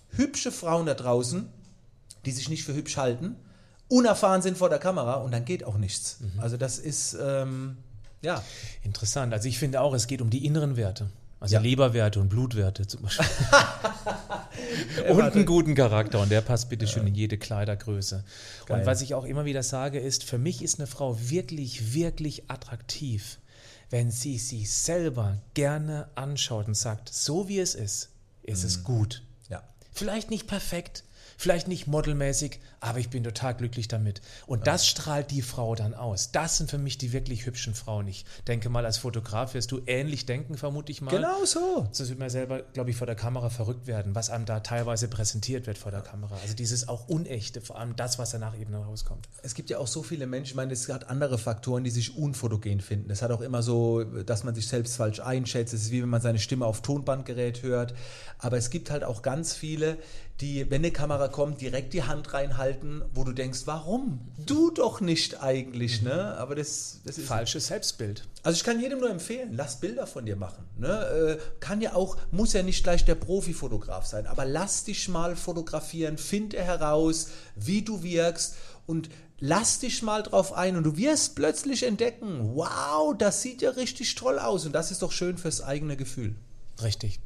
hübsche 0.09 0.51
Frauen 0.51 0.85
da 0.85 0.93
draußen, 0.93 1.49
die 2.27 2.33
sich 2.33 2.49
nicht 2.49 2.63
für 2.63 2.73
hübsch 2.73 2.97
halten, 2.97 3.37
unerfahren 3.87 4.41
sind 4.41 4.57
vor 4.57 4.69
der 4.69 4.79
Kamera 4.79 5.15
und 5.15 5.31
dann 5.31 5.45
geht 5.45 5.63
auch 5.63 5.77
nichts. 5.77 6.19
Mhm. 6.19 6.39
Also 6.39 6.57
das 6.57 6.77
ist, 6.77 7.17
ähm, 7.21 7.77
ja. 8.21 8.43
Interessant. 8.83 9.33
Also 9.33 9.47
ich 9.47 9.57
finde 9.57 9.79
auch, 9.81 9.93
es 9.93 10.07
geht 10.07 10.21
um 10.21 10.29
die 10.29 10.45
inneren 10.45 10.75
Werte. 10.75 11.09
Also 11.39 11.53
ja. 11.53 11.61
Leberwerte 11.61 12.19
und 12.19 12.29
Blutwerte 12.29 12.85
zum 12.87 13.03
Beispiel. 13.03 13.25
und 15.09 15.21
einen 15.21 15.45
guten 15.45 15.75
Charakter 15.75 16.19
und 16.19 16.29
der 16.29 16.41
passt 16.41 16.67
bitte 16.69 16.87
schön 16.87 17.03
ja. 17.03 17.09
in 17.09 17.15
jede 17.15 17.37
Kleidergröße. 17.37 18.23
Geil. 18.65 18.79
Und 18.79 18.85
was 18.85 19.01
ich 19.01 19.13
auch 19.13 19.23
immer 19.23 19.45
wieder 19.45 19.63
sage 19.63 19.99
ist, 19.99 20.23
für 20.23 20.37
mich 20.37 20.61
ist 20.61 20.79
eine 20.79 20.87
Frau 20.87 21.17
wirklich, 21.29 21.93
wirklich 21.93 22.49
attraktiv, 22.49 23.37
wenn 23.89 24.11
sie 24.11 24.37
sich 24.37 24.71
selber 24.71 25.37
gerne 25.53 26.09
anschaut 26.15 26.67
und 26.67 26.75
sagt, 26.75 27.13
so 27.13 27.47
wie 27.47 27.59
es 27.59 27.75
ist, 27.75 28.09
ist 28.43 28.63
mhm. 28.63 28.67
es 28.67 28.83
gut. 28.83 29.23
Ja. 29.49 29.61
Vielleicht 29.93 30.31
nicht 30.31 30.47
perfekt, 30.47 31.03
vielleicht 31.37 31.67
nicht 31.67 31.87
modelmäßig, 31.87 32.59
aber 32.79 32.99
ich 32.99 33.09
bin 33.09 33.23
total 33.23 33.55
glücklich 33.55 33.87
damit. 33.87 34.21
Und 34.45 34.59
ja. 34.59 34.65
das 34.65 34.87
strahlt 34.87 35.31
die 35.31 35.41
Frau 35.41 35.75
dann 35.75 35.93
aus. 35.93 36.31
Das 36.31 36.57
sind 36.57 36.69
für 36.69 36.77
mich 36.77 36.97
die 36.97 37.11
wirklich 37.13 37.45
hübschen 37.45 37.73
Frauen. 37.73 38.07
Ich 38.07 38.25
denke 38.47 38.69
mal, 38.69 38.85
als 38.85 38.97
Fotograf 38.97 39.53
wirst 39.53 39.71
du 39.71 39.81
ähnlich 39.87 40.25
denken, 40.25 40.57
vermute 40.57 40.91
ich 40.91 41.01
mal. 41.01 41.11
Genau 41.11 41.43
so. 41.45 41.87
Sonst 41.91 42.09
wird 42.09 42.19
man 42.19 42.29
selber, 42.29 42.61
glaube 42.73 42.91
ich, 42.91 42.95
vor 42.95 43.07
der 43.07 43.15
Kamera 43.15 43.49
verrückt 43.49 43.87
werden, 43.87 44.15
was 44.15 44.29
einem 44.29 44.45
da 44.45 44.59
teilweise 44.59 45.07
präsentiert 45.07 45.67
wird 45.67 45.77
vor 45.77 45.91
der 45.91 46.01
Kamera. 46.01 46.35
Also 46.41 46.53
dieses 46.53 46.87
auch 46.87 47.07
Unechte, 47.07 47.61
vor 47.61 47.79
allem 47.79 47.95
das, 47.95 48.19
was 48.19 48.31
danach 48.31 48.57
eben 48.57 48.73
rauskommt. 48.73 49.27
Es 49.41 49.55
gibt 49.55 49.69
ja 49.69 49.79
auch 49.79 49.87
so 49.87 50.03
viele 50.03 50.27
Menschen, 50.27 50.51
ich 50.51 50.55
meine, 50.55 50.73
es 50.73 50.87
hat 50.89 51.09
andere 51.09 51.37
Faktoren, 51.37 51.83
die 51.83 51.89
sich 51.89 52.17
unfotogen 52.17 52.81
finden. 52.81 53.09
Es 53.09 53.21
hat 53.21 53.31
auch 53.31 53.41
immer 53.41 53.63
so, 53.63 54.03
dass 54.03 54.43
man 54.43 54.53
sich 54.53 54.67
selbst 54.67 54.97
falsch 54.97 55.19
einschätzt. 55.19 55.73
Es 55.73 55.83
ist 55.83 55.91
wie 55.91 56.01
wenn 56.01 56.09
man 56.09 56.21
seine 56.21 56.39
Stimme 56.39 56.65
auf 56.65 56.81
Tonbandgerät 56.81 57.63
hört. 57.63 57.93
Aber 58.39 58.57
es 58.57 58.69
gibt 58.69 58.91
halt 58.91 59.03
auch 59.03 59.21
ganz 59.21 59.53
viele, 59.53 59.97
die, 60.41 60.69
wenn 60.69 60.81
eine 60.81 60.91
Kamera 60.91 61.27
kommt, 61.27 61.61
direkt 61.61 61.93
die 61.93 62.03
Hand 62.03 62.33
reinhalten, 62.33 62.66
wo 63.13 63.23
du 63.23 63.33
denkst, 63.33 63.61
warum? 63.65 64.19
Du 64.45 64.71
doch 64.71 65.01
nicht 65.01 65.41
eigentlich, 65.41 66.01
ne? 66.01 66.35
Aber 66.37 66.55
das, 66.55 67.01
das 67.05 67.17
ist. 67.17 67.27
Falsches 67.27 67.67
Selbstbild. 67.67 68.27
Also 68.43 68.57
ich 68.57 68.63
kann 68.63 68.79
jedem 68.79 68.99
nur 68.99 69.09
empfehlen, 69.09 69.53
lass 69.53 69.79
Bilder 69.79 70.07
von 70.07 70.25
dir 70.25 70.35
machen. 70.35 70.65
Ne? 70.77 70.87
Äh, 70.87 71.37
kann 71.59 71.81
ja 71.81 71.93
auch, 71.93 72.17
muss 72.31 72.53
ja 72.53 72.63
nicht 72.63 72.83
gleich 72.83 73.05
der 73.05 73.15
Profifotograf 73.15 74.05
sein, 74.05 74.27
aber 74.27 74.45
lass 74.45 74.83
dich 74.83 75.09
mal 75.09 75.35
fotografieren, 75.35 76.17
finde 76.17 76.61
heraus, 76.61 77.29
wie 77.55 77.81
du 77.81 78.03
wirkst 78.03 78.55
und 78.85 79.09
lass 79.39 79.79
dich 79.79 80.01
mal 80.01 80.23
drauf 80.23 80.53
ein 80.53 80.77
und 80.77 80.83
du 80.83 80.97
wirst 80.97 81.35
plötzlich 81.35 81.83
entdecken, 81.83 82.55
wow, 82.55 83.15
das 83.17 83.41
sieht 83.41 83.61
ja 83.61 83.71
richtig 83.71 84.15
toll 84.15 84.39
aus 84.39 84.65
und 84.65 84.73
das 84.73 84.91
ist 84.91 85.01
doch 85.01 85.11
schön 85.11 85.37
fürs 85.37 85.61
eigene 85.61 85.97
Gefühl. 85.97 86.35
Richtig. 86.81 87.19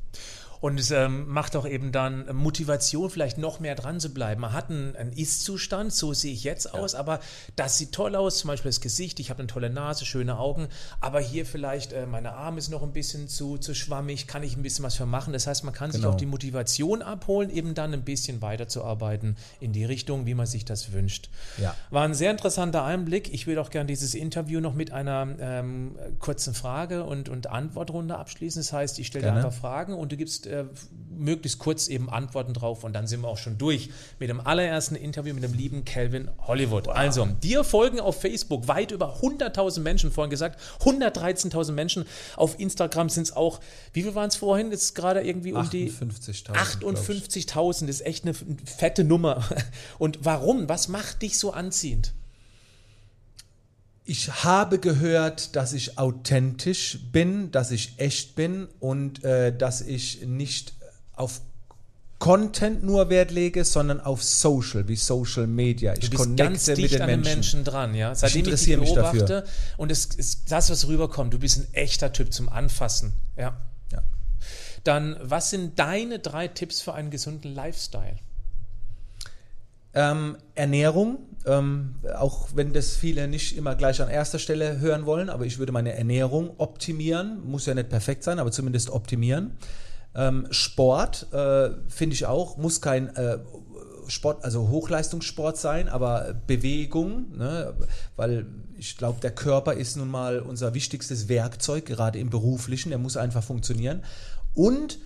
Und 0.62 0.80
es 0.80 0.91
ähm, 0.91 1.28
macht 1.28 1.56
auch 1.56 1.67
eben 1.67 1.91
dann 1.91 2.34
Motivation, 2.36 3.10
vielleicht 3.10 3.39
noch 3.39 3.60
mehr 3.60 3.74
dran 3.74 4.00
zu 4.00 4.13
bleiben. 4.13 4.41
Man 4.41 4.54
hat 4.54 4.69
einen, 4.69 4.95
einen 4.95 5.12
Ist-Zustand, 5.12 5.91
so 5.91 6.13
sehe 6.13 6.32
ich 6.32 6.43
jetzt 6.43 6.74
aus, 6.74 6.93
ja. 6.93 7.00
aber 7.00 7.19
das 7.56 7.80
sieht 7.80 7.91
toll 7.91 8.15
aus, 8.15 8.38
zum 8.38 8.50
Beispiel 8.50 8.69
das 8.69 8.80
Gesicht, 8.80 9.19
ich 9.19 9.32
habe 9.32 9.39
eine 9.39 9.47
tolle 9.47 9.71
Nase, 9.71 10.06
schöne 10.06 10.38
Augen, 10.38 10.67
aber 11.00 11.19
hier 11.19 11.47
vielleicht 11.47 11.93
äh, 11.93 12.06
meine 12.06 12.34
Arme 12.34 12.60
ist 12.60 12.69
noch 12.69 12.84
ein 12.84 12.93
bisschen 12.93 13.28
zu, 13.28 13.58
zu 13.58 13.74
schwammig, 13.74 14.28
kann 14.28 14.43
ich 14.43 14.56
ein 14.56 14.62
bisschen 14.62 14.86
was 14.86 14.95
für 14.95 15.08
machen. 15.08 15.34
Das 15.34 15.47
heißt, 15.47 15.63
man 15.63 15.74
kann 15.74 15.89
genau. 15.89 16.02
sich 16.02 16.06
auch 16.06 16.15
die 16.15 16.28
Motivation 16.28 17.02
abholen, 17.02 17.50
eben 17.50 17.74
dann 17.74 17.93
ein 17.93 18.04
bisschen 18.04 18.43
weiterzuarbeiten 18.43 19.38
in 19.60 19.74
die 19.74 19.84
Richtung, 19.84 20.28
wie 20.28 20.36
man 20.36 20.45
sich 20.45 20.63
das 20.63 20.91
wünscht. 20.91 21.30
Ja. 21.58 21.76
War 21.89 22.04
ein 22.04 22.13
sehr 22.13 22.30
interessanter 22.30 22.84
Einblick. 22.84 23.34
Ich 23.34 23.47
würde 23.47 23.62
auch 23.62 23.71
gerne 23.71 23.88
dieses 23.88 24.13
Interview 24.13 24.60
noch 24.60 24.76
mit 24.76 24.91
einer 24.91 25.28
ähm, 25.39 25.95
kurzen 26.19 26.54
Frage 26.54 27.04
und, 27.04 27.30
und 27.30 27.47
Antwortrunde 27.47 28.15
abschließen. 28.15 28.62
Das 28.62 28.71
heißt, 28.71 29.00
ich 29.00 29.08
stelle 29.08 29.26
dir 29.26 29.34
einfach 29.34 29.54
Fragen 29.54 29.95
und 29.95 30.12
du 30.12 30.17
gibst 30.17 30.51
äh, 30.52 30.66
möglichst 31.10 31.60
kurz 31.60 31.88
eben 31.88 32.10
Antworten 32.10 32.54
drauf 32.54 32.84
und 32.84 32.94
dann 32.94 33.08
sind 33.08 33.22
wir 33.22 33.28
auch 33.28 33.38
schon 33.38 33.58
durch 33.58 33.90
mit 34.20 34.30
dem 34.30 34.40
allerersten 34.40 34.96
Interview 34.96 35.34
mit 35.34 35.44
dem 35.44 35.54
lieben 35.54 35.86
Calvin 35.86 36.30
Hollywood. 36.40 36.88
Wow. 36.88 36.96
Also, 36.96 37.26
dir 37.26 37.64
folgen 37.64 38.00
auf 38.00 38.22
Facebook 38.22 38.68
weit 38.68 38.92
über 38.92 39.18
100.000 39.22 39.82
Menschen, 39.82 40.12
vorhin 40.12 40.30
gesagt, 40.30 40.60
113.000 40.82 41.72
Menschen. 41.72 42.06
Auf 42.36 42.60
Instagram 42.60 43.10
sind 43.10 43.24
es 43.24 43.36
auch, 43.36 43.60
wie 43.94 44.04
viel 44.04 44.16
waren 44.16 44.30
es 44.30 44.36
vorhin? 44.36 44.72
Jetzt 44.72 44.96
gerade 44.96 45.22
irgendwie 45.22 45.54
um 45.54 45.60
58 45.60 46.44
die 46.44 46.52
58.000. 46.52 47.88
Das 47.88 47.96
ist 47.96 48.06
echt 48.06 48.24
eine 48.24 48.34
fette 48.34 49.04
Nummer. 49.04 49.44
Und 50.00 50.20
warum? 50.24 50.70
Was 50.70 50.88
macht 50.88 51.22
dich 51.22 51.38
so 51.38 51.52
anziehend? 51.52 52.14
Ich 54.12 54.43
habe 54.43 54.78
gehört, 54.78 55.56
dass 55.56 55.71
ich 55.71 55.97
authentisch 55.97 57.00
bin, 57.13 57.50
dass 57.52 57.71
ich 57.71 57.93
echt 57.97 58.36
bin 58.36 58.67
und 58.82 59.24
äh, 59.24 59.56
dass 59.56 59.80
ich 59.80 60.26
nicht 60.26 60.74
auf 61.13 61.39
Content 62.19 62.84
nur 62.84 63.10
Wert 63.10 63.32
lege, 63.32 63.63
sondern 63.63 64.02
auf 64.02 64.21
Social, 64.21 64.89
wie 64.89 64.97
Social 64.97 65.47
Media. 65.47 65.93
Ich 65.93 66.10
du 66.10 66.10
bist 66.10 66.36
ganz 66.36 66.65
dicht 66.65 66.80
mit 66.80 66.91
den 66.91 67.02
an 67.04 67.08
Menschen. 67.08 67.34
Menschen 67.36 67.63
dran, 67.63 67.95
ja. 67.95 68.13
Seitdem 68.13 68.47
ich, 68.47 68.54
ich 68.54 68.65
dich 68.65 68.93
beobachte 68.93 69.45
und 69.78 69.89
es 69.93 70.08
ist 70.08 70.52
das, 70.52 70.69
was 70.69 70.89
rüberkommt, 70.89 71.34
du 71.34 71.39
bist 71.39 71.60
ein 71.60 71.74
echter 71.74 72.12
Typ 72.12 72.34
zum 72.34 72.50
Anfassen, 72.50 73.13
ja. 73.38 73.56
ja. 73.93 74.04
Dann, 74.84 75.15
was 75.21 75.52
sind 75.52 75.80
deine 75.80 76.19
drei 76.19 76.50
Tipps 76.50 76.82
für 76.82 76.93
einen 76.93 77.12
gesunden 77.12 77.56
Lifestyle? 77.56 78.17
Ähm, 79.93 80.36
Ernährung, 80.56 81.19
ähm, 81.47 81.95
auch 82.15 82.49
wenn 82.56 82.73
das 82.73 82.95
viele 82.95 83.27
nicht 83.27 83.58
immer 83.58 83.75
gleich 83.75 84.01
an 84.01 84.10
erster 84.10 84.39
Stelle 84.39 84.80
hören 84.80 85.06
wollen, 85.06 85.30
aber 85.30 85.45
ich 85.45 85.60
würde 85.60 85.71
meine 85.71 85.93
Ernährung 85.93 86.51
optimieren, 86.58 87.41
muss 87.45 87.65
ja 87.65 87.73
nicht 87.73 87.89
perfekt 87.89 88.23
sein, 88.23 88.39
aber 88.39 88.51
zumindest 88.51 88.89
optimieren. 88.89 89.58
Ähm, 90.13 90.47
Sport 90.51 91.27
äh, 91.34 91.71
finde 91.88 92.13
ich 92.13 92.25
auch, 92.25 92.58
muss 92.58 92.82
kein 92.82 93.15
äh, 93.15 93.39
Sport, 94.08 94.43
also 94.43 94.69
Hochleistungssport 94.69 95.58
sein, 95.58 95.88
aber 95.88 96.36
Bewegung, 96.47 97.38
ne? 97.38 97.73
weil 98.17 98.45
ich 98.77 98.97
glaube, 98.97 99.21
der 99.21 99.32
Körper 99.32 99.73
ist 99.73 99.95
nun 99.95 100.10
mal 100.10 100.39
unser 100.39 100.73
wichtigstes 100.73 101.30
Werkzeug, 101.30 101.86
gerade 101.86 102.19
im 102.19 102.30
beruflichen, 102.30 102.89
der 102.89 102.97
muss 102.97 103.15
einfach 103.15 103.43
funktionieren. 103.43 104.04
Und 104.54 104.99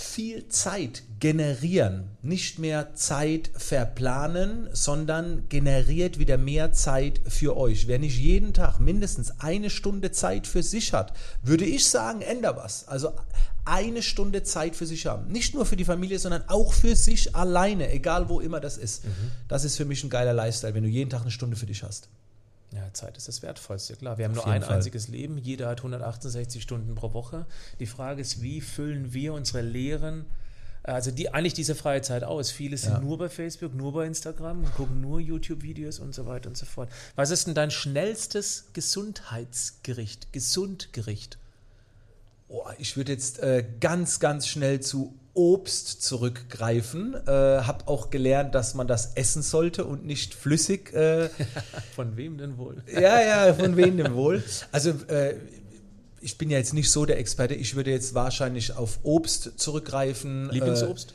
viel 0.00 0.46
Zeit 0.46 1.02
generieren. 1.18 2.10
Nicht 2.22 2.60
mehr 2.60 2.94
Zeit 2.94 3.50
verplanen, 3.56 4.68
sondern 4.72 5.48
generiert 5.48 6.20
wieder 6.20 6.38
mehr 6.38 6.72
Zeit 6.72 7.20
für 7.26 7.56
euch. 7.56 7.88
Wer 7.88 7.98
nicht 7.98 8.16
jeden 8.16 8.54
Tag 8.54 8.78
mindestens 8.78 9.40
eine 9.40 9.70
Stunde 9.70 10.12
Zeit 10.12 10.46
für 10.46 10.62
sich 10.62 10.92
hat, 10.92 11.14
würde 11.42 11.64
ich 11.64 11.88
sagen, 11.88 12.20
änder 12.22 12.56
was. 12.56 12.86
Also 12.86 13.10
eine 13.64 14.02
Stunde 14.02 14.44
Zeit 14.44 14.76
für 14.76 14.86
sich 14.86 15.04
haben. 15.06 15.32
Nicht 15.32 15.52
nur 15.54 15.66
für 15.66 15.76
die 15.76 15.84
Familie, 15.84 16.20
sondern 16.20 16.44
auch 16.46 16.74
für 16.74 16.94
sich 16.94 17.34
alleine, 17.34 17.90
egal 17.90 18.28
wo 18.28 18.38
immer 18.38 18.60
das 18.60 18.78
ist. 18.78 19.04
Mhm. 19.04 19.10
Das 19.48 19.64
ist 19.64 19.76
für 19.76 19.84
mich 19.84 20.04
ein 20.04 20.10
geiler 20.10 20.32
Lifestyle, 20.32 20.74
wenn 20.74 20.84
du 20.84 20.88
jeden 20.88 21.10
Tag 21.10 21.22
eine 21.22 21.32
Stunde 21.32 21.56
für 21.56 21.66
dich 21.66 21.82
hast. 21.82 22.08
Ja, 22.72 22.92
Zeit 22.92 23.16
ist 23.16 23.28
das 23.28 23.42
Wertvollste, 23.42 23.96
klar. 23.96 24.18
Wir 24.18 24.26
haben 24.26 24.38
Auf 24.38 24.44
nur 24.44 24.52
ein 24.52 24.62
Fall. 24.62 24.76
einziges 24.76 25.08
Leben, 25.08 25.38
jeder 25.38 25.68
hat 25.68 25.78
168 25.78 26.62
Stunden 26.62 26.94
pro 26.94 27.14
Woche. 27.14 27.46
Die 27.80 27.86
Frage 27.86 28.20
ist, 28.20 28.42
wie 28.42 28.60
füllen 28.60 29.14
wir 29.14 29.32
unsere 29.32 29.62
leeren, 29.62 30.26
also 30.82 31.10
die, 31.10 31.32
eigentlich 31.34 31.54
diese 31.54 31.74
freie 31.74 32.02
Zeit 32.02 32.24
aus? 32.24 32.50
Viele 32.50 32.76
sind 32.76 32.92
ja. 32.92 33.00
nur 33.00 33.18
bei 33.18 33.28
Facebook, 33.28 33.74
nur 33.74 33.92
bei 33.92 34.06
Instagram 34.06 34.64
und 34.64 34.74
gucken 34.74 35.00
nur 35.00 35.20
YouTube-Videos 35.20 35.98
und 35.98 36.14
so 36.14 36.26
weiter 36.26 36.48
und 36.48 36.56
so 36.56 36.66
fort. 36.66 36.88
Was 37.14 37.30
ist 37.30 37.46
denn 37.46 37.54
dein 37.54 37.70
schnellstes 37.70 38.70
Gesundheitsgericht, 38.72 40.32
Gesundgericht? 40.32 41.38
Oh, 42.48 42.64
ich 42.78 42.96
würde 42.96 43.12
jetzt 43.12 43.40
äh, 43.40 43.64
ganz, 43.80 44.20
ganz 44.20 44.46
schnell 44.46 44.80
zu 44.80 45.14
Obst 45.34 46.02
zurückgreifen. 46.02 47.14
Äh, 47.14 47.30
habe 47.30 47.86
auch 47.86 48.10
gelernt, 48.10 48.54
dass 48.54 48.74
man 48.74 48.88
das 48.88 49.14
essen 49.14 49.42
sollte 49.42 49.84
und 49.84 50.04
nicht 50.04 50.34
flüssig. 50.34 50.92
Äh, 50.92 51.28
von 51.94 52.16
wem 52.16 52.38
denn 52.38 52.58
wohl? 52.58 52.82
ja, 52.92 53.20
ja, 53.20 53.54
von 53.54 53.76
wem 53.76 53.96
denn 53.96 54.14
wohl? 54.14 54.42
Also 54.72 54.90
äh, 55.08 55.34
ich 56.20 56.38
bin 56.38 56.50
ja 56.50 56.58
jetzt 56.58 56.74
nicht 56.74 56.90
so 56.90 57.06
der 57.06 57.18
Experte. 57.18 57.54
Ich 57.54 57.76
würde 57.76 57.90
jetzt 57.90 58.14
wahrscheinlich 58.14 58.76
auf 58.76 58.98
Obst 59.02 59.52
zurückgreifen. 59.56 60.50
Lieblingsobst? 60.50 61.14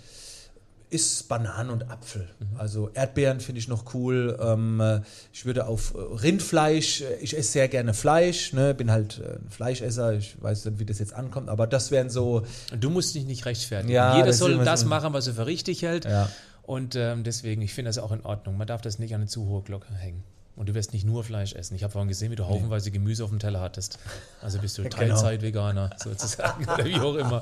Ist 0.93 1.27
Bananen 1.27 1.69
und 1.71 1.89
Apfel. 1.89 2.29
Mhm. 2.39 2.60
Also 2.60 2.89
Erdbeeren 2.93 3.39
finde 3.39 3.60
ich 3.60 3.67
noch 3.67 3.93
cool. 3.93 4.38
Ähm, 4.41 5.01
ich 5.34 5.45
würde 5.45 5.67
auf 5.67 5.93
Rindfleisch, 5.95 7.01
äh, 7.01 7.15
ich 7.21 7.38
esse 7.38 7.51
sehr 7.51 7.67
gerne 7.67 7.93
Fleisch, 7.93 8.53
ne? 8.53 8.73
bin 8.73 8.91
halt 8.91 9.19
äh, 9.19 9.38
ein 9.38 9.49
Fleischesser, 9.49 10.13
ich 10.13 10.41
weiß 10.41 10.65
nicht, 10.65 10.79
wie 10.79 10.86
das 10.86 10.99
jetzt 10.99 11.13
ankommt, 11.13 11.49
aber 11.49 11.67
das 11.67 11.91
wären 11.91 12.10
so. 12.10 12.43
Du 12.79 12.89
musst 12.89 13.15
dich 13.15 13.25
nicht 13.25 13.45
rechtfertigen. 13.45 13.91
Ja, 13.91 14.15
Jeder 14.17 14.34
soll 14.34 14.63
das 14.63 14.86
machen, 14.86 15.13
was 15.13 15.27
er 15.27 15.34
für 15.34 15.45
richtig 15.45 15.82
hält. 15.82 16.06
Ja. 16.06 16.29
Und 16.62 16.95
ähm, 16.95 17.23
deswegen, 17.23 17.62
ich 17.62 17.73
finde 17.73 17.89
das 17.89 17.97
auch 17.97 18.12
in 18.12 18.21
Ordnung. 18.21 18.56
Man 18.58 18.67
darf 18.67 18.82
das 18.82 18.97
nicht 18.99 19.13
an 19.13 19.21
eine 19.21 19.29
zu 19.29 19.45
hohe 19.47 19.63
Glocke 19.63 19.93
hängen. 19.93 20.23
Und 20.56 20.69
du 20.69 20.75
wirst 20.75 20.93
nicht 20.93 21.03
nur 21.03 21.23
Fleisch 21.23 21.53
essen. 21.56 21.75
Ich 21.75 21.84
habe 21.84 21.91
vorhin 21.91 22.08
gesehen, 22.08 22.32
wie 22.32 22.36
du 22.36 22.47
haufenweise 22.47 22.91
Gemüse 22.91 23.23
auf 23.23 23.32
dem 23.32 23.39
Teller 23.39 23.60
hattest. 23.60 23.97
Also 24.41 24.60
bist 24.60 24.77
du 24.77 24.84
Genau. 24.84 24.95
Teilzeit-Veganer 24.95 25.89
sozusagen 25.97 26.63
oder 26.69 26.86
wie 26.86 26.95
auch 26.95 27.15
immer. 27.15 27.41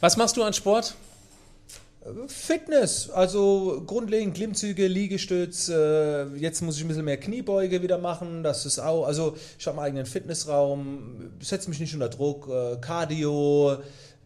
Was 0.00 0.16
machst 0.16 0.36
du 0.36 0.42
an 0.42 0.52
Sport? 0.52 0.94
Fitness, 2.26 3.10
also 3.10 3.82
grundlegend 3.86 4.34
Klimmzüge, 4.34 4.86
Liegestütz. 4.86 5.68
Äh, 5.68 6.26
jetzt 6.36 6.62
muss 6.62 6.76
ich 6.76 6.84
ein 6.84 6.88
bisschen 6.88 7.04
mehr 7.04 7.18
Kniebeuge 7.18 7.82
wieder 7.82 7.98
machen. 7.98 8.42
Das 8.42 8.66
ist 8.66 8.78
auch, 8.78 9.04
also 9.04 9.36
ich 9.58 9.66
habe 9.66 9.78
einen 9.78 9.86
eigenen 9.86 10.06
Fitnessraum, 10.06 11.30
setze 11.40 11.68
mich 11.68 11.80
nicht 11.80 11.94
unter 11.94 12.08
Druck. 12.08 12.48
Äh, 12.48 12.76
Cardio. 12.80 13.78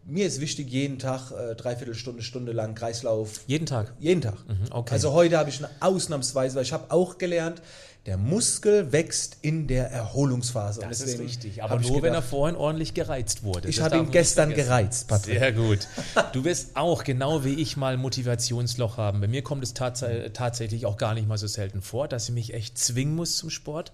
Mir 0.05 0.27
ist 0.27 0.41
wichtig, 0.41 0.69
jeden 0.69 0.99
Tag 0.99 1.31
äh, 1.31 1.55
dreiviertel 1.55 1.95
Stunde, 1.95 2.23
Stunde 2.23 2.51
lang 2.51 2.75
Kreislauf. 2.75 3.41
Jeden 3.47 3.65
Tag. 3.65 3.93
Jeden 3.99 4.21
Tag. 4.21 4.35
okay. 4.71 4.93
Also 4.93 5.13
heute 5.13 5.37
habe 5.37 5.49
ich 5.49 5.59
eine 5.59 5.69
Ausnahmsweise, 5.79 6.55
weil 6.55 6.63
ich 6.63 6.73
habe 6.73 6.91
auch 6.91 7.17
gelernt, 7.17 7.61
der 8.05 8.17
Muskel 8.17 8.91
wächst 8.91 9.37
in 9.43 9.65
der 9.67 9.89
Erholungsphase. 9.89 10.81
Das 10.81 10.99
ist 10.99 11.19
richtig. 11.19 11.63
Aber 11.63 11.79
nur, 11.79 12.01
wenn 12.01 12.11
er 12.11 12.15
gedacht, 12.15 12.29
vorhin 12.29 12.57
ordentlich 12.57 12.93
gereizt 12.93 13.43
wurde. 13.43 13.69
Ich 13.69 13.79
habe 13.79 13.97
ihn 13.97 14.11
gestern 14.11 14.53
gereizt, 14.53 15.07
Patrick. 15.07 15.39
Sehr 15.39 15.53
gut. 15.53 15.87
Du 16.33 16.43
wirst 16.43 16.75
auch 16.75 17.03
genau 17.03 17.45
wie 17.45 17.53
ich 17.53 17.77
mal 17.77 17.95
Motivationsloch 17.95 18.97
haben. 18.97 19.21
Bei 19.21 19.27
mir 19.27 19.41
kommt 19.41 19.63
es 19.63 19.73
tats 19.73 20.03
tatsächlich 20.33 20.85
auch 20.85 20.97
gar 20.97 21.13
nicht 21.13 21.27
mal 21.27 21.37
so 21.37 21.47
selten 21.47 21.81
vor, 21.81 22.07
dass 22.07 22.27
ich 22.27 22.33
mich 22.33 22.53
echt 22.53 22.77
zwingen 22.77 23.15
muss 23.15 23.37
zum 23.37 23.49
Sport. 23.49 23.91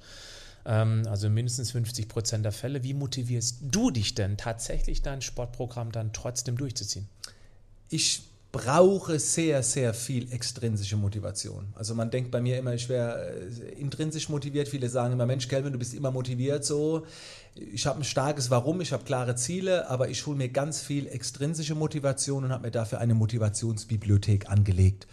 Ähm, 0.69 1.03
also 1.10 1.29
mindestens 1.29 1.71
50 1.71 2.08
Prozent 2.08 2.45
der 2.45 2.53
Fälle. 2.53 2.84
Wie 2.84 2.93
motivierst 2.93 3.58
du 3.63 3.91
dich 3.91 4.15
denn 4.15 4.38
tatsächlich 4.38 5.01
dein 5.01 5.21
Sportprogramm 5.21 5.91
dann 5.91 6.13
trotzdem 6.13 6.55
durchzuziehen? 6.55 7.10
ich 7.89 8.23
brauche 8.51 9.19
sehr, 9.19 9.62
sehr 9.62 9.93
viel 9.93 10.32
extrinsische 10.32 10.97
Motivation. 10.97 11.67
Also 11.75 11.93
man 11.93 12.10
denkt 12.10 12.32
bei 12.32 12.41
mir 12.41 12.58
immer, 12.58 12.73
ich 12.73 12.89
wäre 12.89 13.32
äh, 13.32 13.79
intrinsisch 13.79 14.29
motiviert. 14.29 14.67
Viele 14.67 14.89
sagen 14.89 15.13
immer, 15.13 15.27
Mensch, 15.27 15.47
Kelvin, 15.47 15.73
du 15.73 15.77
bist 15.77 15.93
immer 15.93 16.10
motiviert 16.10 16.65
so. 16.65 17.05
Ich 17.53 17.86
habe 17.86 17.99
ein 17.99 18.03
starkes 18.03 18.49
Warum, 18.49 18.82
ich 18.82 18.91
habe 18.91 19.03
klare 19.03 19.36
Ziele, 19.36 19.88
aber 19.88 20.10
ich 20.10 20.25
hole 20.25 20.38
mir 20.38 20.49
ganz 20.49 20.82
viel 20.82 21.08
extrinsische 21.08 21.75
Motivation 21.75 22.43
und 22.45 22.51
habe 22.51 22.67
mir 22.67 22.71
dafür 22.71 22.99
eine 22.99 23.13
Motivationsbibliothek 23.13 24.49
angelegt. 24.49 25.05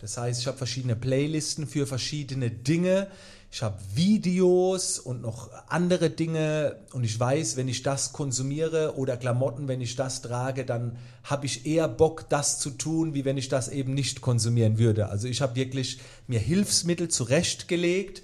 Das 0.00 0.18
heißt, 0.18 0.40
ich 0.40 0.46
habe 0.46 0.58
verschiedene 0.58 0.96
Playlisten 0.96 1.66
für 1.66 1.86
verschiedene 1.86 2.50
Dinge. 2.50 3.08
Ich 3.54 3.62
habe 3.62 3.76
Videos 3.94 4.98
und 4.98 5.20
noch 5.20 5.50
andere 5.68 6.08
Dinge 6.08 6.76
und 6.94 7.04
ich 7.04 7.20
weiß, 7.20 7.58
wenn 7.58 7.68
ich 7.68 7.82
das 7.82 8.14
konsumiere 8.14 8.96
oder 8.96 9.18
Klamotten, 9.18 9.68
wenn 9.68 9.82
ich 9.82 9.94
das 9.94 10.22
trage, 10.22 10.64
dann 10.64 10.96
habe 11.22 11.44
ich 11.44 11.66
eher 11.66 11.86
Bock, 11.86 12.30
das 12.30 12.60
zu 12.60 12.70
tun, 12.70 13.12
wie 13.12 13.26
wenn 13.26 13.36
ich 13.36 13.50
das 13.50 13.68
eben 13.68 13.92
nicht 13.92 14.22
konsumieren 14.22 14.78
würde. 14.78 15.10
Also 15.10 15.28
ich 15.28 15.42
habe 15.42 15.54
wirklich 15.54 16.00
mir 16.26 16.40
Hilfsmittel 16.40 17.08
zurechtgelegt, 17.08 18.22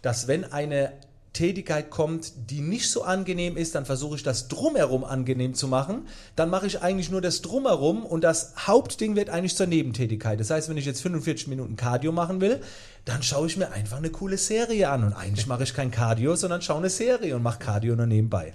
dass 0.00 0.28
wenn 0.28 0.50
eine 0.50 0.94
Tätigkeit 1.32 1.90
kommt, 1.90 2.32
die 2.50 2.60
nicht 2.60 2.90
so 2.90 3.02
angenehm 3.02 3.56
ist, 3.56 3.74
dann 3.76 3.86
versuche 3.86 4.16
ich 4.16 4.22
das 4.22 4.48
drumherum 4.48 5.04
angenehm 5.04 5.54
zu 5.54 5.68
machen. 5.68 6.08
Dann 6.34 6.50
mache 6.50 6.66
ich 6.66 6.82
eigentlich 6.82 7.10
nur 7.10 7.20
das 7.20 7.40
drumherum 7.40 8.04
und 8.04 8.24
das 8.24 8.54
Hauptding 8.66 9.14
wird 9.14 9.30
eigentlich 9.30 9.54
zur 9.54 9.66
Nebentätigkeit. 9.66 10.40
Das 10.40 10.50
heißt, 10.50 10.68
wenn 10.68 10.76
ich 10.76 10.86
jetzt 10.86 11.02
45 11.02 11.46
Minuten 11.46 11.76
Cardio 11.76 12.10
machen 12.10 12.40
will, 12.40 12.60
dann 13.04 13.22
schaue 13.22 13.46
ich 13.46 13.56
mir 13.56 13.70
einfach 13.70 13.98
eine 13.98 14.10
coole 14.10 14.38
Serie 14.38 14.90
an. 14.90 15.04
Und 15.04 15.12
eigentlich 15.12 15.46
mache 15.46 15.62
ich 15.62 15.72
kein 15.72 15.92
Cardio, 15.92 16.34
sondern 16.34 16.62
schaue 16.62 16.78
eine 16.78 16.90
Serie 16.90 17.36
und 17.36 17.42
mache 17.42 17.60
Cardio 17.60 17.94
nur 17.94 18.06
nebenbei. 18.06 18.52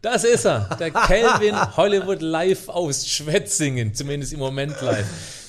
Das 0.00 0.24
ist 0.24 0.46
er, 0.46 0.70
der 0.78 0.90
Kelvin 0.90 1.76
Hollywood 1.76 2.22
live 2.22 2.68
aus 2.68 3.08
Schwetzingen, 3.08 3.94
zumindest 3.94 4.32
im 4.32 4.38
Moment 4.38 4.80
live. 4.80 5.06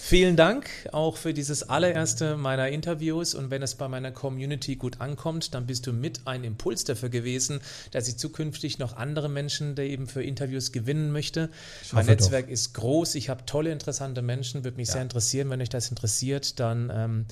Vielen 0.07 0.37
Dank 0.37 0.69
auch 0.93 1.17
für 1.17 1.33
dieses 1.33 1.63
allererste 1.63 2.37
meiner 2.37 2.69
Interviews. 2.69 3.35
Und 3.35 3.51
wenn 3.51 3.61
es 3.61 3.75
bei 3.75 3.89
meiner 3.89 4.13
Community 4.13 4.77
gut 4.77 5.01
ankommt, 5.01 5.53
dann 5.53 5.65
bist 5.65 5.85
du 5.85 5.91
mit 5.91 6.21
ein 6.23 6.45
Impuls 6.45 6.85
dafür 6.85 7.09
gewesen, 7.09 7.59
dass 7.91 8.07
ich 8.07 8.15
zukünftig 8.15 8.79
noch 8.79 8.95
andere 8.95 9.27
Menschen, 9.27 9.75
die 9.75 9.81
eben 9.81 10.07
für 10.07 10.23
Interviews 10.23 10.71
gewinnen 10.71 11.11
möchte. 11.11 11.49
Mein 11.91 12.05
Netzwerk 12.05 12.47
ist 12.47 12.73
groß, 12.73 13.15
ich 13.15 13.27
habe 13.27 13.45
tolle, 13.45 13.69
interessante 13.69 14.21
Menschen, 14.21 14.63
würde 14.63 14.77
mich 14.77 14.89
sehr 14.89 15.01
interessieren, 15.01 15.49
wenn 15.49 15.61
euch 15.61 15.67
das 15.67 15.89
interessiert, 15.89 16.57
dann 16.61 16.89
ähm, 16.95 17.25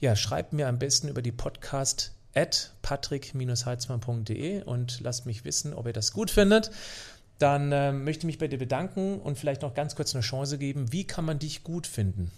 ja, 0.00 0.16
schreibt 0.16 0.54
mir 0.54 0.68
am 0.68 0.78
besten 0.78 1.08
über 1.08 1.20
die 1.20 1.30
Podcast 1.30 2.12
at 2.34 2.72
patrick-heizmann.de 2.80 4.62
und 4.62 5.00
lasst 5.00 5.26
mich 5.26 5.44
wissen, 5.44 5.74
ob 5.74 5.86
ihr 5.86 5.92
das 5.92 6.12
gut 6.12 6.30
findet. 6.30 6.70
Dann 7.38 7.72
äh, 7.72 7.92
möchte 7.92 8.20
ich 8.20 8.26
mich 8.26 8.38
bei 8.38 8.48
dir 8.48 8.58
bedanken 8.58 9.18
und 9.18 9.38
vielleicht 9.38 9.62
noch 9.62 9.74
ganz 9.74 9.96
kurz 9.96 10.14
eine 10.14 10.22
Chance 10.22 10.58
geben. 10.58 10.92
Wie 10.92 11.04
kann 11.04 11.24
man 11.24 11.38
dich 11.38 11.64
gut 11.64 11.86
finden? 11.86 12.30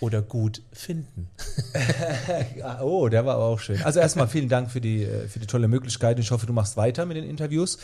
Oder 0.00 0.22
gut 0.22 0.62
finden? 0.72 1.28
Oh, 2.80 3.08
der 3.08 3.24
war 3.26 3.34
aber 3.34 3.44
auch 3.44 3.60
schön. 3.60 3.82
Also 3.82 4.00
erstmal 4.00 4.28
vielen 4.28 4.48
Dank 4.48 4.70
für 4.70 4.80
die, 4.80 5.04
äh, 5.04 5.28
für 5.28 5.38
die 5.38 5.46
tolle 5.46 5.68
Möglichkeit. 5.68 6.18
Ich 6.18 6.30
hoffe, 6.30 6.46
du 6.46 6.52
machst 6.52 6.76
weiter 6.76 7.06
mit 7.06 7.16
den 7.16 7.24
Interviews. 7.24 7.78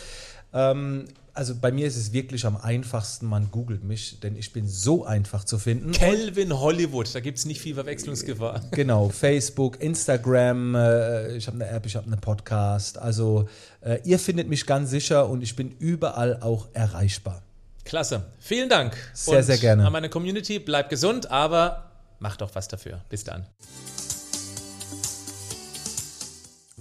Ähm, 0.52 1.06
also 1.34 1.54
bei 1.54 1.72
mir 1.72 1.86
ist 1.86 1.96
es 1.96 2.12
wirklich 2.12 2.44
am 2.44 2.56
einfachsten, 2.56 3.26
man 3.26 3.50
googelt 3.50 3.84
mich, 3.84 4.20
denn 4.20 4.36
ich 4.36 4.52
bin 4.52 4.68
so 4.68 5.04
einfach 5.04 5.44
zu 5.44 5.58
finden. 5.58 5.92
Kelvin 5.92 6.58
Hollywood, 6.58 7.14
da 7.14 7.20
gibt 7.20 7.38
es 7.38 7.46
nicht 7.46 7.60
viel 7.60 7.74
Verwechslungsgefahr. 7.74 8.60
Genau, 8.72 9.08
Facebook, 9.08 9.80
Instagram, 9.80 10.74
äh, 10.74 11.36
ich 11.36 11.46
habe 11.46 11.56
eine 11.56 11.68
App, 11.68 11.86
ich 11.86 11.96
habe 11.96 12.06
einen 12.06 12.20
Podcast. 12.20 12.98
Also 12.98 13.48
äh, 13.80 14.00
ihr 14.04 14.18
findet 14.18 14.48
mich 14.48 14.66
ganz 14.66 14.90
sicher 14.90 15.28
und 15.28 15.42
ich 15.42 15.56
bin 15.56 15.74
überall 15.78 16.40
auch 16.40 16.68
erreichbar. 16.74 17.42
Klasse. 17.84 18.24
Vielen 18.38 18.68
Dank. 18.68 18.96
Sehr, 19.14 19.38
und 19.38 19.44
sehr 19.44 19.58
gerne. 19.58 19.86
An 19.86 19.92
meine 19.92 20.08
Community, 20.08 20.58
bleibt 20.58 20.90
gesund, 20.90 21.30
aber 21.30 21.90
macht 22.18 22.40
doch 22.40 22.54
was 22.54 22.68
dafür. 22.68 23.00
Bis 23.08 23.24
dann. 23.24 23.46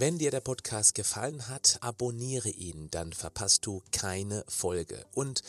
Wenn 0.02 0.18
dir 0.18 0.32
der 0.32 0.40
Podcast 0.40 0.96
gefallen 0.96 1.46
hat, 1.46 1.78
abonniere 1.80 2.48
ihn, 2.48 2.90
dann 2.90 3.12
verpasst 3.12 3.66
du 3.66 3.84
keine 3.92 4.44
Folge. 4.48 5.06
Und 5.12 5.44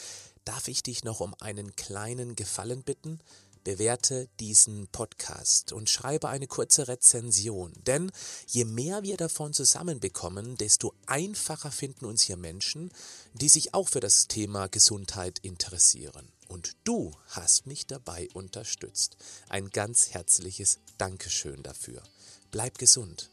darf 0.46 0.68
ich 0.68 0.84
dich 0.84 1.04
noch 1.04 1.22
um 1.22 1.34
einen 1.40 1.76
kleinen 1.76 2.36
Gefallen 2.36 2.84
bitten? 2.84 3.20
Bewerte 3.64 4.30
diesen 4.40 4.90
Podcast 4.90 5.74
und 5.74 5.90
schreibe 5.90 6.30
eine 6.30 6.46
kurze 6.46 6.88
Rezension, 6.88 7.74
denn 7.88 8.12
je 8.46 8.66
mehr 8.66 9.02
wir 9.02 9.18
davon 9.18 9.54
zusammenbekommen, 9.54 10.56
desto 10.56 10.94
einfacher 11.08 11.72
finden 11.72 12.06
uns 12.06 12.22
hier 12.22 12.38
Menschen, 12.38 12.92
die 13.34 13.50
sich 13.50 13.74
auch 13.74 13.90
für 13.90 14.02
das 14.02 14.28
Thema 14.28 14.68
Gesundheit 14.68 15.40
interessieren. 15.40 16.32
Und 16.48 16.74
du 16.84 17.12
hast 17.30 17.66
mich 17.66 17.88
dabei 17.88 18.30
unterstützt. 18.36 19.18
Ein 19.50 19.72
ganz 19.72 20.12
herzliches 20.12 20.78
Dankeschön 21.00 21.64
dafür. 21.64 22.04
Bleib 22.52 22.78
gesund 22.78 23.33